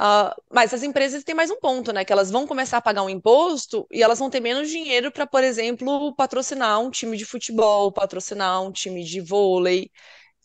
uh, 0.00 0.34
mas 0.52 0.72
as 0.74 0.82
empresas 0.82 1.24
têm 1.24 1.34
mais 1.34 1.50
um 1.50 1.58
ponto, 1.60 1.92
né? 1.92 2.04
Que 2.04 2.12
elas 2.12 2.30
vão 2.30 2.46
começar 2.46 2.78
a 2.78 2.82
pagar 2.82 3.02
um 3.02 3.10
imposto 3.10 3.86
e 3.90 4.02
elas 4.02 4.18
vão 4.18 4.30
ter 4.30 4.40
menos 4.40 4.68
dinheiro 4.70 5.10
para, 5.12 5.26
por 5.26 5.42
exemplo, 5.44 6.14
patrocinar 6.14 6.80
um 6.80 6.90
time 6.90 7.16
de 7.16 7.24
futebol, 7.24 7.92
patrocinar 7.92 8.62
um 8.62 8.72
time 8.72 9.04
de 9.04 9.20
vôlei. 9.20 9.90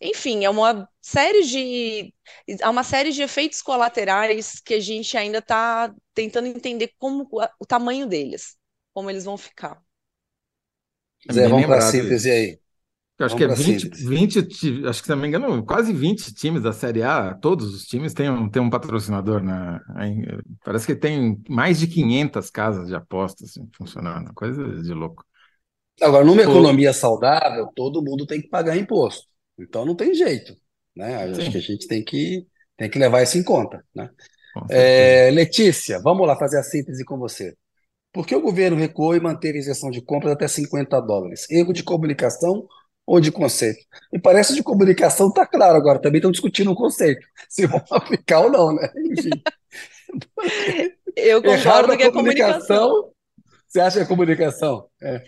Enfim, 0.04 0.44
é 0.44 0.50
uma 0.50 0.88
série 1.02 1.44
de 1.44 2.14
há 2.62 2.70
uma 2.70 2.84
série 2.84 3.12
de 3.12 3.22
efeitos 3.22 3.62
colaterais 3.62 4.60
que 4.60 4.74
a 4.74 4.80
gente 4.80 5.18
ainda 5.18 5.38
está 5.38 5.94
tentando 6.14 6.48
entender 6.48 6.92
como 7.00 7.28
o 7.60 7.66
tamanho 7.66 8.06
deles, 8.06 8.58
como 8.94 9.10
eles 9.10 9.24
vão 9.24 9.38
ficar. 9.38 9.82
É 11.30 11.34
Zé, 11.34 11.48
vamos 11.48 11.66
para 11.68 11.78
a 11.78 11.82
síntese 11.82 12.30
aí. 12.30 12.60
Eu 13.18 13.28
acho 13.28 13.36
vamos 13.36 13.60
que 13.60 13.62
é 13.62 13.64
20, 13.66 13.90
20, 13.90 14.88
acho 14.88 15.02
que 15.02 15.06
se 15.06 15.10
não 15.12 15.22
me 15.22 15.28
engano, 15.28 15.64
quase 15.64 15.94
20 15.94 16.34
times 16.34 16.64
da 16.64 16.74
Série 16.74 17.04
A, 17.04 17.34
todos 17.36 17.74
os 17.74 17.86
times 17.86 18.14
têm 18.14 18.30
um, 18.30 18.50
têm 18.50 18.62
um 18.62 18.70
patrocinador, 18.70 19.42
né? 19.42 19.80
Parece 20.66 20.88
que 20.88 20.96
tem 20.96 21.42
mais 21.48 21.80
de 21.80 21.88
500 21.88 22.50
casas 22.50 22.88
de 22.88 22.96
apostas 22.96 23.52
assim, 23.52 23.70
funcionando, 23.78 24.34
coisa 24.34 24.82
de 24.82 24.94
louco. 24.94 25.24
Agora, 26.02 26.26
numa 26.26 26.42
economia 26.42 26.92
saudável, 26.92 27.70
todo 27.76 28.04
mundo 28.04 28.26
tem 28.26 28.42
que 28.42 28.50
pagar 28.50 28.76
imposto. 28.76 29.28
Então 29.58 29.86
não 29.86 29.96
tem 29.96 30.14
jeito, 30.14 30.56
né? 30.96 31.24
Acho 31.24 31.52
que 31.52 31.58
a 31.58 31.62
gente 31.62 31.88
tem 31.88 32.04
que, 32.04 32.46
tem 32.78 32.90
que 32.90 33.00
levar 33.00 33.22
isso 33.22 33.38
em 33.38 33.44
conta, 33.44 33.84
né? 33.96 34.10
É, 34.70 35.32
Letícia, 35.32 36.00
vamos 36.00 36.28
lá 36.28 36.38
fazer 36.38 36.60
a 36.60 36.64
síntese 36.64 37.04
com 37.04 37.18
você. 37.18 37.56
Por 38.12 38.28
que 38.28 38.36
o 38.36 38.42
governo 38.42 38.78
recuou 38.78 39.16
e 39.16 39.20
manteve 39.20 39.58
a 39.58 39.62
isenção 39.62 39.90
de 39.90 40.02
compras 40.02 40.34
até 40.34 40.48
50 40.48 41.00
dólares? 41.02 41.50
Erro 41.50 41.74
de 41.74 41.84
comunicação 41.84 42.68
ou 43.06 43.20
de 43.20 43.32
conceito? 43.32 43.80
E 44.14 44.20
parece 44.20 44.54
de 44.54 44.62
comunicação 44.62 45.30
está 45.30 45.48
claro 45.48 45.76
agora, 45.76 46.00
também 46.00 46.20
estão 46.20 46.32
discutindo 46.32 46.72
o 46.72 46.76
conceito, 46.76 47.26
se 47.50 47.66
vão 47.66 47.82
aplicar 47.92 48.42
ou 48.42 48.52
não, 48.52 48.76
né? 48.76 48.88
Eu 51.16 51.42
concordo 51.42 51.98
que 51.98 52.04
é 52.04 52.12
comunicação. 52.12 53.12
Você 53.68 53.80
acha 53.80 53.98
que 53.98 54.04
é 54.04 54.08
comunicação? 54.08 54.88
É. 55.02 55.24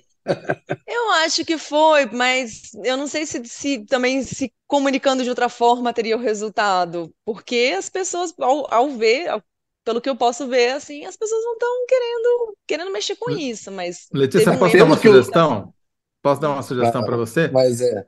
Eu 0.88 1.12
acho 1.12 1.46
que 1.46 1.58
foi, 1.58 2.06
mas 2.08 2.72
eu 2.84 2.98
não 2.98 3.08
sei 3.08 3.26
se, 3.26 3.44
se, 3.46 3.86
também 3.86 4.24
se 4.24 4.52
comunicando 4.68 5.24
de 5.24 5.30
outra 5.30 5.50
forma 5.50 5.94
teria 5.94 6.18
o 6.18 6.20
resultado, 6.20 7.14
porque 7.24 7.76
as 7.78 7.90
pessoas, 7.90 8.34
ao, 8.40 8.74
ao 8.74 8.90
ver, 8.90 9.28
ao, 9.28 9.44
pelo 9.84 10.02
que 10.02 10.10
eu 10.10 10.16
posso 10.16 10.48
ver, 10.48 10.72
assim, 10.72 11.06
as 11.06 11.16
pessoas 11.16 11.44
não 11.44 11.54
estão 11.54 11.86
querendo, 11.88 12.58
querendo 12.68 12.92
mexer 12.92 13.16
com 13.16 13.32
isso, 13.32 13.72
mas... 13.72 14.08
Letícia, 14.12 14.52
um 14.52 14.58
posso 14.58 14.78
dar 14.78 14.86
uma 14.86 14.98
sugestão? 14.98 15.74
Posso 16.22 16.42
dar 16.42 16.50
uma 16.50 16.64
sugestão 16.64 17.04
para 17.04 17.18
você? 17.18 17.48
Mas 17.50 17.82
é... 17.82 18.08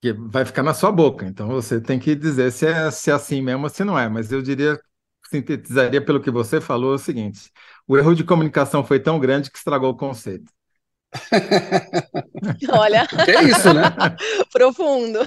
Que 0.00 0.12
vai 0.12 0.44
ficar 0.44 0.62
na 0.62 0.74
sua 0.74 0.92
boca, 0.92 1.26
então 1.26 1.48
você 1.48 1.80
tem 1.80 1.98
que 1.98 2.14
dizer 2.14 2.52
se 2.52 2.66
é, 2.66 2.90
se 2.90 3.10
é 3.10 3.14
assim 3.14 3.42
mesmo 3.42 3.64
ou 3.64 3.68
se 3.68 3.82
não 3.82 3.98
é, 3.98 4.08
mas 4.08 4.30
eu 4.30 4.40
diria, 4.40 4.80
sintetizaria 5.28 6.04
pelo 6.04 6.20
que 6.20 6.30
você 6.30 6.60
falou, 6.60 6.92
é 6.92 6.94
o 6.94 6.98
seguinte, 6.98 7.50
o 7.86 7.96
erro 7.98 8.14
de 8.14 8.22
comunicação 8.22 8.84
foi 8.84 9.00
tão 9.00 9.18
grande 9.18 9.50
que 9.50 9.58
estragou 9.58 9.90
o 9.90 9.96
conceito. 9.96 10.52
Olha. 12.70 13.06
Que 13.06 13.30
é 13.30 13.42
isso, 13.44 13.72
né? 13.72 13.82
Profundo. 14.52 15.20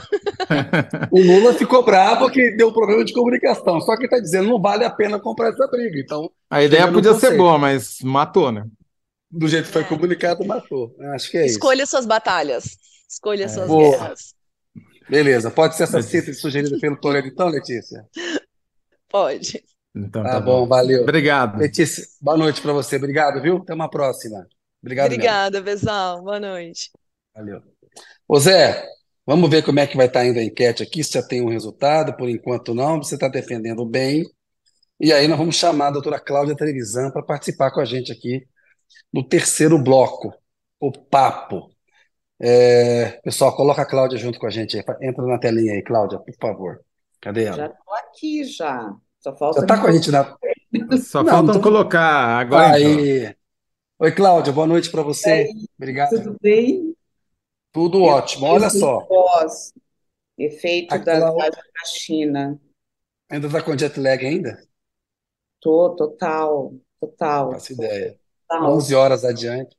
O 1.10 1.22
Lula 1.22 1.54
ficou 1.54 1.84
bravo 1.84 2.30
que 2.30 2.52
deu 2.56 2.72
problema 2.72 3.04
de 3.04 3.14
comunicação. 3.14 3.82
Só 3.82 3.98
que 3.98 4.06
está 4.06 4.20
dizendo 4.20 4.50
não 4.50 4.62
vale 4.62 4.86
a 4.86 4.90
pena 4.90 5.20
comprar 5.20 5.50
essa 5.50 5.68
briga. 5.68 6.00
Então, 6.00 6.30
a 6.50 6.64
ideia 6.64 6.92
podia 6.92 7.14
ser 7.16 7.36
boa, 7.36 7.58
mas 7.58 7.98
matou, 8.02 8.52
né? 8.52 8.66
Do 9.30 9.48
jeito 9.48 9.68
que 9.68 9.72
foi 9.72 9.82
é. 9.82 9.86
comunicado, 9.86 10.46
matou. 10.46 10.96
Acho 11.14 11.32
que 11.32 11.38
é 11.38 11.46
Escolha 11.46 11.84
isso. 11.84 11.92
suas 11.92 12.06
batalhas. 12.06 12.78
Escolha 13.10 13.46
é. 13.46 13.48
suas 13.48 13.68
boa. 13.68 13.90
guerras. 13.90 14.34
Beleza. 15.10 15.50
Pode 15.50 15.76
ser 15.76 15.84
essa 15.84 16.02
síntese 16.02 16.36
sugerida 16.36 16.78
pelo 16.80 16.98
Toledo, 16.98 17.28
então, 17.28 17.48
Letícia? 17.48 18.06
Pode. 19.10 19.64
Então, 19.96 20.24
tá, 20.24 20.32
tá 20.32 20.40
bom, 20.40 20.62
bom, 20.62 20.68
valeu. 20.68 21.04
Obrigado. 21.04 21.58
Letícia, 21.58 22.04
boa 22.22 22.38
noite 22.38 22.62
para 22.62 22.72
você. 22.72 22.96
Obrigado, 22.96 23.42
viu? 23.42 23.58
Até 23.58 23.74
uma 23.74 23.90
próxima. 23.90 24.48
Obrigado. 24.82 25.14
Obrigada, 25.14 25.62
pessoal. 25.62 26.22
Boa 26.22 26.40
noite. 26.40 26.92
Valeu. 27.36 27.62
Ô 28.28 28.40
Zé, 28.40 28.84
vamos 29.26 29.50
ver 29.50 29.64
como 29.64 29.80
é 29.80 29.88
que 29.88 29.96
vai 29.96 30.08
estar 30.08 30.26
indo 30.26 30.40
a 30.40 30.44
enquete 30.44 30.82
aqui, 30.82 31.04
se 31.04 31.14
já 31.14 31.24
tem 31.24 31.42
um 31.42 31.50
resultado, 31.50 32.16
por 32.16 32.30
enquanto 32.30 32.74
não, 32.74 32.98
você 32.98 33.16
está 33.16 33.28
defendendo 33.28 33.86
bem. 33.86 34.24
E 35.00 35.12
aí 35.12 35.28
nós 35.28 35.38
vamos 35.38 35.56
chamar 35.56 35.88
a 35.88 35.92
doutora 35.92 36.20
Cláudia 36.20 36.56
Trevisan 36.56 37.12
para 37.12 37.24
participar 37.24 37.72
com 37.72 37.80
a 37.80 37.86
gente 37.86 38.12
aqui 38.12 38.46
no 39.12 39.24
terceiro 39.28 39.78
bloco, 39.82 40.34
o 40.80 40.92
papo. 40.92 41.70
É, 42.40 43.20
pessoal, 43.24 43.56
coloca 43.56 43.82
a 43.82 43.86
Cláudia 43.86 44.18
junto 44.18 44.40
com 44.40 44.48
a 44.48 44.50
gente 44.50 44.78
aí. 44.78 44.84
Entra 45.02 45.26
na 45.26 45.38
telinha 45.38 45.74
aí, 45.74 45.84
Cláudia, 45.84 46.20
por 46.20 46.34
favor. 46.40 46.80
Cadê 47.20 47.46
ela? 47.46 47.58
Já 47.58 47.66
estou 47.68 47.94
aqui 47.94 48.44
já. 48.46 48.94
Só 49.20 49.36
falta. 49.36 49.60
Já 49.60 49.66
está 49.66 49.80
com 49.80 49.88
a 49.88 49.92
gente 49.92 50.12
na. 50.12 50.38
Só 50.98 51.22
não, 51.24 51.32
falta 51.32 51.54
tô... 51.54 51.62
colocar 51.62 52.40
agora. 52.40 52.74
Aí. 52.74 53.26
Então. 53.26 53.41
Oi, 54.04 54.12
Cláudia, 54.12 54.52
boa 54.52 54.66
noite 54.66 54.90
para 54.90 55.04
você. 55.04 55.48
Obrigado. 55.78 56.10
Tudo 56.10 56.36
bem? 56.42 56.98
Tudo 57.72 58.02
ótimo. 58.02 58.48
Olha 58.48 58.68
só. 58.68 59.02
Pós, 59.02 59.72
efeito 60.36 60.98
da 61.04 61.20
Cláudia... 61.20 61.52
da 61.52 61.86
China. 61.86 62.60
Ainda 63.30 63.46
está 63.46 63.62
com 63.62 63.78
jet 63.78 64.00
lag 64.00 64.26
ainda? 64.26 64.60
Tô, 65.60 65.92
total, 65.96 66.74
total. 67.00 67.52
Faço 67.52 67.74
ideia. 67.74 68.18
Total. 68.50 68.74
11 68.76 68.96
horas 68.96 69.24
adiante. 69.24 69.78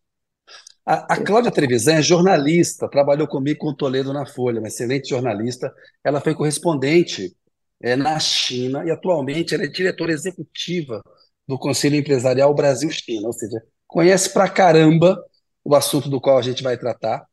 A, 0.87 1.15
a 1.15 1.25
Cláudia 1.25 1.51
Trevisan 1.51 1.95
é 1.95 2.03
jornalista, 2.03 2.89
trabalhou 2.89 3.27
comigo 3.27 3.59
com 3.59 3.71
o 3.71 3.77
Toledo 3.77 4.13
na 4.13 4.25
Folha, 4.25 4.61
uma 4.61 4.69
excelente 4.69 5.09
jornalista. 5.09 5.75
Ela 6.05 6.21
foi 6.21 6.33
correspondente 6.33 7.37
é, 7.83 7.97
na 7.97 8.21
China 8.21 8.85
e 8.85 8.91
atualmente 8.93 9.53
ela 9.53 9.65
é 9.65 9.67
diretora 9.67 10.13
executiva 10.13 11.03
do 11.45 11.59
Conselho 11.59 11.97
Empresarial 11.97 12.55
Brasil-China, 12.55 13.27
ou 13.27 13.33
seja, 13.33 13.61
conhece 13.93 14.33
pra 14.33 14.49
caramba 14.49 15.23
o 15.63 15.75
assunto 15.77 16.09
do 16.09 16.21
qual 16.21 16.39
a 16.39 16.43
gente 16.43 16.63
vai 16.63 16.77
tratar. 16.79 17.27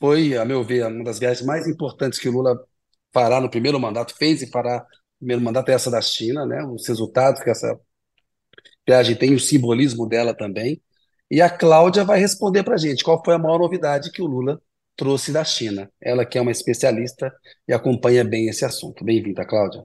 Foi, 0.00 0.36
a 0.36 0.44
meu 0.44 0.64
ver, 0.64 0.86
uma 0.86 1.04
das 1.04 1.18
viagens 1.18 1.46
mais 1.46 1.66
importantes 1.68 2.18
que 2.18 2.28
o 2.28 2.32
Lula 2.32 2.58
fará 3.12 3.40
no 3.40 3.48
primeiro 3.48 3.78
mandato, 3.80 4.14
fez 4.16 4.42
e 4.42 4.50
fará 4.50 4.80
no 4.80 5.18
primeiro 5.18 5.42
mandato, 5.42 5.70
é 5.70 5.74
essa 5.74 5.90
da 5.90 6.02
China, 6.02 6.44
né? 6.44 6.64
os 6.64 6.86
resultados 6.88 7.42
que 7.42 7.48
essa 7.48 7.78
viagem 8.86 9.16
tem, 9.16 9.34
o 9.34 9.40
simbolismo 9.40 10.06
dela 10.06 10.34
também. 10.34 10.82
E 11.30 11.40
a 11.40 11.48
Cláudia 11.48 12.04
vai 12.04 12.18
responder 12.18 12.64
para 12.64 12.74
a 12.74 12.78
gente 12.78 13.04
qual 13.04 13.22
foi 13.24 13.34
a 13.34 13.38
maior 13.38 13.58
novidade 13.58 14.10
que 14.10 14.20
o 14.20 14.26
Lula 14.26 14.60
trouxe 14.96 15.32
da 15.32 15.44
China. 15.44 15.90
Ela 16.00 16.26
que 16.26 16.36
é 16.36 16.40
uma 16.40 16.50
especialista 16.50 17.32
e 17.68 17.72
acompanha 17.72 18.24
bem 18.24 18.48
esse 18.48 18.64
assunto. 18.64 19.04
Bem-vinda, 19.04 19.46
Cláudia. 19.46 19.84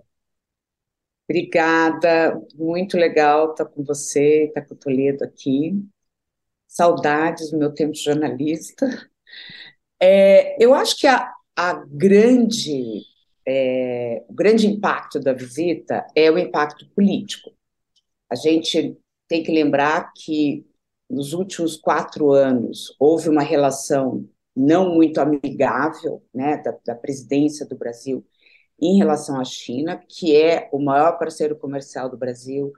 Obrigada, 1.30 2.36
muito 2.56 2.98
legal 2.98 3.52
estar 3.52 3.66
com 3.66 3.84
você, 3.84 4.46
estar 4.46 4.66
com 4.66 4.74
o 4.74 4.78
Toledo 4.78 5.24
aqui. 5.24 5.80
Saudades 6.70 7.50
do 7.50 7.58
meu 7.58 7.74
tempo 7.74 7.94
de 7.94 8.04
jornalista. 8.04 8.88
É, 10.02 10.56
eu 10.64 10.74
acho 10.74 10.98
que 10.98 11.08
a, 11.08 11.34
a 11.56 11.74
grande, 11.74 13.02
é, 13.46 14.24
o 14.30 14.34
grande 14.34 14.68
impacto 14.68 15.20
da 15.20 15.34
visita 15.34 16.08
é 16.16 16.32
o 16.32 16.38
impacto 16.38 16.88
político. 16.92 17.52
A 18.30 18.36
gente 18.36 18.98
tem 19.28 19.44
que 19.44 19.52
lembrar 19.52 20.14
que 20.14 20.66
nos 21.10 21.34
últimos 21.34 21.76
quatro 21.76 22.32
anos 22.32 22.96
houve 23.00 23.28
uma 23.30 23.42
relação 23.42 24.30
não 24.56 24.94
muito 24.94 25.20
amigável 25.20 26.24
né, 26.34 26.58
da, 26.58 26.78
da 26.86 26.96
presidência 26.96 27.66
do 27.66 27.76
Brasil 27.76 28.26
em 28.80 28.98
relação 28.98 29.40
à 29.40 29.44
China, 29.44 29.98
que 30.08 30.36
é 30.36 30.70
o 30.72 30.80
maior 30.80 31.18
parceiro 31.18 31.56
comercial 31.58 32.10
do 32.10 32.18
Brasil, 32.18 32.72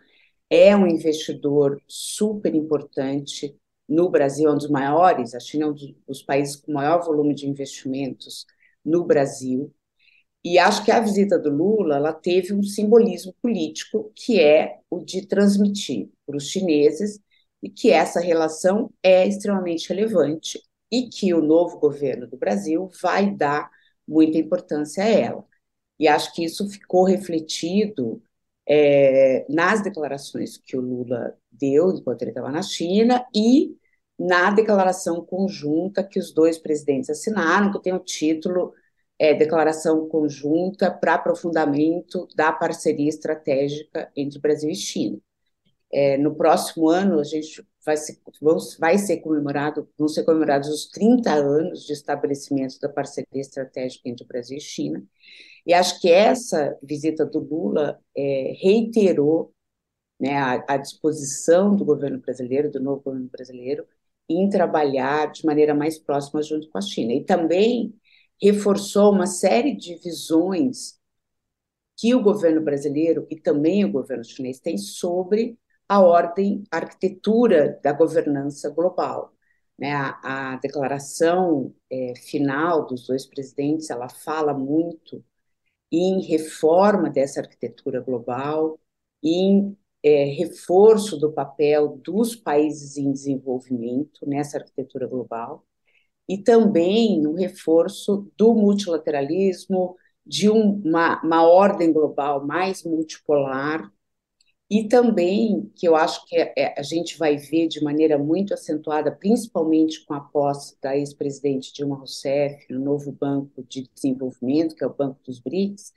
é 0.50 0.76
um 0.76 0.88
investidor 0.88 1.82
super 1.88 2.56
importante 2.56 3.56
no 3.92 4.10
Brasil, 4.10 4.50
é 4.50 4.54
um 4.54 4.58
dos 4.58 4.70
maiores, 4.70 5.36
a 5.36 5.40
China 5.40 5.66
é 5.66 5.68
um 5.68 5.76
dos 6.08 6.24
países 6.24 6.56
com 6.56 6.72
maior 6.72 7.04
volume 7.04 7.36
de 7.36 7.48
investimentos 7.48 8.46
no 8.86 9.04
Brasil. 9.06 9.74
E 10.44 10.58
acho 10.58 10.84
que 10.86 10.92
a 10.92 11.00
visita 11.00 11.38
do 11.38 11.50
Lula 11.52 11.98
ela 11.98 12.14
teve 12.14 12.54
um 12.54 12.64
simbolismo 12.64 13.34
político 13.42 14.12
que 14.16 14.40
é 14.40 14.80
o 14.90 15.00
de 15.04 15.28
transmitir 15.28 16.10
para 16.26 16.38
os 16.38 16.48
chineses 16.50 17.20
e 17.62 17.70
que 17.70 17.92
essa 17.92 18.20
relação 18.20 18.92
é 19.04 19.28
extremamente 19.28 19.90
relevante 19.90 20.62
e 20.92 21.10
que 21.10 21.34
o 21.34 21.42
novo 21.42 21.78
governo 21.80 22.28
do 22.28 22.38
Brasil 22.38 22.90
vai 23.02 23.30
dar 23.36 23.70
muita 24.08 24.38
importância 24.38 25.04
a 25.04 25.08
ela. 25.08 25.46
E 26.00 26.08
acho 26.08 26.34
que 26.34 26.44
isso 26.46 26.68
ficou 26.70 27.04
refletido 27.04 28.22
é, 28.68 29.46
nas 29.50 29.84
declarações 29.84 30.58
que 30.58 30.78
o 30.78 30.82
Lula 30.82 31.38
deu 31.52 31.92
enquanto 31.92 32.22
ele 32.22 32.32
estava 32.32 32.52
na 32.52 32.62
China 32.62 33.26
e 33.36 33.76
na 34.22 34.52
declaração 34.52 35.26
conjunta 35.26 36.04
que 36.04 36.20
os 36.20 36.32
dois 36.32 36.60
presidentes 36.60 37.10
assinaram, 37.10 37.72
que 37.72 37.82
tem 37.82 37.92
o 37.92 38.00
título 38.00 38.72
é, 39.18 39.34
Declaração 39.34 40.08
Conjunta 40.08 40.92
para 40.92 41.16
Aprofundamento 41.16 42.28
da 42.36 42.52
Parceria 42.52 43.10
Estratégica 43.10 44.12
entre 44.16 44.40
Brasil 44.40 44.70
e 44.70 44.76
China. 44.76 45.18
É, 45.92 46.18
no 46.18 46.36
próximo 46.36 46.88
ano, 46.88 47.20
a 47.20 47.24
gente 47.24 47.66
vai 47.84 47.98
ser, 47.98 48.20
vai 48.80 48.98
ser 49.00 49.18
comemorado, 49.18 49.90
vão 49.98 50.08
ser 50.08 50.24
comemorados 50.24 50.70
os 50.70 50.86
30 50.90 51.34
anos 51.34 51.84
de 51.84 51.94
estabelecimento 51.94 52.80
da 52.80 52.90
parceria 52.90 53.42
estratégica 53.42 54.08
entre 54.08 54.24
o 54.24 54.28
Brasil 54.28 54.58
e 54.58 54.62
China. 54.62 55.04
E 55.66 55.74
acho 55.74 56.00
que 56.00 56.12
essa 56.12 56.78
visita 56.82 57.26
do 57.26 57.40
Lula 57.40 58.00
é, 58.16 58.54
reiterou 58.62 59.52
né, 60.20 60.38
a, 60.38 60.64
a, 60.68 60.78
disposição 60.78 61.76
do 61.76 61.84
governo 61.84 62.20
brasileiro, 62.20 62.70
do 62.70 62.80
novo 62.80 63.02
governo 63.02 63.28
brasileiro, 63.30 63.88
em 64.38 64.50
trabalhar 64.50 65.32
de 65.32 65.46
maneira 65.46 65.74
mais 65.74 65.98
próxima 66.00 66.42
junto 66.42 66.70
com 66.70 66.78
a 66.78 66.82
China. 66.82 67.14
E 67.14 67.24
também 67.24 67.94
reforçou 68.42 69.12
uma 69.12 69.28
série 69.28 69.76
de 69.76 69.96
visões 69.96 71.00
que 71.98 72.16
o 72.16 72.22
governo 72.24 72.62
brasileiro 72.62 73.28
e 73.30 73.36
também 73.40 73.86
o 73.86 73.92
governo 73.92 74.24
chinês 74.24 74.60
têm 74.60 74.78
sobre 74.78 75.58
a 75.88 76.00
ordem, 76.00 76.64
a 76.72 76.78
arquitetura 76.78 77.80
da 77.84 77.94
governança 77.94 78.70
global. 78.70 79.34
Né? 79.78 79.94
A, 79.94 80.54
a 80.54 80.56
declaração 80.58 81.74
é, 81.90 82.14
final 82.16 82.86
dos 82.88 83.06
dois 83.08 83.26
presidentes, 83.26 83.90
ela 83.90 84.10
fala 84.10 84.54
muito 84.54 85.24
em 85.92 86.22
reforma 86.22 87.10
dessa 87.10 87.42
arquitetura 87.42 88.00
global, 88.00 88.80
em 89.24 89.78
é, 90.04 90.26
reforço 90.26 91.18
do 91.18 91.32
papel 91.32 92.00
dos 92.04 92.36
países 92.36 92.98
em 92.98 93.12
desenvolvimento 93.12 94.28
nessa 94.28 94.58
arquitetura 94.58 95.08
global, 95.08 95.66
e 96.28 96.38
também 96.38 97.20
no 97.22 97.34
reforço 97.34 98.32
do 98.38 98.54
multilateralismo, 98.54 99.96
de 100.26 100.50
uma, 100.50 101.22
uma 101.24 101.44
ordem 101.48 101.92
global 101.92 102.46
mais 102.46 102.84
multipolar, 102.84 103.92
e 104.70 104.88
também, 104.88 105.70
que 105.76 105.86
eu 105.86 105.98
acho 105.98 106.26
que 106.26 106.38
é, 106.38 106.74
a 106.80 106.82
gente 106.82 107.18
vai 107.18 107.36
ver 107.36 107.68
de 107.68 107.84
maneira 107.84 108.18
muito 108.18 108.54
acentuada, 108.54 109.12
principalmente 109.12 110.06
com 110.06 110.14
a 110.14 110.22
posse 110.22 110.78
da 110.82 110.96
ex-presidente 110.96 111.74
Dilma 111.74 111.98
Rousseff 111.98 112.66
no 112.72 112.80
novo 112.80 113.12
Banco 113.12 113.66
de 113.68 113.90
Desenvolvimento, 113.94 114.74
que 114.74 114.82
é 114.82 114.88
o 114.88 114.94
Banco 114.94 115.20
dos 115.26 115.40
BRICS, 115.40 115.92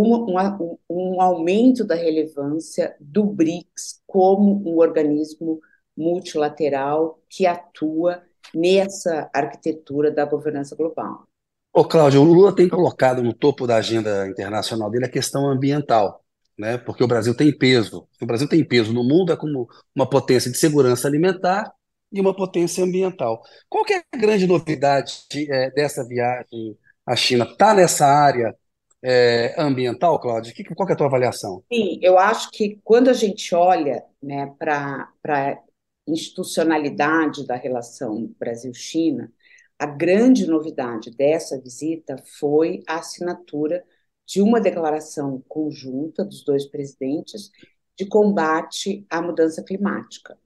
um, 0.00 0.26
um, 0.30 0.78
um 0.88 1.20
aumento 1.20 1.84
da 1.84 1.94
relevância 1.94 2.94
do 3.00 3.24
BRICS 3.24 4.00
como 4.06 4.62
um 4.68 4.78
organismo 4.78 5.60
multilateral 5.96 7.20
que 7.28 7.46
atua 7.46 8.22
nessa 8.54 9.30
arquitetura 9.32 10.10
da 10.10 10.24
governança 10.24 10.74
global. 10.74 11.26
Ô, 11.74 11.84
Cláudio, 11.84 12.20
o 12.20 12.24
Lula 12.24 12.54
tem 12.54 12.68
colocado 12.68 13.22
no 13.22 13.32
topo 13.32 13.66
da 13.66 13.76
agenda 13.76 14.28
internacional 14.28 14.90
dele 14.90 15.06
a 15.06 15.10
questão 15.10 15.48
ambiental 15.48 16.22
né? 16.58 16.78
Porque 16.78 17.02
o 17.02 17.08
Brasil 17.08 17.34
tem 17.36 17.56
peso. 17.56 18.06
O 18.20 18.26
Brasil 18.26 18.48
tem 18.48 18.64
peso 18.64 18.92
no 18.92 19.02
mundo 19.02 19.32
é 19.32 19.36
como 19.36 19.68
uma 19.94 20.08
potência 20.08 20.50
de 20.50 20.58
segurança 20.58 21.08
alimentar 21.08 21.72
e 22.10 22.20
uma 22.20 22.34
potência 22.34 22.84
ambiental. 22.84 23.42
Qual 23.68 23.84
é 23.90 24.02
a 24.12 24.18
grande 24.18 24.46
novidade 24.46 25.24
é, 25.50 25.70
dessa 25.70 26.06
viagem 26.06 26.76
à 27.06 27.16
China? 27.16 27.44
Está 27.44 27.74
nessa 27.74 28.06
área 28.06 28.54
é, 29.02 29.54
ambiental, 29.60 30.20
Cláudio? 30.20 30.54
Que, 30.54 30.64
qual 30.64 30.88
é 30.88 30.92
a 30.92 30.96
tua 30.96 31.06
avaliação? 31.06 31.62
Sim, 31.72 31.98
eu 32.00 32.18
acho 32.18 32.50
que 32.50 32.80
quando 32.84 33.08
a 33.08 33.12
gente 33.12 33.54
olha 33.54 34.04
né, 34.22 34.54
para 34.58 35.08
a 35.26 35.58
institucionalidade 36.06 37.46
da 37.46 37.56
relação 37.56 38.32
Brasil-China, 38.38 39.30
a 39.78 39.86
grande 39.86 40.46
novidade 40.46 41.10
dessa 41.10 41.60
visita 41.60 42.16
foi 42.38 42.82
a 42.86 42.98
assinatura 42.98 43.84
de 44.24 44.40
uma 44.40 44.60
declaração 44.60 45.42
conjunta 45.48 46.24
dos 46.24 46.44
dois 46.44 46.64
presidentes 46.66 47.50
de 47.98 48.06
combate 48.06 49.04
à 49.10 49.20
mudança 49.20 49.62
climática. 49.62 50.38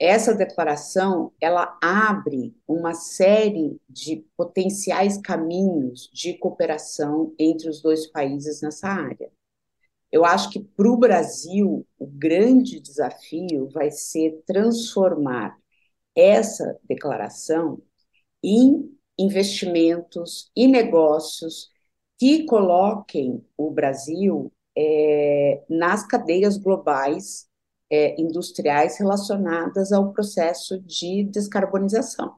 Essa 0.00 0.34
declaração, 0.34 1.30
ela 1.38 1.78
abre 1.82 2.56
uma 2.66 2.94
série 2.94 3.78
de 3.86 4.24
potenciais 4.34 5.18
caminhos 5.18 6.10
de 6.10 6.38
cooperação 6.38 7.34
entre 7.38 7.68
os 7.68 7.82
dois 7.82 8.06
países 8.06 8.62
nessa 8.62 8.88
área. 8.88 9.30
Eu 10.10 10.24
acho 10.24 10.48
que 10.48 10.58
para 10.58 10.90
o 10.90 10.96
Brasil, 10.96 11.86
o 11.98 12.06
grande 12.06 12.80
desafio 12.80 13.68
vai 13.68 13.90
ser 13.90 14.42
transformar 14.46 15.58
essa 16.16 16.78
declaração 16.82 17.82
em 18.42 18.90
investimentos 19.18 20.50
e 20.56 20.66
negócios 20.66 21.68
que 22.18 22.46
coloquem 22.46 23.44
o 23.54 23.70
Brasil 23.70 24.50
é, 24.74 25.62
nas 25.68 26.06
cadeias 26.06 26.56
globais 26.56 27.49
é, 27.90 28.20
industriais 28.20 28.98
relacionadas 28.98 29.92
ao 29.92 30.12
processo 30.12 30.78
de 30.80 31.24
descarbonização. 31.24 32.36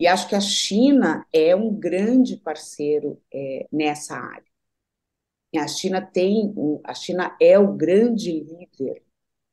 E 0.00 0.06
acho 0.06 0.28
que 0.28 0.34
a 0.34 0.40
China 0.40 1.26
é 1.32 1.56
um 1.56 1.74
grande 1.74 2.36
parceiro 2.36 3.20
é, 3.32 3.66
nessa 3.72 4.16
área. 4.16 4.48
A 5.56 5.66
China 5.66 6.00
tem, 6.02 6.54
a 6.84 6.94
China 6.94 7.36
é 7.40 7.58
o 7.58 7.72
grande 7.72 8.30
líder 8.40 9.02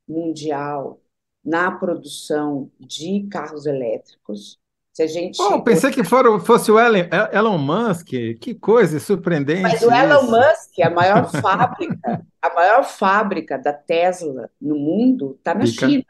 mundial 0.06 1.00
na 1.42 1.70
produção 1.70 2.70
de 2.78 3.26
carros 3.28 3.66
elétricos. 3.66 4.60
Se 4.96 5.02
a 5.02 5.06
gente. 5.06 5.38
Oh, 5.42 5.62
pensei 5.62 5.90
que 5.90 6.02
for, 6.02 6.40
fosse 6.40 6.72
o 6.72 6.78
Elon, 6.78 7.06
Elon 7.30 7.58
Musk, 7.58 8.08
que 8.40 8.54
coisa 8.54 8.98
surpreendente. 8.98 9.60
Mas 9.60 9.82
o 9.82 9.92
Elon 9.92 10.22
isso. 10.22 10.30
Musk, 10.30 10.80
a 10.82 10.88
maior 10.88 11.30
fábrica, 11.30 12.26
a 12.40 12.54
maior 12.54 12.82
fábrica 12.82 13.58
da 13.58 13.74
Tesla 13.74 14.48
no 14.58 14.74
mundo 14.74 15.36
está 15.38 15.54
na 15.54 15.66
Fica. 15.66 15.86
China. 15.86 16.04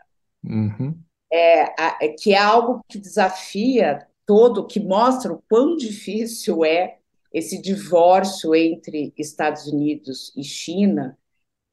Uhum. 0.45 0.97
É, 1.33 2.05
é, 2.05 2.09
que 2.11 2.33
é 2.33 2.39
algo 2.39 2.81
que 2.89 2.97
desafia 2.97 4.07
todo, 4.25 4.65
que 4.69 4.79
mostra 4.79 5.33
o 5.33 5.43
quão 5.49 5.75
difícil 5.75 6.65
é 6.65 6.99
esse 7.35 7.61
divórcio 7.61 8.55
entre 8.55 9.13
Estados 9.19 9.67
Unidos 9.67 10.33
e 10.37 10.45
China 10.45 11.19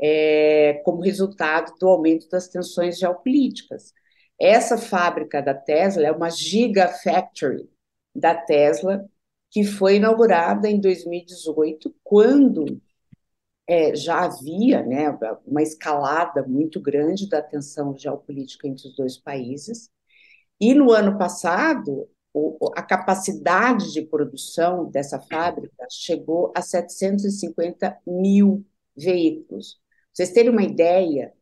é, 0.02 0.82
como 0.84 1.04
resultado 1.04 1.76
do 1.80 1.88
aumento 1.88 2.28
das 2.28 2.48
tensões 2.48 2.98
geopolíticas. 2.98 3.94
Essa 4.40 4.78
fábrica 4.78 5.42
da 5.42 5.54
Tesla 5.54 6.08
é 6.08 6.12
uma 6.12 6.30
gigafactory 6.30 7.70
da 8.16 8.36
Tesla, 8.36 9.08
que 9.50 9.64
foi 9.64 9.98
inaugurada 9.98 10.70
em 10.70 10.80
2018, 10.80 11.96
quando 12.04 12.82
é, 13.68 13.96
já 13.96 14.26
havia 14.26 14.84
né, 14.84 15.10
uma 15.46 15.62
escalada 15.62 16.44
muito 16.44 16.82
grande 16.82 17.30
da 17.30 17.42
tensão 17.42 17.98
geopolítica 17.98 18.68
entre 18.68 18.88
os 18.88 18.96
dois 18.96 19.18
países. 19.18 19.90
E 20.60 20.74
no 20.74 20.92
ano 20.92 21.18
passado, 21.18 22.10
o, 22.34 22.58
a 22.76 22.82
capacidade 22.82 23.94
de 23.94 24.02
produção 24.02 24.90
dessa 24.90 25.20
fábrica 25.22 25.88
chegou 25.90 26.52
a 26.56 26.62
750 26.62 27.98
mil 28.06 28.66
veículos. 28.96 29.76
Pra 29.76 29.82
vocês 30.14 30.32
terem 30.32 30.52
uma 30.52 30.64
ideia, 30.64 31.34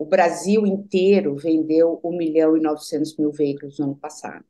o 0.00 0.06
Brasil 0.06 0.66
inteiro 0.66 1.36
vendeu 1.36 2.00
1 2.02 2.16
milhão 2.16 2.56
e 2.56 2.60
900 2.60 3.18
mil 3.18 3.30
veículos 3.30 3.78
no 3.78 3.84
ano 3.84 3.96
passado. 3.96 4.46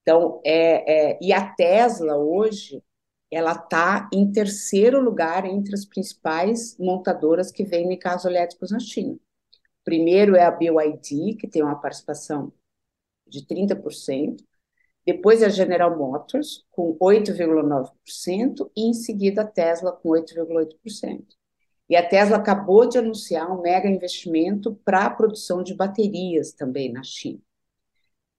Então, 0.00 0.40
é, 0.42 1.10
é 1.10 1.18
e 1.20 1.30
a 1.30 1.46
Tesla 1.52 2.16
hoje 2.16 2.82
ela 3.30 3.52
está 3.52 4.08
em 4.10 4.32
terceiro 4.32 4.98
lugar 4.98 5.44
entre 5.44 5.74
as 5.74 5.84
principais 5.84 6.74
montadoras 6.78 7.52
que 7.52 7.64
vendem 7.64 7.98
carros 7.98 8.24
elétricos 8.24 8.70
na 8.70 8.80
China. 8.80 9.18
Primeiro 9.84 10.36
é 10.36 10.44
a 10.44 10.50
BYD, 10.50 11.34
que 11.34 11.46
tem 11.46 11.62
uma 11.62 11.78
participação 11.78 12.50
de 13.26 13.44
30%, 13.46 14.42
depois 15.04 15.42
é 15.42 15.46
a 15.46 15.50
General 15.50 15.94
Motors, 15.94 16.64
com 16.70 16.96
8,9%, 16.98 18.70
e 18.74 18.88
em 18.88 18.94
seguida 18.94 19.42
a 19.42 19.46
Tesla, 19.46 19.92
com 19.92 20.08
8,8%. 20.10 21.26
E 21.92 21.96
a 21.96 22.08
Tesla 22.08 22.38
acabou 22.38 22.88
de 22.88 22.96
anunciar 22.96 23.52
um 23.52 23.60
mega 23.60 23.86
investimento 23.86 24.74
para 24.82 25.04
a 25.04 25.10
produção 25.10 25.62
de 25.62 25.74
baterias 25.74 26.50
também 26.50 26.90
na 26.90 27.02
China. 27.02 27.38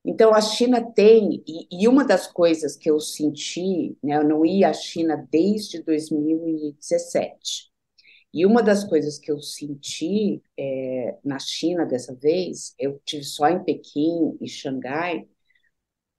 Então, 0.04 0.34
a 0.34 0.42
China 0.42 0.82
tem, 0.82 1.44
e, 1.48 1.68
e, 1.72 1.88
uma 1.88 2.04
das 2.04 2.26
coisas 2.26 2.76
que 2.76 2.90
eu 2.90 3.00
senti, 3.00 3.96
né, 4.02 4.18
eu 4.18 4.24
não 4.24 4.44
ia 4.44 4.70
à 4.70 4.74
China 4.74 5.28
desde 5.30 5.84
2017, 5.84 7.72
e 8.34 8.44
uma 8.44 8.64
das 8.64 8.84
coisas 8.84 9.20
que 9.20 9.32
eu 9.32 9.40
senti 9.40 10.42
é, 10.58 11.20
na 11.24 11.38
China 11.38 11.86
dessa 11.86 12.16
vez, 12.16 12.74
eu 12.80 13.00
tive 13.06 13.24
só 13.24 13.48
em 13.50 13.64
Pequim 13.64 14.36
e 14.42 14.50
Xangai, 14.50 15.28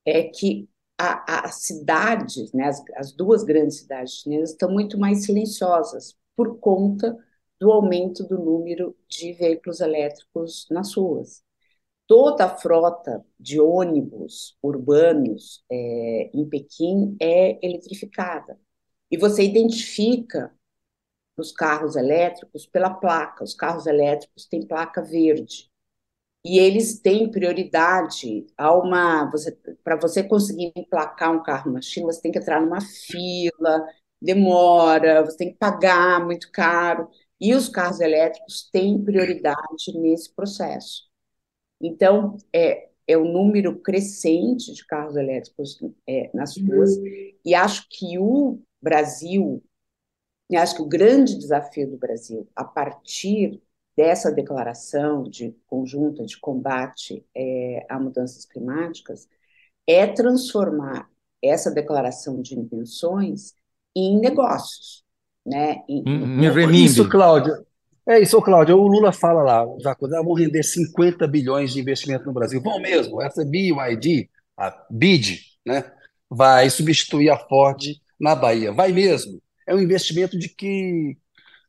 é 0.07 0.23
que 0.23 0.69
as 0.97 1.65
cidades, 1.65 2.53
né, 2.53 2.69
as, 2.69 2.81
as 2.95 3.13
duas 3.13 3.43
grandes 3.43 3.79
cidades 3.79 4.13
chinesas, 4.21 4.51
estão 4.51 4.71
muito 4.71 4.97
mais 4.97 5.25
silenciosas 5.25 6.17
por 6.37 6.59
conta 6.61 7.19
do 7.61 7.73
aumento 7.73 8.25
do 8.25 8.39
número 8.39 8.97
de 9.09 9.33
veículos 9.33 9.81
elétricos 9.81 10.67
nas 10.71 10.95
ruas 10.95 11.45
toda 12.07 12.47
a 12.47 12.57
frota 12.57 13.25
de 13.39 13.61
ônibus 13.61 14.57
urbanos 14.63 15.65
é, 15.71 16.31
em 16.35 16.49
Pequim 16.49 17.17
é 17.21 17.59
eletrificada. 17.67 18.59
E 19.11 19.17
você 19.17 19.43
identifica 19.45 20.53
os 21.37 21.53
carros 21.53 21.97
elétricos 21.97 22.67
pela 22.67 22.91
placa. 22.91 23.45
Os 23.45 23.55
carros 23.55 23.87
elétricos 23.87 24.47
têm 24.47 24.67
placa 24.67 25.03
verde. 25.03 25.71
E 26.45 26.59
eles 26.59 27.01
têm 27.01 27.31
prioridade 27.31 28.47
a 28.57 28.75
uma. 28.75 29.31
Para 29.83 29.97
você 29.97 30.23
conseguir 30.23 30.73
emplacar 30.77 31.33
um 31.33 31.43
carro 31.43 31.73
na 31.73 31.81
China, 31.81 32.13
você 32.13 32.21
tem 32.21 32.33
que 32.33 32.39
entrar 32.39 32.61
numa 32.61 32.81
fila, 32.81 33.87
demora, 34.21 35.25
você 35.25 35.37
tem 35.39 35.53
que 35.53 35.59
pagar 35.59 36.25
muito 36.25 36.51
caro. 36.53 37.09
E 37.45 37.53
os 37.53 37.69
carros 37.69 38.01
elétricos 38.01 38.71
têm 38.73 39.05
prioridade 39.05 39.93
nesse 39.99 40.35
processo. 40.35 41.03
Então, 41.79 42.39
é, 42.51 42.89
é 43.07 43.19
um 43.19 43.31
número 43.31 43.79
crescente 43.81 44.73
de 44.73 44.83
carros 44.87 45.15
elétricos 45.15 45.79
é, 46.09 46.31
nas 46.33 46.57
uhum. 46.57 46.69
ruas, 46.69 46.97
uhum. 46.97 47.05
e 47.45 47.55
acho 47.55 47.87
que 47.91 48.19
o 48.19 48.63
Brasil, 48.81 49.63
acho 50.57 50.77
que 50.77 50.81
o 50.81 50.89
grande 50.89 51.37
desafio 51.37 51.91
do 51.91 51.99
Brasil, 51.99 52.49
a 52.57 52.65
partir 52.65 53.63
dessa 53.95 54.33
declaração 54.33 55.25
de 55.25 55.55
conjunta 55.67 56.25
de 56.25 56.41
combate 56.41 57.27
é, 57.37 57.85
a 57.91 58.01
mudanças 58.01 58.47
climáticas, 58.47 59.29
é 59.87 60.07
transformar 60.07 61.11
essa 61.43 61.71
declaração 61.71 62.41
de 62.41 62.59
intenções 62.59 63.55
em 63.95 64.19
negócios, 64.19 65.04
né? 65.45 65.83
Em, 65.89 66.03
em 66.07 66.85
Isso, 66.85 67.09
Cláudia, 67.09 67.65
é 68.07 68.21
isso, 68.21 68.41
Cláudio. 68.43 68.77
O 68.77 68.87
Lula 68.87 69.13
fala 69.13 69.43
lá, 69.43 69.67
já 69.81 69.93
ah, 69.93 70.23
vão 70.23 70.35
render 70.35 70.63
50 70.63 71.27
bilhões 71.27 71.73
de 71.73 71.81
investimento 71.81 72.27
no 72.27 72.35
Brasil. 72.35 72.61
Vão 72.61 72.79
mesmo. 72.79 73.21
Essa 73.23 73.45
BYD, 73.45 74.29
a 74.59 74.87
BID, 74.91 75.41
né, 75.67 75.91
vai 76.29 76.69
substituir 76.69 77.31
a 77.31 77.39
Ford 77.39 77.81
na 78.21 78.35
Bahia. 78.35 78.73
Vai 78.73 78.93
mesmo. 78.93 79.41
É 79.67 79.75
um 79.75 79.81
investimento 79.81 80.39
de 80.39 80.51
que, 80.51 81.17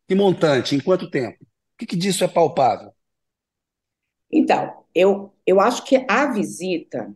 que 0.07 0.15
montante? 0.15 0.75
Em 0.75 0.81
quanto 0.81 1.09
tempo? 1.09 1.37
O 1.41 1.77
que, 1.77 1.85
que 1.85 1.95
disso 1.95 2.23
é 2.25 2.27
palpável? 2.27 2.91
Então, 4.29 4.83
eu, 4.93 5.33
eu 5.45 5.61
acho 5.61 5.85
que 5.85 6.05
a 6.09 6.33
visita, 6.33 7.15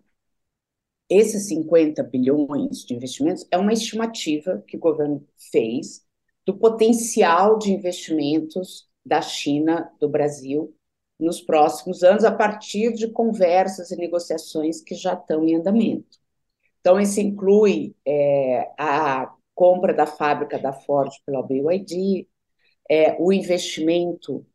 esses 1.10 1.50
50 1.50 2.04
bilhões 2.04 2.86
de 2.86 2.94
investimentos, 2.94 3.46
é 3.52 3.58
uma 3.58 3.74
estimativa 3.74 4.64
que 4.66 4.78
o 4.78 4.80
governo 4.80 5.28
fez 5.52 6.08
do 6.46 6.58
potencial 6.58 7.58
de 7.58 7.72
investimentos 7.72 8.88
da 9.06 9.22
China, 9.22 9.92
do 10.00 10.10
Brasil, 10.10 10.76
nos 11.20 11.42
próximos 11.42 12.04
anos, 12.04 12.24
a 12.24 12.32
partir 12.32 12.94
de 12.94 13.08
conversas 13.10 13.92
e 13.92 13.98
negociações 13.98 14.82
que 14.82 14.96
já 14.96 15.14
estão 15.14 15.44
em 15.44 15.56
andamento. 15.56 16.18
Então, 16.80 17.00
isso 17.00 17.20
inclui 17.20 17.96
é, 18.06 18.72
a 18.78 19.34
compra 19.54 19.94
da 19.94 20.06
fábrica 20.06 20.58
da 20.58 20.72
Ford 20.72 21.12
pela 21.26 21.44
BYD, 21.44 22.28
é, 22.90 23.18
o 23.20 23.34
investimento 23.34 24.46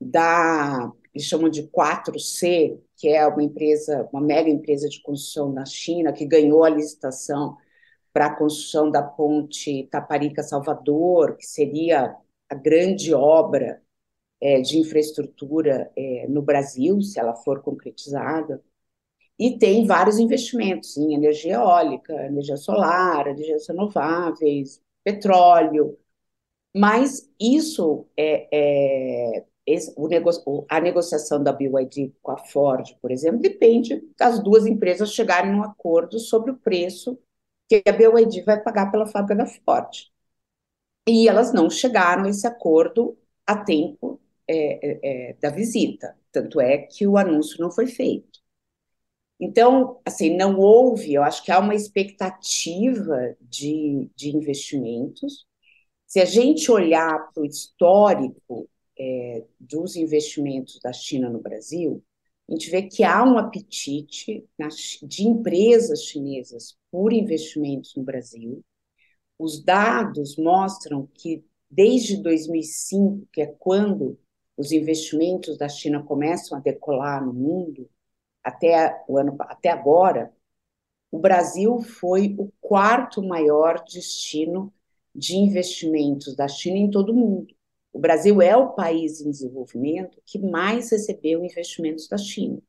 da, 0.00 0.92
eles 1.14 1.26
chamam 1.26 1.48
de 1.48 1.66
4C, 1.68 2.78
que 2.96 3.08
é 3.08 3.26
uma 3.26 3.42
empresa, 3.42 4.08
uma 4.12 4.20
mega 4.20 4.50
empresa 4.50 4.88
de 4.88 5.02
construção 5.02 5.52
na 5.52 5.64
China, 5.64 6.12
que 6.12 6.26
ganhou 6.26 6.62
a 6.62 6.70
licitação 6.70 7.56
para 8.18 8.26
a 8.26 8.34
construção 8.34 8.90
da 8.90 9.00
ponte 9.00 9.84
Taparica-Salvador, 9.92 11.36
que 11.36 11.46
seria 11.46 12.16
a 12.48 12.54
grande 12.56 13.14
obra 13.14 13.80
é, 14.40 14.60
de 14.60 14.76
infraestrutura 14.76 15.88
é, 15.96 16.26
no 16.28 16.42
Brasil, 16.42 17.00
se 17.00 17.20
ela 17.20 17.36
for 17.36 17.62
concretizada, 17.62 18.60
e 19.38 19.56
tem 19.56 19.86
vários 19.86 20.18
investimentos 20.18 20.96
em 20.96 21.14
energia 21.14 21.54
eólica, 21.54 22.12
energia 22.26 22.56
solar, 22.56 23.28
energias 23.28 23.68
renováveis, 23.68 24.82
petróleo, 25.04 25.96
mas 26.74 27.30
isso 27.40 28.04
é, 28.16 28.48
é 28.52 29.44
esse, 29.64 29.94
nego, 29.96 30.28
a 30.68 30.80
negociação 30.80 31.40
da 31.40 31.52
BYD 31.52 32.14
com 32.20 32.32
a 32.32 32.36
Ford, 32.36 32.96
por 33.00 33.12
exemplo, 33.12 33.38
depende 33.40 34.02
das 34.18 34.42
duas 34.42 34.66
empresas 34.66 35.12
chegarem 35.12 35.52
num 35.52 35.62
acordo 35.62 36.18
sobre 36.18 36.50
o 36.50 36.56
preço 36.56 37.16
que 37.68 37.82
a 37.86 37.92
BYD 37.92 38.42
vai 38.42 38.62
pagar 38.62 38.90
pela 38.90 39.06
fábrica 39.06 39.36
da 39.36 39.46
Ford 39.46 40.10
e 41.08 41.28
elas 41.28 41.52
não 41.52 41.70
chegaram 41.70 42.24
a 42.24 42.28
esse 42.28 42.46
acordo 42.46 43.16
a 43.46 43.56
tempo 43.64 44.20
é, 44.46 45.28
é, 45.28 45.30
é, 45.30 45.32
da 45.34 45.50
visita, 45.50 46.16
tanto 46.32 46.60
é 46.60 46.78
que 46.78 47.06
o 47.06 47.16
anúncio 47.16 47.60
não 47.60 47.70
foi 47.70 47.86
feito. 47.86 48.40
Então, 49.40 50.00
assim, 50.04 50.36
não 50.36 50.58
houve, 50.58 51.14
eu 51.14 51.22
acho 51.22 51.44
que 51.44 51.52
há 51.52 51.58
uma 51.60 51.74
expectativa 51.74 53.36
de, 53.40 54.10
de 54.16 54.36
investimentos. 54.36 55.46
Se 56.06 56.20
a 56.20 56.24
gente 56.24 56.70
olhar 56.70 57.32
para 57.32 57.42
o 57.42 57.46
histórico 57.46 58.68
é, 58.98 59.44
dos 59.60 59.96
investimentos 59.96 60.80
da 60.82 60.92
China 60.92 61.30
no 61.30 61.40
Brasil, 61.40 62.02
a 62.48 62.52
gente 62.52 62.70
vê 62.70 62.82
que 62.82 63.04
há 63.04 63.22
um 63.24 63.38
apetite 63.38 64.44
de 65.02 65.24
empresas 65.28 66.04
chinesas 66.04 66.77
por 66.90 67.12
investimentos 67.12 67.94
no 67.96 68.02
Brasil, 68.02 68.64
os 69.38 69.62
dados 69.62 70.36
mostram 70.36 71.06
que 71.14 71.44
desde 71.70 72.22
2005, 72.22 73.26
que 73.32 73.42
é 73.42 73.46
quando 73.46 74.18
os 74.56 74.72
investimentos 74.72 75.56
da 75.56 75.68
China 75.68 76.02
começam 76.02 76.58
a 76.58 76.60
decolar 76.60 77.24
no 77.24 77.32
mundo, 77.32 77.88
até, 78.42 79.04
o 79.06 79.18
ano, 79.18 79.36
até 79.40 79.68
agora, 79.68 80.32
o 81.10 81.18
Brasil 81.18 81.80
foi 81.80 82.34
o 82.38 82.50
quarto 82.60 83.22
maior 83.22 83.82
destino 83.84 84.72
de 85.14 85.36
investimentos 85.36 86.34
da 86.34 86.48
China 86.48 86.76
em 86.76 86.90
todo 86.90 87.12
o 87.12 87.16
mundo. 87.16 87.54
O 87.92 87.98
Brasil 87.98 88.42
é 88.42 88.56
o 88.56 88.72
país 88.72 89.20
em 89.20 89.30
desenvolvimento 89.30 90.20
que 90.24 90.38
mais 90.38 90.90
recebeu 90.90 91.44
investimentos 91.44 92.06
da 92.08 92.18
China. 92.18 92.60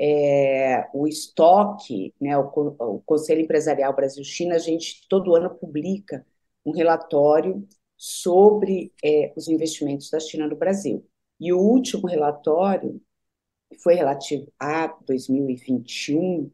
É, 0.00 0.88
o 0.92 1.06
estoque, 1.06 2.12
né, 2.20 2.36
o, 2.36 2.42
o 2.46 3.00
Conselho 3.06 3.42
Empresarial 3.42 3.94
Brasil-China, 3.94 4.56
a 4.56 4.58
gente 4.58 5.06
todo 5.08 5.34
ano 5.34 5.50
publica 5.50 6.26
um 6.64 6.72
relatório 6.72 7.66
sobre 7.96 8.92
é, 9.04 9.32
os 9.36 9.48
investimentos 9.48 10.10
da 10.10 10.20
China 10.20 10.46
no 10.46 10.56
Brasil. 10.56 11.06
E 11.40 11.52
o 11.52 11.58
último 11.58 12.06
relatório, 12.06 13.00
que 13.70 13.78
foi 13.78 13.94
relativo 13.94 14.52
a 14.58 14.88
2021, 15.06 16.50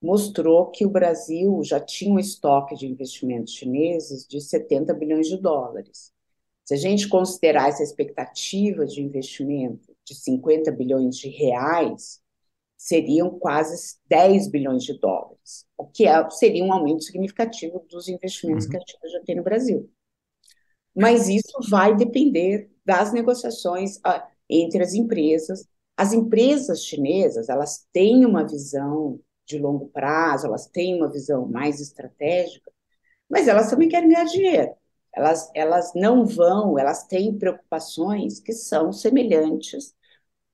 mostrou 0.00 0.70
que 0.70 0.84
o 0.84 0.90
Brasil 0.90 1.62
já 1.64 1.80
tinha 1.80 2.12
um 2.12 2.18
estoque 2.18 2.76
de 2.76 2.86
investimentos 2.86 3.54
chineses 3.54 4.26
de 4.26 4.40
70 4.40 4.92
bilhões 4.94 5.28
de 5.28 5.38
dólares. 5.38 6.12
Se 6.64 6.74
a 6.74 6.76
gente 6.76 7.08
considerar 7.08 7.68
essa 7.68 7.82
expectativa 7.82 8.86
de 8.86 9.02
investimento 9.02 9.94
de 10.04 10.14
50 10.14 10.70
bilhões 10.72 11.16
de 11.16 11.28
reais, 11.28 12.22
seriam 12.84 13.30
quase 13.38 13.96
10 14.10 14.48
bilhões 14.48 14.84
de 14.84 14.98
dólares, 14.98 15.64
o 15.74 15.86
que 15.86 16.06
é, 16.06 16.28
seria 16.28 16.62
um 16.62 16.70
aumento 16.70 17.02
significativo 17.02 17.82
dos 17.88 18.08
investimentos 18.08 18.66
uhum. 18.66 18.72
que 18.72 18.76
a 18.76 18.80
China 18.80 19.08
já 19.10 19.20
tem 19.24 19.36
no 19.36 19.42
Brasil. 19.42 19.90
Mas 20.94 21.26
isso 21.26 21.58
vai 21.70 21.96
depender 21.96 22.70
das 22.84 23.10
negociações 23.10 23.98
ah, 24.04 24.28
entre 24.50 24.82
as 24.82 24.92
empresas. 24.92 25.66
As 25.96 26.12
empresas 26.12 26.84
chinesas, 26.84 27.48
elas 27.48 27.86
têm 27.90 28.26
uma 28.26 28.46
visão 28.46 29.18
de 29.46 29.58
longo 29.58 29.88
prazo, 29.88 30.46
elas 30.46 30.66
têm 30.66 30.96
uma 30.96 31.10
visão 31.10 31.48
mais 31.48 31.80
estratégica, 31.80 32.70
mas 33.30 33.48
elas 33.48 33.70
também 33.70 33.88
querem 33.88 34.10
ganhar 34.10 34.24
dinheiro. 34.24 34.74
Elas, 35.14 35.50
elas 35.54 35.92
não 35.94 36.26
vão, 36.26 36.78
elas 36.78 37.06
têm 37.06 37.38
preocupações 37.38 38.40
que 38.40 38.52
são 38.52 38.92
semelhantes 38.92 39.94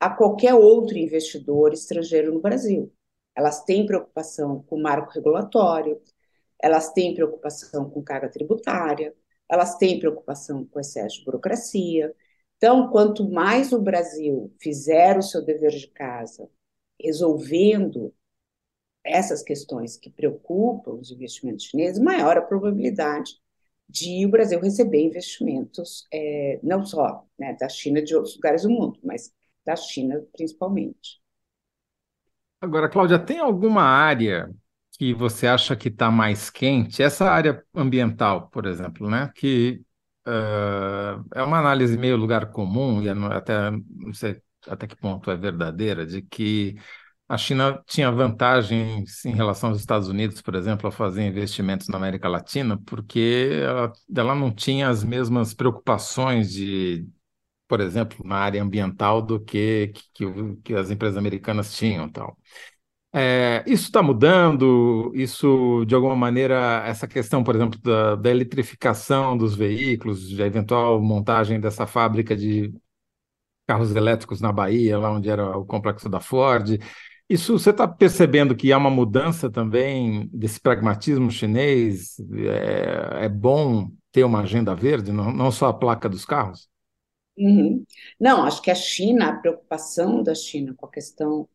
a 0.01 0.09
qualquer 0.11 0.55
outro 0.55 0.97
investidor 0.97 1.75
estrangeiro 1.75 2.33
no 2.33 2.41
Brasil. 2.41 2.91
Elas 3.37 3.63
têm 3.65 3.87
preocupação 3.87 4.63
com 4.63 4.77
o 4.77 4.83
marco 4.83 5.13
regulatório, 5.13 6.01
elas 6.63 6.93
têm 6.93 7.15
preocupação 7.15 7.89
com 7.91 8.03
carga 8.03 8.31
tributária, 8.31 9.15
elas 9.49 9.77
têm 9.77 9.99
preocupação 9.99 10.65
com 10.65 10.81
excesso 10.81 11.19
de 11.19 11.25
burocracia. 11.25 12.15
Então, 12.57 12.91
quanto 12.91 13.29
mais 13.29 13.73
o 13.73 13.81
Brasil 13.81 14.53
fizer 14.61 15.19
o 15.19 15.23
seu 15.23 15.45
dever 15.45 15.71
de 15.71 15.89
casa, 15.89 16.49
resolvendo 17.03 18.15
essas 19.05 19.43
questões 19.43 19.97
que 19.97 20.11
preocupam 20.11 20.93
os 20.93 21.11
investimentos 21.11 21.67
chineses, 21.67 21.99
maior 21.99 22.37
a 22.37 22.43
probabilidade 22.43 23.41
de 23.89 24.25
o 24.25 24.31
Brasil 24.31 24.61
receber 24.61 25.03
investimentos, 25.03 26.07
é, 26.13 26.61
não 26.63 26.85
só 26.85 27.27
né, 27.39 27.55
da 27.59 27.69
China, 27.69 28.03
de 28.03 28.15
outros 28.15 28.37
lugares 28.37 28.63
do 28.63 28.71
mundo, 28.71 29.01
mas 29.03 29.33
da 29.71 29.77
China 29.77 30.21
principalmente. 30.33 31.21
Agora, 32.61 32.89
Cláudia, 32.89 33.19
tem 33.19 33.39
alguma 33.39 33.83
área 33.83 34.51
que 34.99 35.15
você 35.15 35.47
acha 35.47 35.77
que 35.77 35.89
está 35.89 36.11
mais 36.11 36.51
quente? 36.51 37.03
Essa 37.03 37.31
área 37.31 37.65
ambiental, 37.75 38.49
por 38.51 38.67
exemplo, 38.67 39.09
né? 39.09 39.33
Que 39.35 39.81
uh, 40.27 41.25
é 41.35 41.43
uma 41.43 41.59
análise 41.59 41.97
meio 41.97 42.17
lugar 42.17 42.51
comum, 42.51 43.01
e 43.01 43.09
é 43.09 43.13
até 43.35 43.71
não 43.71 44.13
sei 44.13 44.43
até 44.67 44.87
que 44.87 44.97
ponto 44.97 45.31
é 45.31 45.37
verdadeira, 45.37 46.05
de 46.05 46.21
que 46.21 46.77
a 47.27 47.39
China 47.39 47.83
tinha 47.87 48.11
vantagens 48.11 49.25
em 49.25 49.33
relação 49.33 49.71
aos 49.71 49.79
Estados 49.79 50.09
Unidos, 50.09 50.43
por 50.43 50.55
exemplo, 50.55 50.89
a 50.89 50.93
fazer 50.93 51.27
investimentos 51.27 51.89
na 51.89 51.97
América 51.97 52.29
Latina, 52.29 52.79
porque 52.85 53.51
ela, 53.63 53.93
ela 54.15 54.35
não 54.35 54.53
tinha 54.53 54.89
as 54.89 55.03
mesmas 55.05 55.55
preocupações 55.55 56.53
de, 56.53 57.09
por 57.71 57.81
exemplo, 57.81 58.19
na 58.27 58.37
área 58.37 58.61
ambiental 58.61 59.23
do 59.23 59.39
que, 59.39 59.93
que, 60.13 60.25
que 60.65 60.75
as 60.75 60.91
empresas 60.91 61.17
americanas 61.17 61.73
tinham. 61.73 62.11
Tal. 62.11 62.37
É, 63.13 63.65
isso 63.67 63.85
está 63.85 64.03
mudando, 64.03 65.13
isso, 65.15 65.85
de 65.87 65.95
alguma 65.95 66.17
maneira, 66.17 66.83
essa 66.87 67.07
questão, 67.09 67.45
por 67.45 67.55
exemplo, 67.57 67.81
da, 67.81 68.17
da 68.17 68.31
eletrificação 68.31 69.37
dos 69.37 69.55
veículos, 69.55 70.37
da 70.37 70.47
eventual 70.47 71.01
montagem 71.01 71.61
dessa 71.61 71.87
fábrica 71.87 72.37
de 72.37 72.75
carros 73.69 73.95
elétricos 73.95 74.41
na 74.41 74.53
Bahia, 74.53 74.99
lá 74.99 75.13
onde 75.13 75.31
era 75.31 75.57
o 75.59 75.65
complexo 75.65 76.09
da 76.09 76.21
Ford, 76.21 76.79
isso 77.29 77.59
você 77.59 77.71
está 77.71 77.87
percebendo 77.87 78.57
que 78.57 78.73
há 78.73 78.79
uma 78.79 78.91
mudança 78.91 79.51
também 79.51 80.29
desse 80.33 80.61
pragmatismo 80.61 81.31
chinês? 81.31 82.17
É, 83.21 83.27
é 83.27 83.29
bom 83.29 83.91
ter 84.13 84.25
uma 84.25 84.41
agenda 84.43 84.75
verde, 84.75 85.13
não, 85.13 85.33
não, 85.33 85.53
só 85.53 85.69
a 85.69 85.75
placa 85.75 86.09
dos 86.09 86.25
carros? 86.25 86.70
Uhum. 87.37 87.85
Não, 88.19 88.45
acho 88.45 88.61
que 88.63 88.71
a 88.71 88.75
China, 88.75 89.29
a 89.31 89.37
preocupação 89.41 90.23
da 90.23 90.35
China 90.35 90.75
com 90.75 90.87
a 90.87 90.91
questão 90.91 91.49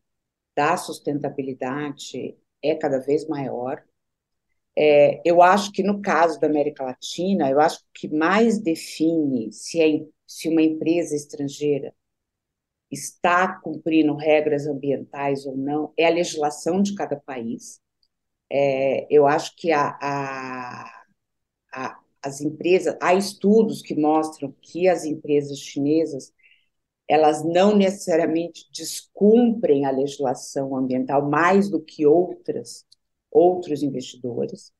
da 0.56 0.76
sustentabilidade 0.76 2.36
é 2.62 2.74
cada 2.76 3.00
vez 3.00 3.26
maior. 3.28 3.84
É, 4.78 5.20
eu 5.24 5.42
acho 5.42 5.72
que 5.72 5.82
no 5.82 6.00
caso 6.02 6.38
da 6.40 6.46
América 6.46 6.84
Latina, 6.84 7.50
eu 7.50 7.60
acho 7.60 7.80
que 7.94 8.08
mais 8.08 8.58
define 8.58 9.52
se, 9.52 9.80
é, 9.80 10.06
se 10.26 10.48
uma 10.48 10.62
empresa 10.62 11.14
estrangeira 11.16 11.94
está 12.90 13.48
cumprindo 13.60 14.14
regras 14.16 14.66
ambientais 14.66 15.46
ou 15.46 15.56
não 15.56 15.92
é 15.96 16.06
a 16.06 16.10
legislação 16.10 16.82
de 16.82 16.94
cada 16.94 17.16
país. 17.16 17.80
É, 18.50 19.06
eu 19.10 19.26
acho 19.26 19.54
que 19.56 19.72
a, 19.72 19.96
a, 20.00 21.04
a, 21.72 22.00
as 22.22 22.40
empresas, 22.40 22.96
há 23.00 23.14
estudos 23.14 23.82
que 23.82 23.94
mostram 23.94 24.54
que 24.60 24.88
as 24.88 25.04
empresas 25.04 25.58
chinesas 25.58 26.32
elas 27.08 27.44
não 27.44 27.76
necessariamente 27.76 28.68
descumprem 28.72 29.86
a 29.86 29.90
legislação 29.90 30.76
ambiental 30.76 31.28
mais 31.28 31.70
do 31.70 31.80
que 31.80 32.04
outras 32.04 32.84
outros 33.30 33.82
investidores. 33.82 34.72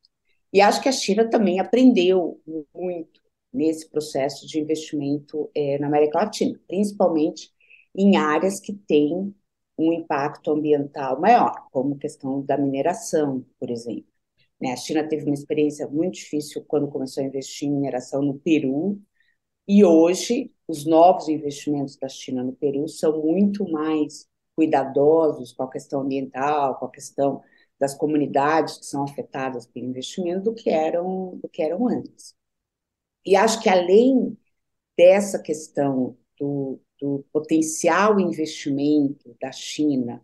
E 0.52 0.60
acho 0.60 0.80
que 0.80 0.88
a 0.88 0.92
China 0.92 1.28
também 1.28 1.60
aprendeu 1.60 2.40
muito 2.74 3.20
nesse 3.52 3.88
processo 3.90 4.46
de 4.46 4.58
investimento 4.58 5.50
é, 5.54 5.78
na 5.78 5.86
América 5.88 6.18
Latina, 6.20 6.58
principalmente 6.66 7.52
em 7.94 8.16
áreas 8.16 8.60
que 8.60 8.72
têm 8.72 9.34
um 9.78 9.92
impacto 9.92 10.50
ambiental 10.52 11.20
maior, 11.20 11.68
como 11.70 11.98
questão 11.98 12.42
da 12.42 12.56
mineração, 12.56 13.44
por 13.58 13.70
exemplo. 13.70 14.15
Né, 14.60 14.72
a 14.72 14.76
China 14.76 15.06
teve 15.06 15.24
uma 15.24 15.34
experiência 15.34 15.86
muito 15.88 16.14
difícil 16.14 16.64
quando 16.66 16.88
começou 16.88 17.22
a 17.22 17.26
investir 17.26 17.68
em 17.68 17.72
mineração 17.72 18.22
no 18.22 18.38
Peru, 18.38 19.00
e 19.68 19.84
hoje 19.84 20.52
os 20.68 20.86
novos 20.86 21.28
investimentos 21.28 21.96
da 21.96 22.08
China 22.08 22.42
no 22.44 22.52
Peru 22.52 22.88
são 22.88 23.22
muito 23.22 23.68
mais 23.70 24.28
cuidadosos 24.56 25.52
com 25.52 25.64
a 25.64 25.70
questão 25.70 26.00
ambiental, 26.02 26.78
com 26.78 26.86
a 26.86 26.90
questão 26.90 27.42
das 27.78 27.94
comunidades 27.94 28.78
que 28.78 28.86
são 28.86 29.04
afetadas 29.04 29.66
pelo 29.66 29.86
investimento 29.86 30.44
do 30.44 30.54
que 30.54 30.70
eram 30.70 31.38
do 31.42 31.48
que 31.48 31.62
eram 31.62 31.88
antes. 31.88 32.34
E 33.24 33.36
acho 33.36 33.60
que 33.62 33.68
além 33.68 34.36
dessa 34.96 35.38
questão 35.40 36.16
do, 36.38 36.80
do 37.00 37.24
potencial 37.32 38.20
investimento 38.20 39.36
da 39.40 39.52
China 39.52 40.22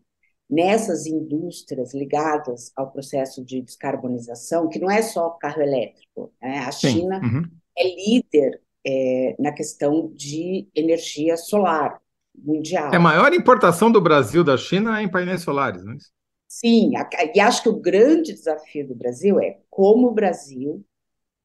nessas 0.52 1.06
indústrias 1.06 1.94
ligadas 1.94 2.70
ao 2.76 2.90
processo 2.90 3.42
de 3.42 3.62
descarbonização, 3.62 4.68
que 4.68 4.78
não 4.78 4.90
é 4.90 5.00
só 5.00 5.30
carro 5.30 5.62
elétrico, 5.62 6.30
né? 6.42 6.58
a 6.58 6.70
Sim. 6.70 6.88
China 6.88 7.20
uhum. 7.24 7.42
é 7.78 7.84
líder 7.84 8.60
é, 8.86 9.34
na 9.38 9.50
questão 9.50 10.12
de 10.14 10.68
energia 10.74 11.38
solar 11.38 11.98
mundial. 12.36 12.92
É 12.92 12.96
a 12.96 13.00
maior 13.00 13.32
importação 13.32 13.90
do 13.90 13.98
Brasil 13.98 14.44
da 14.44 14.58
China 14.58 15.00
é 15.00 15.02
em 15.02 15.10
painéis 15.10 15.40
solares, 15.40 15.82
não 15.82 15.94
é 15.94 15.96
isso? 15.96 16.10
Sim, 16.46 16.92
e 17.34 17.40
acho 17.40 17.62
que 17.62 17.68
o 17.70 17.80
grande 17.80 18.34
desafio 18.34 18.86
do 18.86 18.94
Brasil 18.94 19.40
é 19.40 19.58
como 19.70 20.08
o 20.08 20.14
Brasil 20.14 20.84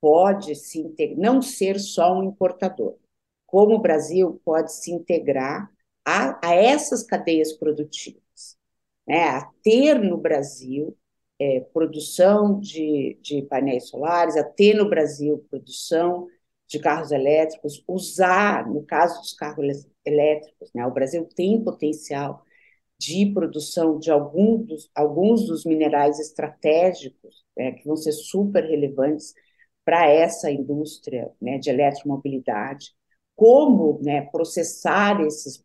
pode 0.01 0.53
se 0.53 0.93
não 1.15 1.41
ser 1.41 1.79
só 1.79 2.19
um 2.19 2.23
importador, 2.23 2.97
como 3.45 3.75
o 3.75 3.81
Brasil 3.81 4.41
pode 4.43 4.73
se 4.73 4.91
integrar 4.91 5.71
a, 6.05 6.45
a 6.45 6.53
essas 6.53 7.03
cadeias 7.03 7.53
produtivas, 7.53 8.21
né? 9.07 9.23
a 9.29 9.49
ter 9.63 9.99
no 9.99 10.17
Brasil 10.17 10.97
é, 11.39 11.61
produção 11.73 12.59
de, 12.59 13.17
de 13.21 13.43
painéis 13.43 13.89
solares, 13.89 14.35
a 14.35 14.43
ter 14.43 14.73
no 14.73 14.89
Brasil 14.89 15.45
produção 15.49 16.27
de 16.67 16.79
carros 16.79 17.11
elétricos, 17.11 17.83
usar, 17.87 18.67
no 18.67 18.83
caso 18.83 19.21
dos 19.21 19.33
carros 19.33 19.87
elétricos, 20.03 20.69
né? 20.73 20.85
o 20.85 20.93
Brasil 20.93 21.27
tem 21.35 21.63
potencial 21.63 22.43
de 22.99 23.31
produção 23.31 23.99
de 23.99 24.11
algum 24.11 24.63
dos, 24.63 24.89
alguns 24.95 25.45
dos 25.45 25.65
minerais 25.65 26.19
estratégicos, 26.19 27.45
né, 27.55 27.73
que 27.73 27.85
vão 27.85 27.95
ser 27.95 28.11
super 28.11 28.63
relevantes 28.63 29.33
para 29.85 30.09
essa 30.09 30.51
indústria 30.51 31.31
né, 31.39 31.57
de 31.59 31.69
eletromobilidade 31.69 32.91
como 33.35 33.99
né, 34.01 34.21
processar 34.31 35.21
esses, 35.21 35.63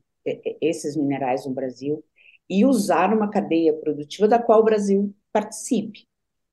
esses 0.60 0.94
minerais 0.94 1.46
no 1.46 1.54
Brasil 1.54 2.04
e 2.52 2.66
usar 2.66 3.14
uma 3.14 3.30
cadeia 3.30 3.72
produtiva 3.72 4.28
da 4.28 4.38
qual 4.38 4.60
o 4.60 4.64
Brasil 4.64 5.14
participe. 5.32 6.06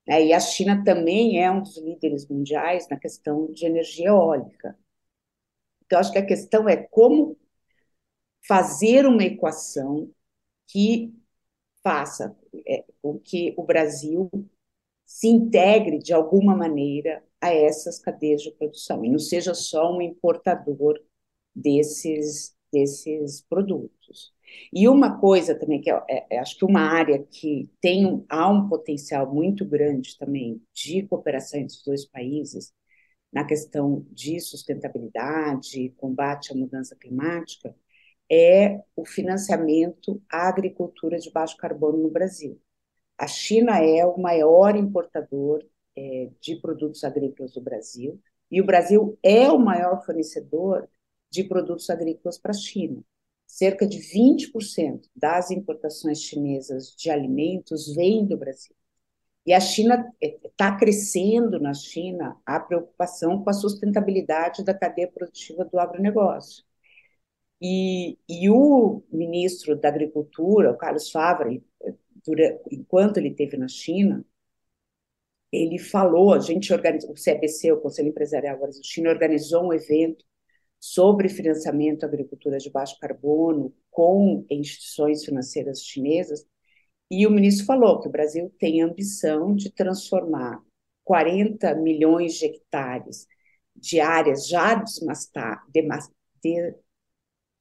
Né? 0.07 0.27
E 0.27 0.33
a 0.33 0.39
China 0.39 0.81
também 0.83 1.43
é 1.43 1.51
um 1.51 1.61
dos 1.61 1.77
líderes 1.77 2.25
mundiais 2.25 2.87
na 2.87 2.97
questão 2.97 3.51
de 3.51 3.65
energia 3.65 4.07
eólica. 4.07 4.79
Então, 5.85 5.99
acho 5.99 6.11
que 6.11 6.17
a 6.17 6.25
questão 6.25 6.69
é 6.69 6.77
como 6.77 7.37
fazer 8.47 9.05
uma 9.05 9.23
equação 9.23 10.09
que 10.67 11.13
faça 11.83 12.33
é, 12.65 12.85
com 13.01 13.19
que 13.19 13.53
o 13.57 13.63
Brasil 13.63 14.29
se 15.05 15.27
integre 15.27 15.99
de 15.99 16.13
alguma 16.13 16.55
maneira 16.55 17.21
a 17.41 17.53
essas 17.53 17.99
cadeias 17.99 18.41
de 18.41 18.51
produção 18.51 19.03
e 19.03 19.09
não 19.09 19.19
seja 19.19 19.53
só 19.53 19.91
um 19.91 20.01
importador 20.01 20.97
desses, 21.53 22.55
desses 22.71 23.41
produtos. 23.41 24.33
E 24.73 24.87
uma 24.87 25.19
coisa 25.19 25.55
também 25.55 25.81
que 25.81 25.89
é, 25.89 26.27
é, 26.29 26.39
acho 26.39 26.57
que 26.57 26.65
uma 26.65 26.81
área 26.81 27.23
que 27.31 27.69
tem 27.81 28.05
um, 28.05 28.25
há 28.29 28.49
um 28.49 28.67
potencial 28.69 29.33
muito 29.33 29.65
grande 29.65 30.17
também 30.17 30.61
de 30.73 31.03
cooperação 31.03 31.59
entre 31.59 31.75
os 31.75 31.83
dois 31.83 32.05
países 32.05 32.73
na 33.31 33.45
questão 33.45 34.05
de 34.11 34.39
sustentabilidade, 34.39 35.93
combate 35.97 36.51
à 36.51 36.55
mudança 36.55 36.95
climática, 36.95 37.75
é 38.31 38.81
o 38.95 39.05
financiamento 39.05 40.21
à 40.31 40.47
agricultura 40.47 41.17
de 41.17 41.31
baixo 41.31 41.57
carbono 41.57 41.97
no 41.97 42.09
Brasil. 42.09 42.59
A 43.17 43.27
China 43.27 43.77
é 43.79 44.05
o 44.05 44.17
maior 44.17 44.75
importador 44.75 45.63
é, 45.95 46.29
de 46.39 46.55
produtos 46.55 47.03
agrícolas 47.03 47.53
do 47.53 47.61
Brasil 47.61 48.19
e 48.49 48.61
o 48.61 48.65
Brasil 48.65 49.17
é 49.21 49.51
o 49.51 49.59
maior 49.59 50.03
fornecedor 50.05 50.87
de 51.29 51.43
produtos 51.43 51.89
agrícolas 51.89 52.37
para 52.37 52.51
a 52.51 52.55
China. 52.55 53.03
Cerca 53.49 53.87
de 53.87 53.97
20% 53.97 55.09
das 55.15 55.49
importações 55.49 56.21
chinesas 56.21 56.95
de 56.95 57.09
alimentos 57.09 57.93
vêm 57.95 58.23
do 58.23 58.37
Brasil. 58.37 58.75
E 59.43 59.51
a 59.53 59.59
China 59.59 60.07
está 60.21 60.75
é, 60.75 60.77
crescendo 60.77 61.59
na 61.59 61.73
China 61.73 62.39
a 62.45 62.59
preocupação 62.59 63.43
com 63.43 63.49
a 63.49 63.53
sustentabilidade 63.53 64.63
da 64.63 64.71
cadeia 64.71 65.07
produtiva 65.07 65.65
do 65.65 65.79
agronegócio. 65.79 66.63
E, 67.59 68.19
e 68.29 68.49
o 68.51 69.01
ministro 69.11 69.75
da 69.75 69.89
Agricultura, 69.89 70.71
o 70.71 70.77
Carlos 70.77 71.09
Favre, 71.09 71.63
enquanto 72.71 73.17
ele 73.17 73.29
esteve 73.29 73.57
na 73.57 73.67
China, 73.67 74.23
ele 75.51 75.79
falou, 75.79 76.33
a 76.33 76.39
gente 76.39 76.71
organizou, 76.71 77.11
o 77.11 77.15
CBC, 77.15 77.71
o 77.71 77.81
Conselho 77.81 78.09
Empresarial 78.09 78.59
Brasil 78.59 78.83
China, 78.83 79.09
organizou 79.09 79.63
um 79.65 79.73
evento 79.73 80.23
sobre 80.79 81.27
financiamento 81.27 82.03
à 82.03 82.07
agricultura 82.07 82.57
de 82.57 82.69
baixo 82.69 82.97
carbono 82.99 83.73
com 83.91 84.45
instituições 84.49 85.25
financeiras 85.25 85.83
chinesas, 85.83 86.45
e 87.11 87.25
o 87.25 87.31
ministro 87.31 87.65
falou 87.65 87.99
que 87.99 88.07
o 88.07 88.11
Brasil 88.11 88.53
tem 88.59 88.81
a 88.81 88.85
ambição 88.85 89.55
de 89.55 89.71
transformar 89.71 90.61
40 91.03 91.73
milhões 91.75 92.35
de 92.35 92.45
hectares 92.45 93.27
de 93.75 93.99
áreas 93.99 94.47
já 94.47 94.75
desmastar, 94.75 95.63
demast, 95.69 96.11
de, 96.43 96.75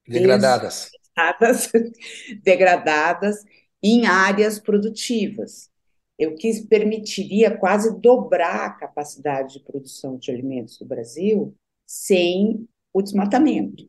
degradadas. 0.07 0.91
degradadas, 1.17 1.73
degradadas 2.43 3.45
em 3.83 4.07
áreas 4.07 4.59
produtivas, 4.59 5.71
o 6.21 6.35
que 6.35 6.67
permitiria 6.67 7.57
quase 7.57 7.99
dobrar 8.01 8.67
a 8.67 8.73
capacidade 8.73 9.55
de 9.55 9.65
produção 9.65 10.19
de 10.19 10.31
alimentos 10.33 10.77
do 10.79 10.85
Brasil 10.85 11.55
sem 11.87 12.69
o 12.99 13.03
desmatamento. 13.03 13.89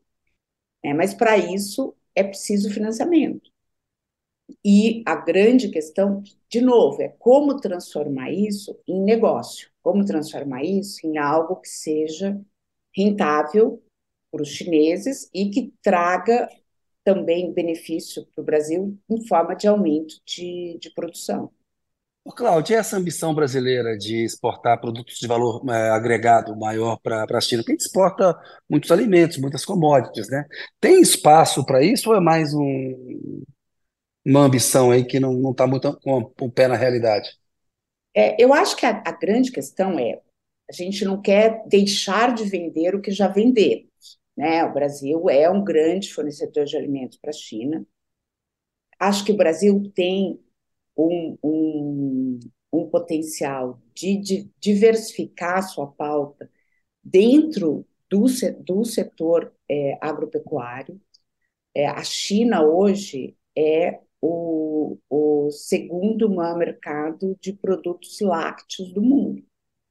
É, 0.82 0.94
mas 0.94 1.14
para 1.14 1.36
isso 1.36 1.94
é 2.14 2.24
preciso 2.24 2.70
financiamento. 2.70 3.50
E 4.64 5.02
a 5.06 5.14
grande 5.14 5.68
questão, 5.68 6.22
de 6.48 6.60
novo, 6.60 7.00
é 7.02 7.08
como 7.08 7.60
transformar 7.60 8.32
isso 8.32 8.78
em 8.86 9.00
negócio, 9.00 9.70
como 9.82 10.04
transformar 10.04 10.64
isso 10.64 11.06
em 11.06 11.18
algo 11.18 11.56
que 11.56 11.68
seja 11.68 12.40
rentável 12.94 13.82
para 14.30 14.42
os 14.42 14.48
chineses 14.48 15.30
e 15.32 15.50
que 15.50 15.72
traga 15.82 16.48
também 17.04 17.52
benefício 17.52 18.26
para 18.26 18.42
o 18.42 18.44
Brasil 18.44 18.98
em 19.08 19.26
forma 19.26 19.54
de 19.54 19.66
aumento 19.66 20.20
de, 20.26 20.78
de 20.80 20.90
produção. 20.90 21.50
Ô, 22.22 22.32
Cláudia, 22.32 22.74
e 22.74 22.76
essa 22.78 22.98
ambição 22.98 23.34
brasileira 23.34 23.96
de 23.96 24.24
exportar 24.24 24.78
produtos 24.78 25.18
de 25.18 25.26
valor 25.26 25.62
é, 25.70 25.90
agregado 25.90 26.54
maior 26.54 26.98
para 26.98 27.24
a 27.24 27.40
China? 27.40 27.62
Porque 27.62 27.72
a 27.72 27.74
gente 27.74 27.86
exporta 27.86 28.38
muitos 28.68 28.90
alimentos, 28.90 29.38
muitas 29.38 29.64
commodities, 29.64 30.28
né? 30.28 30.44
Tem 30.78 31.00
espaço 31.00 31.64
para 31.64 31.82
isso 31.82 32.10
ou 32.10 32.16
é 32.16 32.20
mais 32.20 32.52
um, 32.52 33.42
uma 34.24 34.40
ambição 34.40 34.90
aí 34.90 35.04
que 35.04 35.18
não 35.18 35.50
está 35.50 35.66
muito 35.66 35.98
com 36.00 36.30
o 36.40 36.52
pé 36.52 36.68
na 36.68 36.76
realidade? 36.76 37.28
É, 38.14 38.42
eu 38.42 38.52
acho 38.52 38.76
que 38.76 38.84
a, 38.84 39.02
a 39.06 39.12
grande 39.12 39.50
questão 39.50 39.98
é 39.98 40.20
a 40.68 40.72
gente 40.72 41.04
não 41.04 41.20
quer 41.20 41.64
deixar 41.66 42.32
de 42.32 42.44
vender 42.44 42.94
o 42.94 43.00
que 43.00 43.10
já 43.10 43.26
vendemos. 43.26 43.88
Né? 44.36 44.62
O 44.64 44.72
Brasil 44.72 45.28
é 45.28 45.50
um 45.50 45.64
grande 45.64 46.12
fornecedor 46.12 46.64
de 46.64 46.76
alimentos 46.76 47.18
para 47.18 47.30
a 47.30 47.34
China. 47.34 47.84
Acho 48.98 49.24
que 49.24 49.32
o 49.32 49.36
Brasil 49.36 49.90
tem 49.94 50.38
um, 51.08 51.38
um, 51.42 52.40
um 52.72 52.90
potencial 52.90 53.80
de, 53.94 54.16
de 54.18 54.50
diversificar 54.60 55.62
sua 55.62 55.86
pauta 55.86 56.50
dentro 57.02 57.86
do, 58.10 58.26
do 58.60 58.84
setor 58.84 59.52
é, 59.68 59.98
agropecuário. 60.00 61.00
É, 61.74 61.86
a 61.86 62.02
China 62.02 62.64
hoje 62.64 63.36
é 63.56 64.00
o, 64.20 64.98
o 65.08 65.50
segundo 65.50 66.28
maior 66.30 66.58
mercado 66.58 67.36
de 67.40 67.52
produtos 67.52 68.20
lácteos 68.20 68.92
do 68.92 69.02
mundo. 69.02 69.44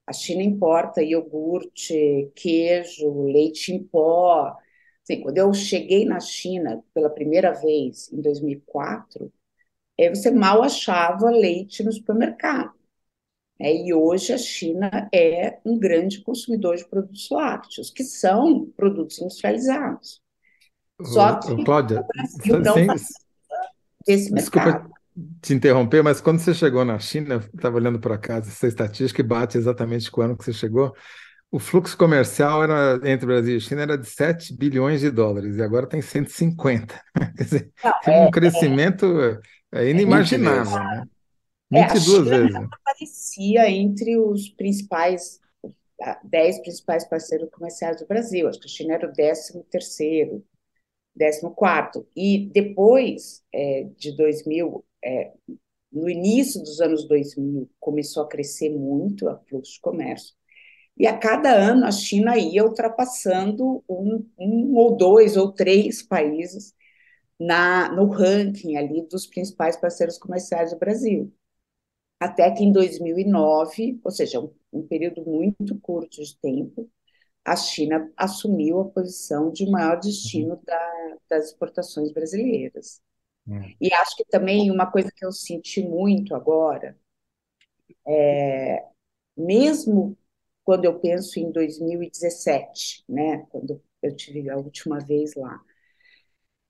A 0.07 0.14
China 0.14 0.43
importa 0.43 1.03
iogurte, 1.03 2.32
queijo, 2.36 3.24
leite 3.26 3.72
em 3.74 3.84
pó. 3.84 4.55
Assim, 5.03 5.22
quando 5.22 5.38
eu 5.38 5.53
cheguei 5.53 6.05
na 6.05 6.20
China 6.20 6.84
pela 6.93 7.10
primeira 7.10 7.51
vez, 7.53 8.12
em 8.12 8.22
2004, 8.22 9.32
é, 10.00 10.10
você 10.10 10.32
mal 10.32 10.64
achava 10.64 11.30
leite 11.30 11.84
no 11.84 11.91
supermercado. 11.91 12.72
É, 13.60 13.76
e 13.76 13.93
hoje 13.93 14.32
a 14.32 14.38
China 14.38 15.10
é 15.14 15.60
um 15.66 15.78
grande 15.78 16.22
consumidor 16.22 16.78
de 16.78 16.88
produtos 16.88 17.28
lácteos, 17.30 17.89
que 17.89 18.04
são 18.04 18.66
produtos 18.78 19.20
industrializados. 19.20 20.22
Só 21.02 21.36
que 21.39 21.64
Cláudia, 21.64 22.02
o 22.02 22.08
Brasil 22.08 22.60
não 22.60 22.86
faz 22.86 23.08
desse 24.06 24.32
mercado. 24.32 24.72
Desculpa 24.72 25.00
te 25.41 25.54
interromper, 25.54 26.02
mas 26.02 26.22
quando 26.22 26.39
você 26.39 26.54
chegou 26.54 26.86
na 26.86 26.97
China, 26.97 27.43
estava 27.54 27.76
olhando 27.76 28.00
para 28.00 28.18
casa 28.18 28.50
essa 28.50 28.68
estatística 28.68 29.22
e 29.22 29.26
bate 29.26 29.58
exatamente 29.58 30.10
com 30.10 30.22
o 30.22 30.24
ano 30.24 30.38
que 30.38 30.45
você 30.45 30.54
chegou. 30.54 30.93
O 31.52 31.60
fluxo 31.60 31.97
comercial 31.97 32.64
era, 32.64 33.00
entre 33.10 33.26
Brasil 33.26 33.58
e 33.58 33.62
China 33.62 33.82
era 33.82 33.97
de 33.97 34.08
7 34.08 34.56
bilhões 34.56 35.02
de 35.02 35.10
dólares 35.10 35.58
e 35.58 35.62
agora 35.62 35.88
tem 35.88 36.02
150. 36.02 37.02
Quer 37.36 37.43
dizer, 37.43 37.72
Não, 37.84 38.00
tem 38.02 38.20
um 38.22 38.28
é, 38.28 38.32
crescimento 38.32 39.20
é, 39.20 39.39
é 39.72 39.90
inimaginável, 39.90 40.78
é, 40.78 40.96
né? 40.96 41.08
22 41.72 42.28
é, 42.28 42.40
vezes. 42.40 42.56
aparecia 42.56 43.70
entre 43.70 44.18
os 44.18 44.50
principais, 44.50 45.40
10 46.24 46.60
principais 46.62 47.08
parceiros 47.08 47.50
comerciais 47.52 48.00
do 48.00 48.08
Brasil. 48.08 48.48
Acho 48.48 48.60
que 48.60 48.68
a 48.68 48.72
China 48.72 48.94
era 48.96 49.08
o 49.08 49.14
13 49.14 49.64
terceiro, 49.70 50.44
14 51.18 52.06
E 52.16 52.50
depois 52.52 53.44
é, 53.54 53.88
de 53.98 54.16
2000, 54.16 54.86
é, 55.04 55.32
no 55.92 56.10
início 56.10 56.62
dos 56.62 56.80
anos 56.82 57.08
2000, 57.08 57.70
começou 57.80 58.24
a 58.24 58.28
crescer 58.28 58.70
muito 58.70 59.28
a 59.28 59.38
fluxo 59.38 59.74
de 59.74 59.82
comércio. 59.82 60.34
E 60.98 61.08
a 61.08 61.18
cada 61.18 61.52
ano 61.54 61.86
a 61.86 61.92
China 61.92 62.38
ia 62.38 62.64
ultrapassando 62.64 63.84
um, 63.88 64.26
um 64.38 64.76
ou 64.76 64.98
dois 64.98 65.38
ou 65.38 65.52
três 65.52 66.02
países 66.02 66.74
na, 67.40 67.92
no 67.92 68.08
ranking 68.08 68.76
ali 68.76 69.02
dos 69.04 69.26
principais 69.26 69.78
parceiros 69.78 70.18
comerciais 70.18 70.72
do 70.72 70.80
Brasil. 70.80 71.34
Até 72.20 72.52
que 72.52 72.64
em 72.64 72.72
2009, 72.72 74.00
ou 74.04 74.12
seja, 74.12 74.42
um, 74.42 74.54
um 74.74 74.86
período 74.86 75.24
muito 75.24 75.80
curto 75.80 76.22
de 76.22 76.38
tempo, 76.40 76.90
a 77.46 77.56
China 77.56 78.12
assumiu 78.18 78.82
a 78.82 78.90
posição 78.90 79.52
de 79.52 79.70
maior 79.70 80.00
destino 80.00 80.56
uhum. 80.56 80.62
da, 80.66 81.18
das 81.30 81.46
exportações 81.48 82.12
brasileiras. 82.12 83.02
Uhum. 83.48 83.74
E 83.80 83.94
acho 83.94 84.18
que 84.18 84.26
também 84.26 84.70
uma 84.70 84.92
coisa 84.92 85.12
que 85.16 85.26
eu 85.26 85.32
senti 85.32 85.82
muito 85.82 86.36
agora, 86.36 86.98
é, 88.06 88.86
mesmo 89.36 90.18
quando 90.64 90.86
eu 90.86 91.00
penso 91.00 91.40
em 91.40 91.52
2017, 91.52 93.04
né, 93.08 93.48
quando 93.50 93.82
eu 94.04 94.16
tive 94.16 94.50
a 94.50 94.58
última 94.58 95.00
vez 95.00 95.34
lá, 95.36 95.60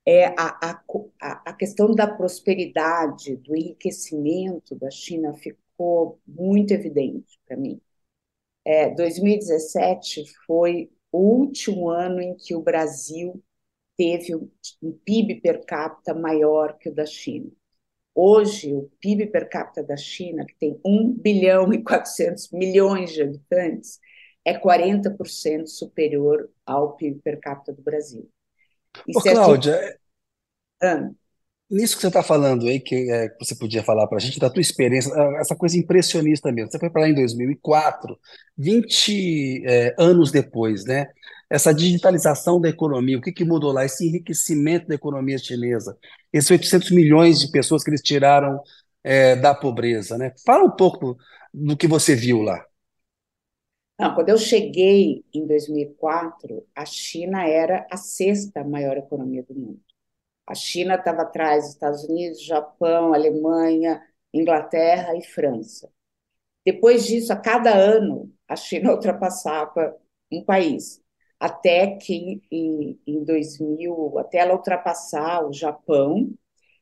é 0.05 0.27
a, 0.27 0.81
a, 1.21 1.49
a 1.51 1.53
questão 1.53 1.93
da 1.93 2.07
prosperidade, 2.07 3.35
do 3.37 3.55
enriquecimento 3.55 4.75
da 4.75 4.89
China 4.89 5.33
ficou 5.33 6.19
muito 6.27 6.73
evidente 6.73 7.39
para 7.45 7.57
mim. 7.57 7.79
É, 8.65 8.89
2017 8.89 10.25
foi 10.45 10.91
o 11.11 11.19
último 11.19 11.89
ano 11.89 12.21
em 12.21 12.35
que 12.35 12.55
o 12.55 12.61
Brasil 12.61 13.41
teve 13.97 14.35
um, 14.35 14.49
um 14.81 14.91
PIB 14.91 15.41
per 15.41 15.65
capita 15.65 16.13
maior 16.13 16.77
que 16.77 16.89
o 16.89 16.93
da 16.93 17.05
China. 17.05 17.51
Hoje, 18.15 18.73
o 18.73 18.89
PIB 18.99 19.27
per 19.27 19.49
capita 19.49 19.83
da 19.83 19.97
China, 19.97 20.45
que 20.45 20.55
tem 20.55 20.79
1 20.85 21.13
bilhão 21.13 21.71
e 21.73 21.83
400 21.83 22.51
milhões 22.51 23.11
de 23.13 23.21
habitantes, 23.21 23.99
é 24.45 24.53
40% 24.57 25.67
superior 25.67 26.49
ao 26.65 26.95
PIB 26.95 27.21
per 27.21 27.39
capita 27.39 27.73
do 27.73 27.81
Brasil. 27.81 28.29
Ô, 29.15 29.21
Cláudia, 29.21 29.73
gente... 29.81 29.99
ah. 30.83 31.09
Nisso 31.71 31.95
que 31.95 32.01
você 32.01 32.07
está 32.07 32.23
falando 32.23 32.67
aí, 32.67 32.79
que 32.79 33.11
é, 33.11 33.29
você 33.39 33.55
podia 33.55 33.83
falar 33.83 34.07
para 34.07 34.17
a 34.17 34.19
gente 34.19 34.39
da 34.39 34.49
tua 34.49 34.61
experiência, 34.61 35.13
ah, 35.13 35.37
essa 35.39 35.55
coisa 35.55 35.77
impressionista 35.77 36.51
mesmo. 36.51 36.71
Você 36.71 36.79
foi 36.79 36.89
para 36.89 37.03
lá 37.03 37.09
em 37.09 37.13
2004, 37.13 38.19
20 38.57 39.63
é, 39.67 39.95
anos 39.99 40.31
depois, 40.31 40.83
né? 40.85 41.07
Essa 41.49 41.71
digitalização 41.73 42.59
da 42.59 42.69
economia, 42.69 43.17
o 43.17 43.21
que, 43.21 43.31
que 43.31 43.45
mudou 43.45 43.71
lá? 43.71 43.85
Esse 43.85 44.07
enriquecimento 44.07 44.87
da 44.87 44.95
economia 44.95 45.37
chinesa, 45.37 45.95
esses 46.33 46.49
800 46.49 46.91
milhões 46.91 47.39
de 47.39 47.51
pessoas 47.51 47.83
que 47.83 47.91
eles 47.91 48.01
tiraram 48.01 48.59
é, 49.03 49.35
da 49.35 49.53
pobreza, 49.53 50.17
né? 50.17 50.33
Fala 50.45 50.63
um 50.63 50.71
pouco 50.71 51.17
do 51.53 51.77
que 51.77 51.87
você 51.87 52.15
viu 52.15 52.41
lá. 52.41 52.63
Não, 53.99 54.15
quando 54.15 54.29
eu 54.29 54.37
cheguei 54.37 55.25
em 55.33 55.45
2004, 55.45 56.65
a 56.75 56.85
China 56.85 57.45
era 57.47 57.85
a 57.91 57.97
sexta 57.97 58.63
maior 58.63 58.97
economia 58.97 59.43
do 59.43 59.53
mundo. 59.53 59.81
A 60.47 60.55
China 60.55 60.95
estava 60.95 61.23
atrás 61.23 61.65
dos 61.65 61.73
Estados 61.73 62.03
Unidos, 62.05 62.43
Japão, 62.43 63.13
Alemanha, 63.13 64.01
Inglaterra 64.33 65.15
e 65.17 65.23
França. 65.23 65.91
Depois 66.65 67.05
disso, 67.07 67.33
a 67.33 67.37
cada 67.37 67.75
ano, 67.75 68.33
a 68.47 68.55
China 68.55 68.91
ultrapassava 68.93 69.97
um 70.31 70.43
país, 70.43 71.01
até 71.39 71.97
que 71.97 72.41
em, 72.51 72.99
em 73.07 73.23
2000, 73.23 74.19
até 74.19 74.39
ela 74.39 74.55
ultrapassar 74.55 75.45
o 75.47 75.53
Japão, 75.53 76.31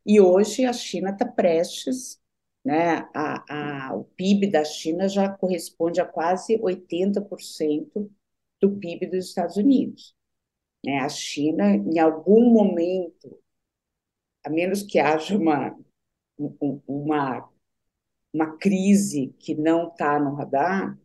e 0.06 0.22
hoje 0.22 0.66
a 0.66 0.74
China 0.74 1.12
está 1.12 1.26
prestes, 1.26 2.20
né, 2.68 3.08
a, 3.14 3.88
a, 3.88 3.96
o 3.96 4.04
PIB 4.04 4.52
da 4.52 4.66
China 4.66 5.08
já 5.08 5.30
corresponde 5.30 6.02
a 6.02 6.06
quase 6.06 6.58
80% 6.60 8.12
do 8.60 8.76
PIB 8.78 9.08
dos 9.08 9.30
Estados 9.30 9.56
Unidos. 9.56 10.14
Né? 10.86 11.00
A 11.00 11.08
China, 11.08 11.74
em 11.74 11.98
algum 11.98 12.52
momento, 12.52 13.42
a 14.46 14.50
menos 14.50 14.84
que 14.84 15.00
haja 15.00 15.38
uma, 15.38 15.80
uma, 16.86 17.50
uma 18.34 18.58
crise 18.58 19.34
que 19.40 19.56
não 19.56 19.88
está 19.88 20.20
no 20.20 20.36
radar, 20.36 21.00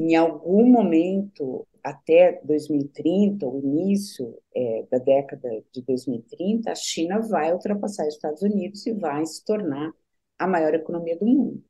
em 0.00 0.16
algum 0.16 0.68
momento, 0.68 1.68
até 1.84 2.40
2030, 2.42 3.46
o 3.46 3.60
início 3.60 4.36
é, 4.52 4.84
da 4.90 4.98
década 4.98 5.48
de 5.70 5.82
2030, 5.82 6.72
a 6.72 6.74
China 6.74 7.20
vai 7.20 7.52
ultrapassar 7.52 8.08
os 8.08 8.14
Estados 8.14 8.42
Unidos 8.42 8.84
e 8.86 8.92
vai 8.92 9.24
se 9.24 9.44
tornar 9.44 9.94
a 10.38 10.46
maior 10.46 10.74
economia 10.74 11.18
do 11.18 11.26
mundo. 11.26 11.64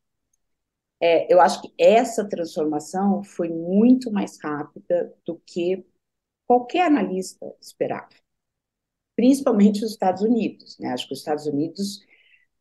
É, 1.00 1.32
eu 1.32 1.40
acho 1.40 1.60
que 1.62 1.72
essa 1.78 2.26
transformação 2.26 3.22
foi 3.22 3.48
muito 3.48 4.10
mais 4.10 4.38
rápida 4.42 5.14
do 5.26 5.40
que 5.46 5.84
qualquer 6.46 6.86
analista 6.86 7.54
esperava 7.60 8.08
principalmente 9.16 9.82
os 9.82 9.92
Estados 9.92 10.22
Unidos. 10.22 10.78
Né? 10.78 10.90
Acho 10.90 11.08
que 11.08 11.14
os 11.14 11.20
Estados 11.20 11.46
Unidos 11.46 12.00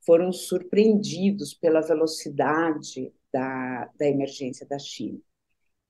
foram 0.05 0.31
surpreendidos 0.31 1.53
pela 1.53 1.81
velocidade 1.81 3.13
da, 3.31 3.91
da 3.99 4.07
emergência 4.07 4.65
da 4.65 4.79
China. 4.79 5.19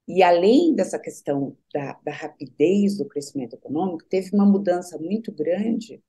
E 0.08 0.22
além 0.24 0.74
dessa 0.76 1.00
questão 1.00 1.58
da, 1.74 2.00
da, 2.04 2.12
rapidez 2.12 2.98
do 2.98 3.06
crescimento 3.06 3.56
econômico, 3.56 4.06
teve 4.10 4.32
uma 4.34 4.46
mudança 4.46 4.98
muito 4.98 5.32
grande 5.32 6.04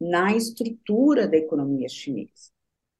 na 0.00 0.36
estrutura 0.36 1.26
da 1.26 1.36
economia 1.36 1.88
chinesa. 1.88 2.50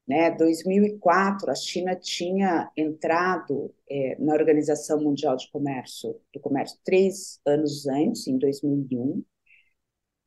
Né? 0.09 0.31
2004, 0.31 1.51
a 1.51 1.55
China 1.55 1.95
tinha 1.95 2.71
entrado 2.75 3.71
é, 3.87 4.17
na 4.19 4.33
Organização 4.33 4.99
Mundial 4.99 5.37
de 5.37 5.47
Comércio, 5.51 6.19
do 6.33 6.39
Comércio 6.39 6.79
três 6.83 7.39
anos 7.45 7.85
antes, 7.85 8.25
em 8.25 8.35
2001, 8.39 9.23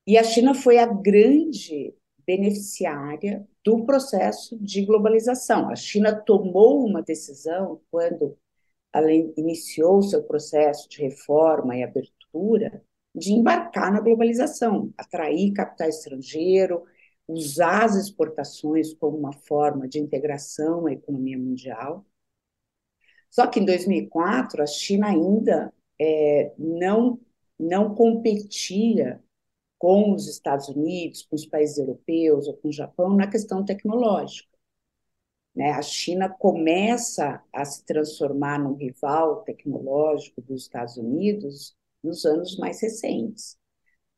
e 0.06 0.16
a 0.16 0.22
China 0.22 0.54
foi 0.54 0.78
a 0.78 0.86
grande 0.86 1.92
beneficiária 2.24 3.44
do 3.64 3.84
processo 3.84 4.56
de 4.60 4.84
globalização. 4.84 5.68
A 5.68 5.74
China 5.74 6.14
tomou 6.14 6.86
uma 6.86 7.02
decisão 7.02 7.80
quando 7.90 8.38
além 8.92 9.32
iniciou 9.36 10.00
seu 10.02 10.22
processo 10.22 10.88
de 10.88 11.02
reforma 11.02 11.76
e 11.76 11.82
abertura 11.82 12.82
de 13.14 13.32
embarcar 13.32 13.92
na 13.92 14.00
globalização, 14.00 14.92
atrair 14.96 15.52
capital 15.52 15.88
estrangeiro, 15.88 16.84
usar 17.28 17.84
as 17.84 17.96
exportações 17.96 18.94
como 18.94 19.16
uma 19.16 19.32
forma 19.32 19.88
de 19.88 19.98
integração 19.98 20.86
à 20.86 20.92
economia 20.92 21.38
mundial. 21.38 22.04
Só 23.30 23.46
que 23.46 23.60
em 23.60 23.64
2004 23.64 24.62
a 24.62 24.66
China 24.66 25.08
ainda 25.08 25.72
é, 25.98 26.52
não 26.58 27.20
não 27.58 27.94
competia 27.94 29.22
com 29.78 30.12
os 30.14 30.28
Estados 30.28 30.68
Unidos, 30.68 31.22
com 31.22 31.36
os 31.36 31.46
países 31.46 31.78
europeus 31.78 32.46
ou 32.48 32.56
com 32.56 32.68
o 32.68 32.72
Japão 32.72 33.14
na 33.16 33.28
questão 33.28 33.64
tecnológica. 33.64 34.48
Né? 35.54 35.70
A 35.70 35.82
China 35.82 36.28
começa 36.28 37.42
a 37.52 37.64
se 37.64 37.84
transformar 37.84 38.58
num 38.58 38.74
rival 38.74 39.42
tecnológico 39.42 40.40
dos 40.40 40.62
Estados 40.62 40.96
Unidos 40.96 41.76
nos 42.02 42.24
anos 42.24 42.56
mais 42.56 42.80
recentes. 42.80 43.56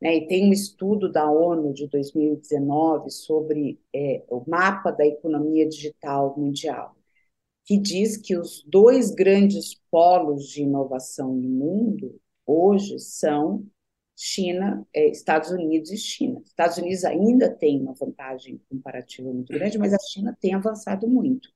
Né? 0.01 0.17
E 0.17 0.27
tem 0.27 0.49
um 0.49 0.53
estudo 0.53 1.11
da 1.11 1.29
ONU 1.29 1.73
de 1.73 1.87
2019 1.87 3.09
sobre 3.09 3.79
é, 3.93 4.23
o 4.29 4.43
mapa 4.47 4.91
da 4.91 5.05
economia 5.05 5.67
digital 5.67 6.35
mundial, 6.37 6.95
que 7.65 7.77
diz 7.77 8.17
que 8.17 8.37
os 8.37 8.63
dois 8.67 9.11
grandes 9.11 9.75
polos 9.89 10.47
de 10.47 10.63
inovação 10.63 11.33
no 11.33 11.49
mundo 11.49 12.19
hoje 12.45 12.99
são 12.99 13.65
China, 14.15 14.87
é, 14.93 15.07
Estados 15.09 15.49
Unidos 15.51 15.91
e 15.91 15.97
China. 15.97 16.41
Estados 16.45 16.77
Unidos 16.77 17.03
ainda 17.03 17.49
tem 17.49 17.81
uma 17.81 17.93
vantagem 17.93 18.61
comparativa 18.69 19.31
muito 19.31 19.51
grande, 19.51 19.77
mas 19.77 19.93
a 19.93 19.99
China 19.99 20.37
tem 20.39 20.53
avançado 20.53 21.07
muito 21.07 21.49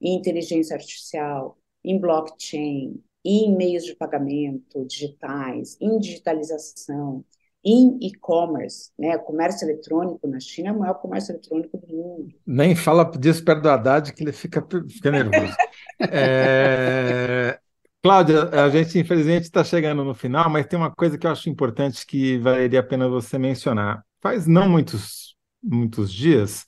em 0.00 0.16
inteligência 0.16 0.76
artificial, 0.76 1.58
em 1.82 1.98
blockchain, 1.98 3.02
em 3.24 3.56
meios 3.56 3.84
de 3.84 3.96
pagamento 3.96 4.84
digitais, 4.84 5.76
em 5.80 5.98
digitalização, 5.98 7.24
em 7.68 7.98
e-commerce, 8.00 8.92
né? 8.96 9.16
O 9.16 9.20
comércio 9.20 9.68
eletrônico 9.68 10.28
na 10.28 10.38
China 10.38 10.68
é 10.68 10.72
o 10.72 10.78
maior 10.78 10.94
comércio 10.94 11.32
eletrônico 11.32 11.76
do 11.76 11.88
mundo. 11.88 12.28
Nem 12.46 12.76
fala 12.76 13.04
disso 13.18 13.44
perto 13.44 13.62
do 13.62 13.68
Haddad 13.68 14.12
que 14.12 14.22
ele 14.22 14.32
fica, 14.32 14.64
fica 14.88 15.10
nervoso. 15.10 15.52
é, 15.98 17.58
Cláudia, 18.00 18.50
a 18.50 18.70
gente 18.70 18.96
infelizmente 18.96 19.42
está 19.42 19.64
chegando 19.64 20.04
no 20.04 20.14
final, 20.14 20.48
mas 20.48 20.64
tem 20.66 20.78
uma 20.78 20.92
coisa 20.92 21.18
que 21.18 21.26
eu 21.26 21.30
acho 21.32 21.50
importante 21.50 22.06
que 22.06 22.38
valeria 22.38 22.78
a 22.78 22.84
pena 22.84 23.08
você 23.08 23.36
mencionar. 23.36 24.04
Faz 24.22 24.46
não 24.46 24.68
muitos, 24.68 25.34
muitos 25.60 26.12
dias, 26.12 26.64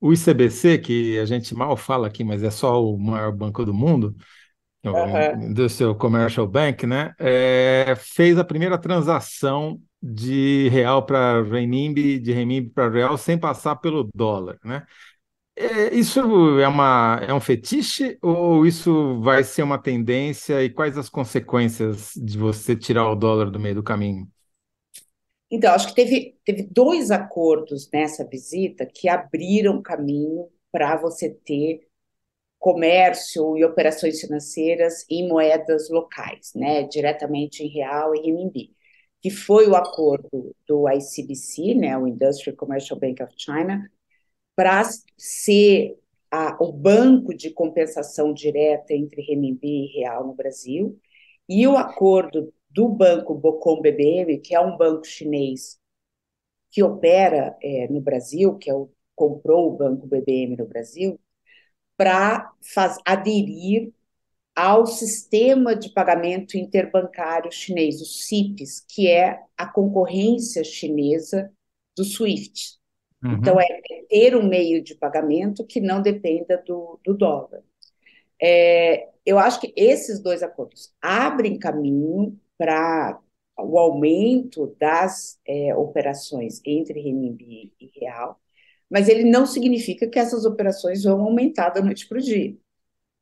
o 0.00 0.12
ICBC, 0.12 0.78
que 0.78 1.18
a 1.18 1.24
gente 1.24 1.52
mal 1.52 1.76
fala 1.76 2.06
aqui, 2.06 2.22
mas 2.22 2.44
é 2.44 2.50
só 2.50 2.80
o 2.80 2.96
maior 2.96 3.32
banco 3.32 3.64
do 3.64 3.74
mundo, 3.74 4.14
uhum. 4.84 5.52
do 5.52 5.68
seu 5.68 5.96
Commercial 5.96 6.46
Bank, 6.46 6.86
né? 6.86 7.12
É, 7.18 7.96
fez 7.96 8.38
a 8.38 8.44
primeira 8.44 8.78
transação 8.78 9.82
de 10.02 10.68
real 10.70 11.04
para 11.04 11.42
renminbi, 11.42 12.18
de 12.18 12.32
renminbi 12.32 12.70
para 12.70 12.90
real, 12.90 13.18
sem 13.18 13.38
passar 13.38 13.76
pelo 13.76 14.08
dólar, 14.14 14.58
né? 14.64 14.86
É, 15.56 15.92
isso 15.92 16.20
é, 16.60 16.68
uma, 16.68 17.20
é 17.26 17.34
um 17.34 17.40
fetiche 17.40 18.16
ou 18.22 18.64
isso 18.64 19.20
vai 19.20 19.42
ser 19.42 19.64
uma 19.64 19.76
tendência 19.76 20.62
e 20.62 20.70
quais 20.70 20.96
as 20.96 21.08
consequências 21.08 22.12
de 22.14 22.38
você 22.38 22.76
tirar 22.76 23.10
o 23.10 23.16
dólar 23.16 23.50
do 23.50 23.58
meio 23.58 23.74
do 23.74 23.82
caminho? 23.82 24.28
Então, 25.50 25.74
acho 25.74 25.88
que 25.88 25.94
teve, 25.94 26.36
teve 26.44 26.62
dois 26.62 27.10
acordos 27.10 27.90
nessa 27.92 28.24
visita 28.24 28.86
que 28.86 29.08
abriram 29.08 29.82
caminho 29.82 30.48
para 30.70 30.96
você 30.96 31.30
ter 31.30 31.88
comércio 32.58 33.56
e 33.56 33.64
operações 33.64 34.20
financeiras 34.20 35.04
em 35.08 35.28
moedas 35.28 35.88
locais, 35.90 36.52
né, 36.54 36.82
diretamente 36.84 37.62
em 37.62 37.68
real 37.68 38.14
e 38.14 38.20
renminbi, 38.20 38.72
que 39.20 39.30
foi 39.30 39.68
o 39.68 39.74
acordo 39.76 40.54
do 40.66 40.88
ICBC, 40.88 41.74
né, 41.74 41.96
o 41.98 42.06
Industrial 42.06 42.56
Commercial 42.56 42.98
Bank 42.98 43.22
of 43.22 43.32
China, 43.36 43.90
para 44.54 44.82
ser 45.16 45.98
a, 46.30 46.56
o 46.62 46.72
banco 46.72 47.34
de 47.34 47.50
compensação 47.50 48.32
direta 48.32 48.94
entre 48.94 49.22
renminbi 49.22 49.84
e 49.86 49.98
real 49.98 50.26
no 50.26 50.34
Brasil, 50.34 50.98
e 51.48 51.66
o 51.66 51.76
acordo 51.76 52.52
do 52.70 52.88
banco 52.88 53.34
Bocom 53.34 53.80
BBM, 53.80 54.38
que 54.38 54.54
é 54.54 54.60
um 54.60 54.76
banco 54.76 55.06
chinês 55.06 55.78
que 56.70 56.82
opera 56.82 57.56
é, 57.62 57.88
no 57.88 58.00
Brasil, 58.00 58.56
que 58.58 58.70
é 58.70 58.74
o, 58.74 58.90
comprou 59.14 59.72
o 59.72 59.76
banco 59.76 60.06
BBM 60.06 60.56
no 60.56 60.66
Brasil, 60.66 61.18
para 61.96 62.52
aderir 63.04 63.92
ao 64.58 64.88
sistema 64.88 65.76
de 65.76 65.88
pagamento 65.90 66.58
interbancário 66.58 67.52
chinês, 67.52 68.00
o 68.00 68.04
CIPS, 68.04 68.84
que 68.88 69.06
é 69.06 69.38
a 69.56 69.64
concorrência 69.64 70.64
chinesa 70.64 71.52
do 71.96 72.02
SWIFT. 72.02 72.76
Uhum. 73.22 73.34
Então, 73.34 73.60
é 73.60 73.66
ter 74.08 74.34
um 74.34 74.42
meio 74.42 74.82
de 74.82 74.96
pagamento 74.96 75.64
que 75.64 75.80
não 75.80 76.02
dependa 76.02 76.60
do, 76.66 76.98
do 77.04 77.14
dólar. 77.14 77.62
É, 78.42 79.08
eu 79.24 79.38
acho 79.38 79.60
que 79.60 79.72
esses 79.76 80.18
dois 80.18 80.42
acordos 80.42 80.92
abrem 81.00 81.56
caminho 81.56 82.36
para 82.56 83.16
o 83.56 83.78
aumento 83.78 84.74
das 84.80 85.38
é, 85.46 85.72
operações 85.76 86.60
entre 86.66 87.00
renminbi 87.00 87.72
e 87.80 87.88
real, 88.00 88.40
mas 88.90 89.08
ele 89.08 89.22
não 89.22 89.46
significa 89.46 90.08
que 90.08 90.18
essas 90.18 90.44
operações 90.44 91.04
vão 91.04 91.20
aumentar 91.20 91.70
da 91.70 91.80
noite 91.80 92.08
para 92.08 92.18
o 92.18 92.20
dia. 92.20 92.56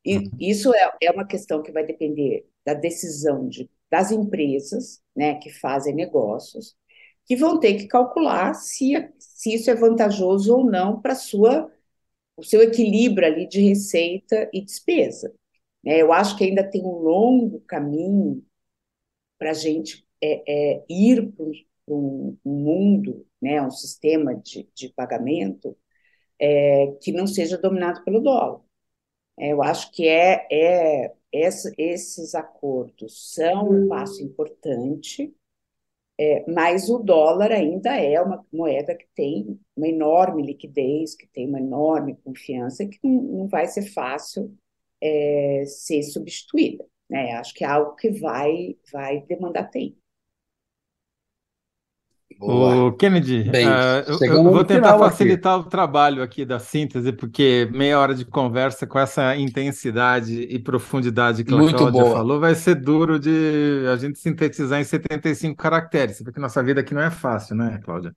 E 0.06 0.18
uhum. 0.18 0.30
isso 0.38 0.72
é, 0.72 0.92
é 1.02 1.10
uma 1.10 1.26
questão 1.26 1.62
que 1.62 1.72
vai 1.72 1.84
depender 1.84 2.46
da 2.64 2.74
decisão 2.74 3.48
de, 3.48 3.68
das 3.90 4.12
empresas 4.12 5.02
né, 5.16 5.34
que 5.34 5.50
fazem 5.50 5.94
negócios, 5.94 6.76
que 7.24 7.34
vão 7.34 7.58
ter 7.58 7.74
que 7.74 7.88
calcular 7.88 8.54
se, 8.54 8.92
se 9.18 9.54
isso 9.54 9.68
é 9.68 9.74
vantajoso 9.74 10.56
ou 10.56 10.64
não 10.64 11.00
para 11.02 11.16
sua 11.16 11.70
o 12.36 12.44
seu 12.44 12.62
equilíbrio 12.62 13.26
ali 13.26 13.48
de 13.48 13.60
receita 13.60 14.48
e 14.52 14.62
despesa. 14.62 15.34
É, 15.84 16.02
eu 16.02 16.12
acho 16.12 16.36
que 16.36 16.44
ainda 16.44 16.62
tem 16.62 16.82
um 16.84 16.98
longo 16.98 17.60
caminho 17.60 18.44
para 19.38 19.50
a 19.50 19.54
gente 19.54 20.06
é, 20.22 20.42
é, 20.76 20.84
ir 20.88 21.32
para 21.32 21.46
um, 21.88 22.36
um, 22.44 22.52
mundo, 22.52 23.26
né, 23.40 23.62
um 23.62 23.70
sistema 23.70 24.34
de, 24.34 24.68
de 24.74 24.90
pagamento 24.90 25.76
é, 26.40 26.88
que 27.02 27.12
não 27.12 27.26
seja 27.26 27.58
dominado 27.58 28.04
pelo 28.04 28.20
dólar. 28.20 28.65
É, 29.38 29.52
eu 29.52 29.62
acho 29.62 29.90
que 29.92 30.08
é, 30.08 30.46
é 30.50 31.14
esses 31.32 32.34
acordos 32.34 33.34
são 33.34 33.70
um 33.70 33.88
passo 33.88 34.22
importante, 34.22 35.34
é, 36.18 36.50
mas 36.50 36.88
o 36.88 36.98
dólar 36.98 37.52
ainda 37.52 37.94
é 37.96 38.20
uma 38.20 38.44
moeda 38.50 38.94
que 38.94 39.06
tem 39.14 39.60
uma 39.76 39.86
enorme 39.88 40.42
liquidez, 40.42 41.14
que 41.14 41.26
tem 41.26 41.46
uma 41.46 41.60
enorme 41.60 42.16
confiança, 42.24 42.86
que 42.86 42.98
não, 43.02 43.22
não 43.22 43.48
vai 43.48 43.66
ser 43.66 43.82
fácil 43.82 44.56
é, 45.00 45.64
ser 45.66 46.02
substituída. 46.02 46.86
Né? 47.08 47.32
Acho 47.32 47.54
que 47.54 47.64
é 47.64 47.68
algo 47.68 47.94
que 47.96 48.10
vai, 48.10 48.76
vai 48.90 49.20
demandar 49.22 49.70
tempo. 49.70 49.98
O 52.38 52.92
Kennedy, 52.92 53.44
Bem, 53.44 53.66
uh, 53.66 54.04
eu, 54.06 54.18
eu, 54.20 54.42
vou 54.44 54.64
tentar 54.64 54.98
facilitar 54.98 55.58
aqui. 55.58 55.66
o 55.66 55.70
trabalho 55.70 56.22
aqui 56.22 56.44
da 56.44 56.58
síntese, 56.58 57.10
porque 57.12 57.68
meia 57.72 57.98
hora 57.98 58.14
de 58.14 58.26
conversa 58.26 58.86
com 58.86 58.98
essa 58.98 59.34
intensidade 59.36 60.42
e 60.42 60.58
profundidade 60.58 61.42
que 61.44 61.54
a 61.54 61.56
Cláudia 61.56 62.04
falou 62.04 62.38
vai 62.38 62.54
ser 62.54 62.74
duro 62.74 63.18
de 63.18 63.86
a 63.90 63.96
gente 63.96 64.18
sintetizar 64.18 64.80
em 64.80 64.84
75 64.84 65.56
caracteres. 65.56 66.22
Porque 66.22 66.38
nossa 66.38 66.62
vida 66.62 66.82
aqui 66.82 66.92
não 66.92 67.02
é 67.02 67.10
fácil, 67.10 67.56
né, 67.56 67.80
Cláudia? 67.82 68.14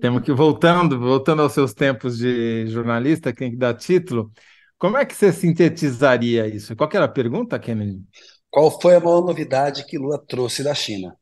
Temos 0.00 0.22
que 0.22 0.32
voltando, 0.32 0.98
voltando 0.98 1.42
aos 1.42 1.52
seus 1.52 1.72
tempos 1.72 2.18
de 2.18 2.66
jornalista, 2.66 3.32
quem 3.32 3.56
dá 3.56 3.72
título, 3.72 4.32
como 4.76 4.96
é 4.96 5.04
que 5.04 5.14
você 5.14 5.32
sintetizaria 5.32 6.46
isso? 6.46 6.74
Qual 6.74 6.88
era 6.92 7.04
a 7.04 7.08
pergunta, 7.08 7.58
Kennedy? 7.58 8.02
Qual 8.50 8.80
foi 8.80 8.96
a 8.96 9.00
maior 9.00 9.24
novidade 9.24 9.84
que 9.86 9.98
Lula 9.98 10.18
trouxe 10.26 10.64
da 10.64 10.74
China? 10.74 11.14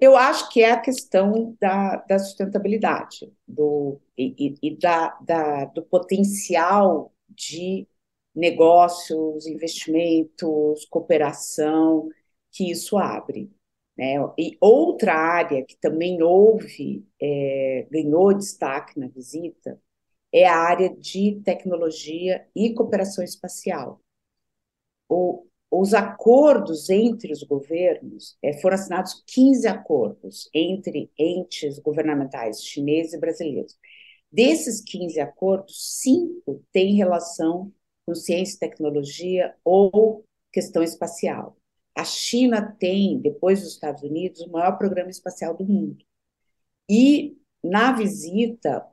Eu 0.00 0.16
acho 0.16 0.50
que 0.50 0.62
é 0.62 0.72
a 0.72 0.80
questão 0.80 1.56
da, 1.60 1.96
da 1.96 2.18
sustentabilidade 2.18 3.32
do, 3.46 4.00
e, 4.18 4.54
e 4.62 4.76
da, 4.76 5.10
da, 5.20 5.64
do 5.66 5.84
potencial 5.84 7.12
de 7.28 7.86
negócios, 8.34 9.46
investimentos, 9.46 10.84
cooperação 10.86 12.08
que 12.50 12.70
isso 12.70 12.98
abre. 12.98 13.50
Né? 13.96 14.14
E 14.38 14.56
outra 14.60 15.14
área 15.14 15.64
que 15.64 15.76
também 15.76 16.22
houve, 16.22 17.06
é, 17.20 17.86
ganhou 17.90 18.34
destaque 18.34 18.98
na 18.98 19.08
visita, 19.08 19.80
é 20.32 20.46
a 20.46 20.56
área 20.56 20.90
de 20.96 21.40
tecnologia 21.44 22.46
e 22.54 22.74
cooperação 22.74 23.22
espacial. 23.24 24.00
O, 25.08 25.46
os 25.80 25.94
acordos 25.94 26.88
entre 26.90 27.32
os 27.32 27.42
governos, 27.42 28.36
é, 28.42 28.52
foram 28.60 28.76
assinados 28.76 29.22
15 29.26 29.66
acordos 29.66 30.48
entre 30.54 31.10
entes 31.18 31.78
governamentais 31.78 32.62
chineses 32.62 33.12
e 33.12 33.18
brasileiros. 33.18 33.76
Desses 34.30 34.80
15 34.80 35.20
acordos, 35.20 36.00
cinco 36.00 36.62
têm 36.72 36.94
relação 36.94 37.72
com 38.06 38.14
ciência 38.14 38.56
e 38.56 38.58
tecnologia 38.58 39.54
ou 39.64 40.24
questão 40.52 40.82
espacial. 40.82 41.56
A 41.96 42.04
China 42.04 42.76
tem, 42.78 43.20
depois 43.20 43.60
dos 43.60 43.72
Estados 43.72 44.02
Unidos, 44.02 44.40
o 44.40 44.50
maior 44.50 44.76
programa 44.76 45.10
espacial 45.10 45.56
do 45.56 45.64
mundo. 45.64 46.04
E 46.90 47.36
na 47.62 47.92
visita, 47.92 48.86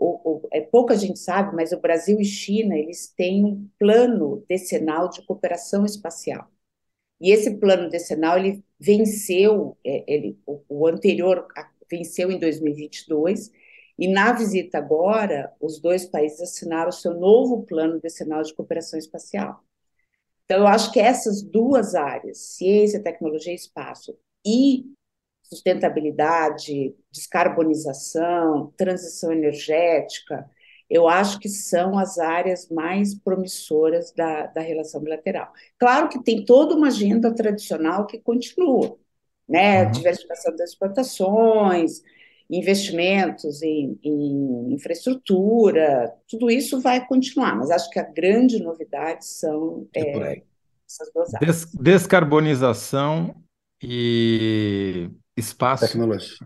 é, 0.52 0.62
pouca 0.62 0.96
gente 0.96 1.20
sabe, 1.20 1.56
mas 1.56 1.72
o 1.72 1.80
Brasil 1.82 2.20
e 2.20 2.26
China 2.26 2.78
eles 2.78 3.08
têm 3.08 3.44
um 3.44 3.70
plano 3.80 4.46
decenal 4.48 5.10
de 5.10 5.22
cooperação 5.24 5.86
espacial. 5.86 6.51
E 7.22 7.32
esse 7.32 7.58
plano 7.58 7.88
decenal 7.88 8.38
ele 8.38 8.64
venceu, 8.80 9.78
é, 9.86 10.04
ele, 10.12 10.40
o, 10.46 10.88
anterior 10.88 11.48
venceu 11.90 12.32
em 12.32 12.40
2022, 12.40 13.52
e 14.00 14.08
na 14.08 14.34
visita 14.34 14.80
agora, 14.80 15.54
os 15.62 15.80
dois 15.80 16.06
países 16.06 16.42
assinaram 16.42 16.90
o 16.90 16.94
seu 16.94 17.14
novo 17.14 17.64
plano 17.64 18.00
decenal 18.02 18.42
de 18.42 18.54
cooperação 18.56 18.98
espacial. 18.98 19.64
Então, 20.46 20.62
eu 20.62 20.68
acho 20.68 20.92
que 20.92 21.00
essas 21.00 21.44
duas 21.44 21.94
áreas, 21.94 22.40
ciência, 22.40 23.02
tecnologia 23.02 23.54
e 23.54 23.56
espaço, 23.56 24.18
e 24.44 24.86
sustentabilidade, 25.44 26.96
descarbonização, 27.12 28.74
transição 28.76 29.32
energética, 29.32 30.50
eu 30.92 31.08
acho 31.08 31.40
que 31.40 31.48
são 31.48 31.98
as 31.98 32.20
áreas 32.20 32.68
mais 32.70 33.16
promissoras 33.16 34.12
da, 34.12 34.48
da 34.48 34.60
relação 34.60 35.00
bilateral. 35.00 35.54
Claro 35.80 36.10
que 36.10 36.22
tem 36.22 36.44
toda 36.44 36.76
uma 36.76 36.88
agenda 36.88 37.34
tradicional 37.34 38.06
que 38.06 38.20
continua, 38.20 38.98
né? 39.48 39.86
Uhum. 39.86 39.92
Diversificação 39.92 40.54
das 40.54 40.72
exportações, 40.72 42.02
investimentos 42.50 43.64
em, 43.64 43.98
em, 44.04 44.74
infraestrutura, 44.74 46.14
tudo 46.28 46.52
isso 46.52 46.82
vai 46.82 47.08
continuar, 47.08 47.56
mas 47.56 47.72
acho 47.72 47.90
que 47.90 47.98
a 47.98 48.04
grande 48.04 48.62
novidade 48.62 49.26
são 49.26 49.88
é 49.96 50.02
é, 50.02 50.44
essas 50.86 51.10
duas 51.14 51.34
áreas. 51.34 51.66
Des 51.68 51.74
descarbonização 51.74 53.34
e 53.82 55.10
espaço. 55.38 55.88
Tecnologia. 55.88 56.46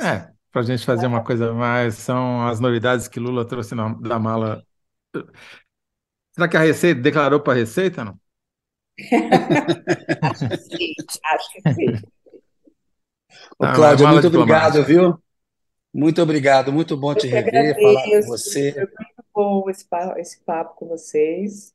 É, 0.00 0.37
para 0.58 0.64
a 0.64 0.76
gente 0.76 0.84
fazer 0.84 1.06
uma 1.06 1.22
coisa 1.22 1.52
mais, 1.52 1.94
são 1.94 2.44
as 2.44 2.58
novidades 2.58 3.06
que 3.06 3.20
Lula 3.20 3.44
trouxe 3.44 3.76
na, 3.76 3.94
da 3.94 4.18
mala. 4.18 4.64
Será 6.32 6.48
que 6.48 6.56
a 6.56 6.60
Receita 6.60 7.00
declarou 7.00 7.38
para 7.38 7.52
a 7.52 7.56
Receita, 7.56 8.04
não? 8.04 8.18
acho 10.22 10.48
que 10.50 10.56
sim, 10.56 10.92
acho 11.24 11.52
que 11.52 11.74
sim. 11.74 12.06
Ô, 13.56 13.64
ah, 13.64 13.72
Cláudia, 13.72 14.08
muito 14.08 14.26
obrigado, 14.26 14.82
viu? 14.82 15.16
Muito 15.94 16.20
obrigado, 16.20 16.72
muito 16.72 16.96
bom 16.96 17.12
Eu 17.12 17.16
te 17.16 17.28
rever, 17.28 17.48
agradeço, 17.48 17.80
falar 17.80 18.02
com 18.02 18.22
você. 18.26 18.72
Foi 18.72 18.80
muito 18.80 19.24
bom 19.32 19.70
esse 19.70 19.84
papo, 19.88 20.18
esse 20.18 20.40
papo 20.40 20.74
com 20.74 20.88
vocês. 20.88 21.72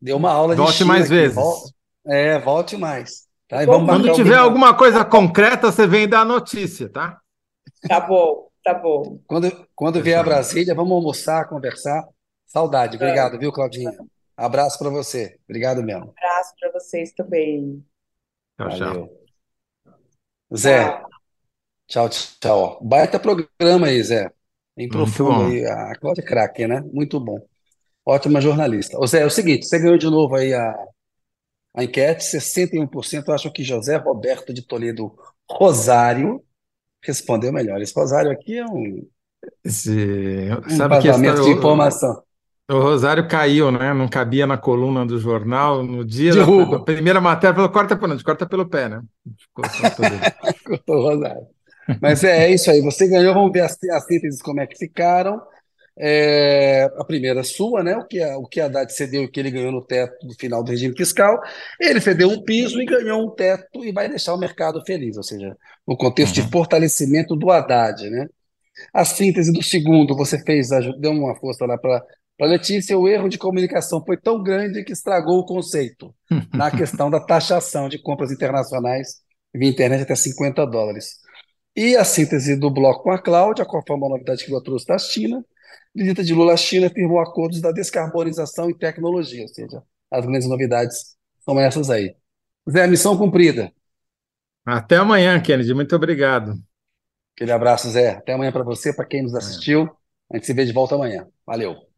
Deu 0.00 0.16
uma 0.16 0.30
aula 0.30 0.54
de 0.54 0.60
Volte 0.62 0.84
mais 0.84 1.06
aqui. 1.06 1.14
vezes. 1.14 1.34
Volte, 1.34 1.74
é, 2.06 2.38
volte 2.38 2.76
mais. 2.76 3.28
Tá? 3.48 3.66
Quando 3.66 4.12
tiver 4.12 4.36
alguma 4.36 4.74
coisa 4.74 5.04
concreta, 5.04 5.72
você 5.72 5.88
vem 5.88 6.08
dar 6.08 6.20
a 6.20 6.24
notícia, 6.24 6.88
tá? 6.88 7.20
Tá 7.88 8.00
bom, 8.00 8.48
tá 8.62 8.74
bom. 8.74 9.20
Quando, 9.26 9.68
quando 9.74 10.02
vier 10.02 10.18
a 10.18 10.22
Brasília, 10.22 10.74
vamos 10.74 10.92
almoçar, 10.92 11.48
conversar. 11.48 12.06
Saudade. 12.46 12.96
Obrigado, 12.96 13.38
viu, 13.38 13.52
Claudinha? 13.52 13.92
Abraço 14.36 14.78
para 14.78 14.90
você. 14.90 15.38
Obrigado 15.48 15.82
mesmo. 15.82 16.12
Abraço 16.16 16.54
para 16.58 16.72
vocês 16.72 17.12
também. 17.12 17.84
Tchau, 18.56 18.68
tchau. 18.70 19.20
Zé, 20.56 21.02
tchau, 21.86 22.08
tchau. 22.08 22.78
Baita 22.82 23.20
programa 23.20 23.86
aí, 23.86 24.02
Zé. 24.02 24.32
Em 24.76 24.88
profundo 24.88 25.44
aí. 25.44 25.64
A 25.64 25.92
Cláudia 25.94 26.22
é 26.22 26.24
craque, 26.24 26.66
né? 26.66 26.80
Muito 26.92 27.20
bom. 27.20 27.38
Ótima 28.04 28.40
jornalista. 28.40 28.98
Ô, 28.98 29.06
Zé, 29.06 29.22
é 29.22 29.26
o 29.26 29.30
seguinte, 29.30 29.66
você 29.66 29.78
ganhou 29.78 29.98
de 29.98 30.06
novo 30.06 30.34
aí 30.34 30.52
a, 30.52 30.74
a 31.74 31.84
enquete, 31.84 32.24
61% 32.24 33.28
acham 33.28 33.52
que 33.52 33.62
José 33.62 33.96
Roberto 33.96 34.52
de 34.52 34.66
Toledo 34.66 35.14
Rosário 35.48 36.44
respondeu 37.02 37.52
melhor. 37.52 37.80
Esse 37.80 37.94
Rosário 37.94 38.30
aqui 38.30 38.58
é 38.58 38.66
um, 38.66 39.06
Esse, 39.64 40.48
um 40.66 40.76
sabe 40.76 41.00
que 41.00 41.08
vazamento 41.08 41.42
de 41.42 41.50
informação. 41.50 42.22
O, 42.70 42.74
o 42.74 42.80
Rosário 42.80 43.26
caiu, 43.28 43.70
né? 43.70 43.92
Não 43.94 44.08
cabia 44.08 44.46
na 44.46 44.56
coluna 44.56 45.04
do 45.04 45.18
jornal 45.18 45.82
no 45.82 46.04
dia 46.04 46.34
da, 46.34 46.44
da, 46.44 46.78
primeira 46.84 47.20
matéria, 47.20 47.54
falou, 47.54 47.70
corta 47.70 47.96
pelo, 47.96 48.22
corta 48.22 48.46
pelo 48.46 48.68
pé, 48.68 48.88
né? 48.88 49.02
Ficou 50.68 50.96
o 50.96 51.02
Rosário. 51.02 51.46
Mas 52.00 52.22
é, 52.22 52.44
é, 52.44 52.54
isso 52.54 52.70
aí. 52.70 52.80
Você 52.82 53.08
ganhou, 53.08 53.34
vamos 53.34 53.52
ver 53.52 53.62
as, 53.62 53.76
as 53.92 54.06
sínteses 54.06 54.42
como 54.42 54.60
é 54.60 54.66
que 54.66 54.78
ficaram. 54.78 55.40
É, 56.02 56.88
a 56.96 57.04
primeira 57.04 57.44
sua, 57.44 57.82
né? 57.82 57.94
O 57.96 58.06
que, 58.06 58.22
a, 58.22 58.38
o 58.38 58.46
que 58.46 58.60
a 58.60 58.66
Haddad 58.66 58.90
cedeu 58.92 59.22
e 59.22 59.26
o 59.26 59.30
que 59.30 59.38
ele 59.38 59.50
ganhou 59.50 59.70
no 59.70 59.84
teto 59.84 60.26
do 60.26 60.34
final 60.34 60.64
do 60.64 60.70
regime 60.70 60.96
fiscal. 60.96 61.38
Ele 61.78 62.00
cedeu 62.00 62.30
um 62.30 62.42
piso 62.42 62.80
e 62.80 62.86
ganhou 62.86 63.22
um 63.22 63.34
teto 63.34 63.84
e 63.84 63.92
vai 63.92 64.08
deixar 64.08 64.34
o 64.34 64.38
mercado 64.38 64.82
feliz, 64.86 65.16
ou 65.18 65.22
seja, 65.22 65.54
no 65.86 65.96
contexto 65.96 66.38
uhum. 66.38 66.44
de 66.44 66.50
fortalecimento 66.50 67.36
do 67.36 67.50
Haddad, 67.50 68.08
né? 68.08 68.26
A 68.94 69.04
síntese 69.04 69.52
do 69.52 69.62
segundo, 69.62 70.16
você 70.16 70.42
fez, 70.42 70.68
deu 70.98 71.12
uma 71.12 71.36
força 71.36 71.66
lá 71.66 71.76
para 71.76 72.02
a 72.40 72.46
Letícia, 72.46 72.98
o 72.98 73.06
erro 73.06 73.28
de 73.28 73.36
comunicação 73.36 74.02
foi 74.02 74.16
tão 74.16 74.42
grande 74.42 74.82
que 74.82 74.92
estragou 74.92 75.40
o 75.40 75.44
conceito 75.44 76.14
na 76.54 76.70
questão 76.74 77.10
da 77.10 77.20
taxação 77.20 77.88
de 77.88 77.98
compras 77.98 78.32
internacionais 78.32 79.20
via 79.54 79.68
internet 79.68 80.02
até 80.02 80.14
50 80.14 80.64
dólares. 80.66 81.18
E 81.76 81.96
a 81.96 82.04
síntese 82.04 82.56
do 82.56 82.70
bloco 82.70 83.04
com 83.04 83.10
a 83.10 83.18
Cláudia, 83.18 83.64
qual 83.64 83.82
foi 83.86 83.96
uma 83.96 84.08
novidade 84.08 84.44
que 84.44 84.50
Lula 84.50 84.62
trouxe 84.62 84.86
da 84.86 84.98
China. 84.98 85.44
Visita 85.94 86.22
de 86.22 86.34
Lula 86.34 86.54
à 86.54 86.56
China 86.56 86.88
firmou 86.90 87.20
acordos 87.20 87.60
da 87.60 87.72
descarbonização 87.72 88.70
e 88.70 88.78
tecnologia, 88.78 89.42
ou 89.42 89.48
seja, 89.48 89.82
as 90.10 90.24
grandes 90.24 90.48
novidades 90.48 91.16
são 91.40 91.58
essas 91.58 91.90
aí. 91.90 92.14
Zé, 92.70 92.86
missão 92.86 93.16
cumprida. 93.18 93.72
Até 94.64 94.96
amanhã, 94.96 95.38
Kennedy. 95.42 95.74
Muito 95.74 95.94
obrigado. 95.94 96.54
Aquele 97.34 97.52
abraço, 97.52 97.88
Zé. 97.90 98.10
Até 98.10 98.32
amanhã 98.34 98.52
para 98.52 98.62
você, 98.64 98.94
para 98.94 99.06
quem 99.06 99.22
nos 99.22 99.34
assistiu. 99.34 99.88
A 100.30 100.36
gente 100.36 100.46
se 100.46 100.52
vê 100.54 100.64
de 100.64 100.72
volta 100.72 100.94
amanhã. 100.94 101.26
Valeu. 101.46 101.89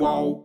whoa. 0.00 0.39